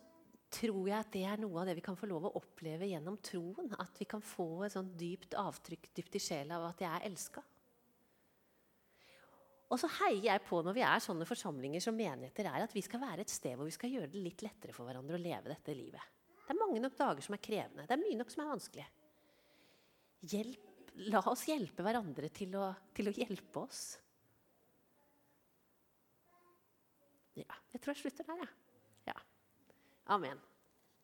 tror 0.52 0.84
jeg 0.86 0.98
at 0.98 1.10
det 1.14 1.22
er 1.26 1.40
noe 1.40 1.62
av 1.62 1.68
det 1.68 1.78
vi 1.78 1.84
kan 1.84 1.96
få 1.98 2.06
lov 2.10 2.28
å 2.28 2.34
oppleve 2.38 2.90
gjennom 2.90 3.16
troen. 3.24 3.72
At 3.80 3.96
vi 3.98 4.06
kan 4.08 4.22
få 4.22 4.66
et 4.66 4.76
sånt 4.76 4.94
dypt 5.00 5.34
avtrykk 5.40 5.88
dypt 5.96 6.18
i 6.18 6.22
sjela 6.22 6.60
av 6.60 6.68
at 6.70 6.84
jeg 6.84 6.92
er 6.92 7.08
elska. 7.08 7.42
Og 9.72 9.80
så 9.80 9.88
heier 10.02 10.26
jeg 10.26 10.42
på 10.44 10.58
når 10.60 10.76
vi 10.76 10.82
er 10.84 11.00
sånne 11.00 11.24
forsamlinger 11.24 11.80
som 11.80 11.96
menigheter 11.96 12.44
er, 12.50 12.66
at 12.66 12.74
vi 12.76 12.82
skal 12.84 13.00
være 13.00 13.24
et 13.24 13.32
sted 13.32 13.56
hvor 13.56 13.64
vi 13.64 13.72
skal 13.72 13.94
gjøre 13.94 14.10
det 14.12 14.20
litt 14.20 14.44
lettere 14.44 14.74
for 14.76 14.84
hverandre 14.84 15.16
å 15.16 15.22
leve 15.22 15.48
dette 15.48 15.74
livet. 15.74 16.18
Det 16.42 16.52
er 16.52 16.60
mange 16.60 16.82
nok 16.82 16.98
dager 16.98 17.24
som 17.24 17.38
er 17.38 17.40
krevende. 17.40 17.86
Det 17.88 17.96
er 17.96 18.02
mye 18.02 18.18
nok 18.20 18.34
som 18.34 18.42
er 18.44 18.50
vanskelig. 18.50 18.84
Hjelp, 20.28 20.68
la 21.12 21.22
oss 21.30 21.46
hjelpe 21.48 21.84
hverandre 21.84 22.28
til 22.34 22.54
å, 22.58 22.68
til 22.94 23.10
å 23.10 23.14
hjelpe 23.16 23.64
oss. 23.64 23.82
Ja, 27.38 27.48
jeg 27.72 27.80
tror 27.80 27.94
jeg 27.94 28.02
slutter 28.02 28.28
der, 28.28 28.42
jeg. 28.44 28.50
Ja. 29.08 29.16
Amen. 30.12 30.40